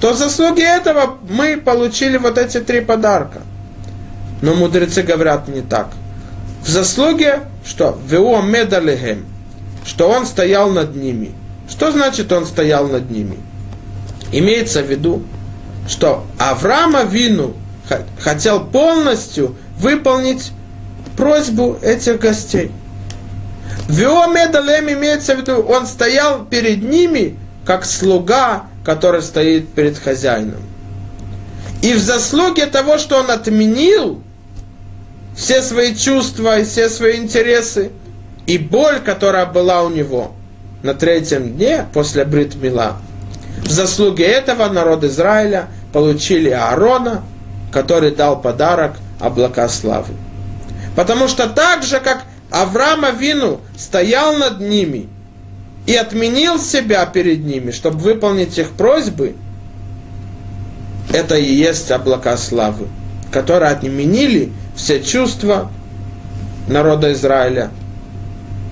то 0.00 0.14
заслуги 0.14 0.62
этого 0.62 1.18
мы 1.28 1.58
получили 1.58 2.16
вот 2.16 2.38
эти 2.38 2.60
три 2.60 2.80
подарка. 2.80 3.42
Но 4.40 4.54
мудрецы 4.54 5.02
говорят 5.02 5.48
не 5.48 5.60
так. 5.60 5.88
В 6.64 6.68
заслуге, 6.70 7.40
что 7.62 8.00
«Вео 8.08 8.40
медалехем», 8.40 9.26
что 9.84 10.08
он 10.08 10.24
стоял 10.24 10.70
над 10.70 10.96
ними. 10.96 11.32
Что 11.68 11.92
значит 11.92 12.32
он 12.32 12.46
стоял 12.46 12.88
над 12.88 13.10
ними? 13.10 13.36
Имеется 14.32 14.80
в 14.80 14.86
виду, 14.90 15.24
что 15.86 16.24
Авраама 16.38 17.02
Вину 17.02 17.52
хотел 18.18 18.64
полностью 18.64 19.56
выполнить 19.80 20.52
просьбу 21.16 21.78
этих 21.82 22.20
гостей. 22.20 22.70
Виомедалем 23.88 24.90
имеется 24.92 25.34
в 25.34 25.40
виду, 25.40 25.60
он 25.62 25.86
стоял 25.86 26.44
перед 26.44 26.82
ними, 26.82 27.36
как 27.64 27.84
слуга, 27.84 28.64
который 28.84 29.22
стоит 29.22 29.68
перед 29.68 29.98
хозяином. 29.98 30.60
И 31.82 31.94
в 31.94 31.98
заслуге 31.98 32.66
того, 32.66 32.98
что 32.98 33.18
он 33.18 33.30
отменил 33.30 34.22
все 35.34 35.62
свои 35.62 35.94
чувства 35.94 36.60
и 36.60 36.64
все 36.64 36.88
свои 36.88 37.16
интересы, 37.16 37.90
и 38.46 38.58
боль, 38.58 39.00
которая 39.00 39.46
была 39.46 39.82
у 39.82 39.90
него 39.90 40.32
на 40.82 40.94
третьем 40.94 41.54
дне 41.54 41.86
после 41.92 42.24
Бритмила, 42.24 42.96
в 43.64 43.70
заслуге 43.70 44.24
этого 44.24 44.68
народ 44.68 45.04
Израиля 45.04 45.68
получили 45.92 46.50
Аарона, 46.50 47.22
который 47.72 48.10
дал 48.10 48.40
подарок 48.40 48.92
облака 49.20 49.68
славы. 49.68 50.14
Потому 50.96 51.28
что 51.28 51.48
так 51.48 51.82
же, 51.82 52.00
как 52.00 52.24
Авраама 52.50 53.10
Вину 53.10 53.60
стоял 53.76 54.36
над 54.36 54.60
ними 54.60 55.08
и 55.86 55.94
отменил 55.94 56.58
себя 56.58 57.06
перед 57.06 57.44
ними, 57.44 57.70
чтобы 57.70 57.98
выполнить 57.98 58.58
их 58.58 58.70
просьбы, 58.70 59.36
это 61.12 61.36
и 61.36 61.52
есть 61.52 61.90
облака 61.90 62.36
славы, 62.36 62.88
которые 63.30 63.70
отменили 63.70 64.52
все 64.74 65.02
чувства 65.02 65.70
народа 66.68 67.12
Израиля 67.12 67.70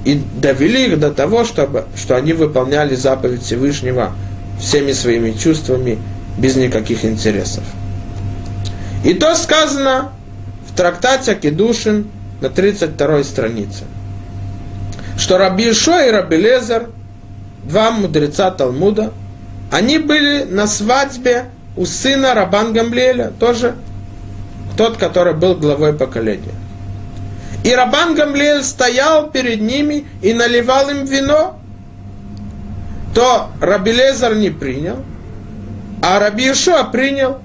и 0.05 0.21
довели 0.41 0.87
их 0.87 1.01
до 1.01 1.11
того, 1.11 1.45
чтобы, 1.45 1.87
что 1.97 2.17
они 2.17 2.33
выполняли 2.33 2.95
заповедь 2.95 3.43
Всевышнего 3.43 4.13
всеми 4.61 4.93
своими 4.93 5.33
чувствами, 5.33 5.99
без 6.37 6.57
никаких 6.57 7.05
интересов. 7.05 7.65
И 9.05 9.15
то 9.15 9.35
сказано 9.35 10.13
трактате 10.79 11.35
Кедушин 11.35 12.07
на 12.41 12.51
32 12.51 13.25
странице, 13.25 13.85
что 15.19 15.37
Раби 15.37 15.73
Ишо 15.73 15.99
и 16.01 16.11
Раби 16.11 16.37
Лезер, 16.37 16.91
два 17.65 17.91
мудреца 17.91 18.53
Талмуда, 18.53 19.13
они 19.73 19.99
были 19.99 20.45
на 20.45 20.69
свадьбе 20.69 21.47
у 21.77 21.85
сына 21.85 22.33
Рабан 22.33 22.73
Гамлеля, 22.73 23.33
тоже 23.41 23.75
тот, 24.77 24.99
который 24.99 25.35
был 25.35 25.57
главой 25.57 25.95
поколения. 25.95 26.55
И 27.65 27.75
Рабан 27.75 28.15
Гамлиэль 28.15 28.63
стоял 28.63 29.31
перед 29.31 29.61
ними 29.61 30.07
и 30.23 30.33
наливал 30.33 30.91
им 30.91 31.05
вино. 31.05 31.59
То 33.17 33.51
Раби 33.61 33.91
Лезер 33.91 34.37
не 34.37 34.51
принял, 34.51 34.99
а 36.01 36.21
Раби 36.21 36.53
Ишуа 36.53 36.85
принял. 36.85 37.41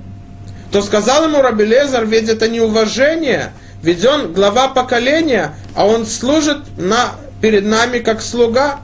То 0.74 0.82
сказал 0.82 1.26
ему 1.26 1.44
Раби 1.44 1.66
Лезер, 1.66 2.04
ведь 2.08 2.30
это 2.30 2.50
неуважение, 2.50 3.54
ведь 3.84 4.04
он 4.04 4.34
глава 4.34 4.70
поколения, 4.70 5.54
а 5.76 5.86
он 5.86 6.08
служит 6.08 6.58
на, 6.78 7.12
перед 7.42 7.64
нами 7.64 8.00
как 8.00 8.24
слуга. 8.24 8.80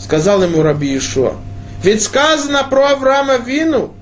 Сказал 0.00 0.42
ему 0.42 0.64
Раби 0.64 0.98
Ишуа. 0.98 1.36
Ведь 1.84 2.02
сказано 2.02 2.64
про 2.64 2.90
Авраама 2.90 3.36
Вину, 3.36 3.94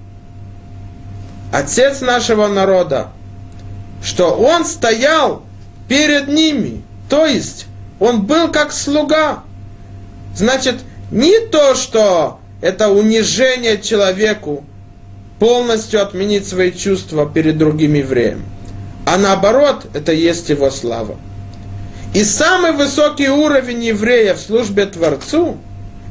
отец 1.52 2.00
нашего 2.00 2.48
народа, 2.48 3.08
что 4.02 4.30
он 4.34 4.64
стоял 4.64 5.42
перед 5.88 6.28
ними, 6.28 6.82
то 7.10 7.26
есть 7.26 7.66
он 8.00 8.22
был 8.22 8.48
как 8.50 8.72
слуга. 8.72 9.42
Значит, 10.34 10.76
не 11.10 11.40
то, 11.48 11.74
что 11.74 12.40
это 12.62 12.88
унижение 12.88 13.78
человеку, 13.82 14.64
полностью 15.42 16.00
отменить 16.00 16.46
свои 16.46 16.70
чувства 16.70 17.28
перед 17.28 17.58
другим 17.58 17.94
евреем. 17.94 18.44
А 19.04 19.18
наоборот, 19.18 19.86
это 19.92 20.12
есть 20.12 20.48
его 20.50 20.70
слава. 20.70 21.16
И 22.14 22.22
самый 22.22 22.70
высокий 22.70 23.28
уровень 23.28 23.82
еврея 23.82 24.34
в 24.34 24.38
службе 24.38 24.86
Творцу, 24.86 25.56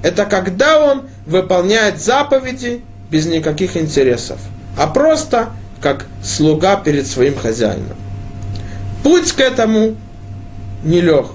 это 0.03 0.25
когда 0.25 0.81
он 0.81 1.03
выполняет 1.25 2.01
заповеди 2.01 2.81
без 3.09 3.25
никаких 3.25 3.77
интересов, 3.77 4.37
а 4.77 4.85
просто 4.85 5.51
как 5.79 6.07
слуга 6.21 6.75
перед 6.75 7.07
своим 7.07 7.37
хозяином. 7.37 7.95
Путь 9.01 9.31
к 9.31 9.39
этому 9.39 9.95
нелег. 10.83 11.27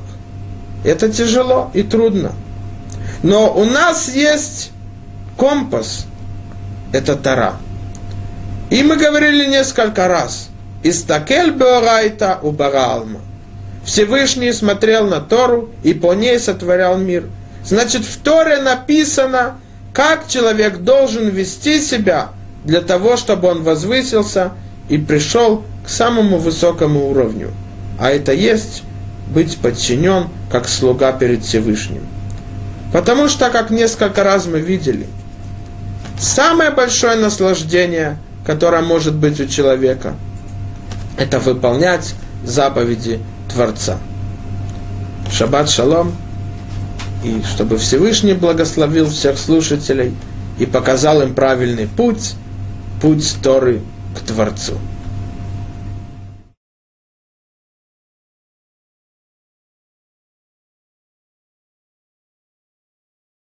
Это 0.85 1.09
тяжело 1.09 1.71
и 1.73 1.83
трудно. 1.83 2.33
Но 3.23 3.51
у 3.55 3.65
нас 3.65 4.15
есть 4.15 4.71
компас, 5.39 6.05
это 6.93 7.17
Тара– 7.17 7.57
и 8.71 8.83
мы 8.83 8.97
говорили 8.97 9.47
несколько 9.47 10.09
раз. 10.09 10.49
Истакель 10.83 11.51
Беорайта 11.51 12.39
у 12.43 12.51
Баралма. 12.51 13.21
Всевышний 13.85 14.53
смотрел 14.53 15.07
на 15.07 15.21
Тору 15.21 15.71
и 15.85 15.95
по 15.95 16.15
ней 16.15 16.39
сотворял 16.41 16.99
мир. 16.99 17.25
Значит, 17.65 18.05
в 18.05 18.19
Торе 18.19 18.59
написано, 18.59 19.59
как 19.93 20.27
человек 20.29 20.79
должен 20.79 21.29
вести 21.29 21.81
себя 21.81 22.31
для 22.65 22.81
того, 22.81 23.17
чтобы 23.17 23.49
он 23.49 23.63
возвысился 23.63 24.53
и 24.89 24.99
пришел 24.99 25.65
к 25.85 25.89
самому 25.89 26.39
высокому 26.39 27.09
уровню. 27.09 27.53
А 27.99 28.11
это 28.11 28.33
есть 28.33 28.83
быть 29.29 29.57
подчинен 29.59 30.29
как 30.51 30.69
слуга 30.69 31.13
перед 31.13 31.45
Всевышним. 31.45 32.07
Потому 32.93 33.29
что, 33.29 33.51
как 33.51 33.71
несколько 33.71 34.25
раз 34.25 34.47
мы 34.47 34.61
видели, 34.61 35.07
самое 36.19 36.71
большое 36.71 37.17
наслаждение– 37.17 38.19
которая 38.47 38.83
может 38.83 39.17
быть 39.17 39.41
у 39.41 39.47
человека, 39.47 40.15
это 41.17 41.41
выполнять 41.41 42.15
заповеди 42.45 43.21
Творца. 43.53 43.99
Шаббат 45.33 45.69
шалом, 45.69 46.13
и 47.25 47.43
чтобы 47.43 47.77
Всевышний 47.77 48.35
благословил 48.35 49.11
всех 49.11 49.37
слушателей 49.37 50.15
и 50.59 50.67
показал 50.67 51.23
им 51.23 51.35
правильный 51.35 51.89
путь, 51.89 52.35
путь 53.03 53.37
Торы 53.43 53.81
к 54.15 54.21
Творцу. 54.21 54.75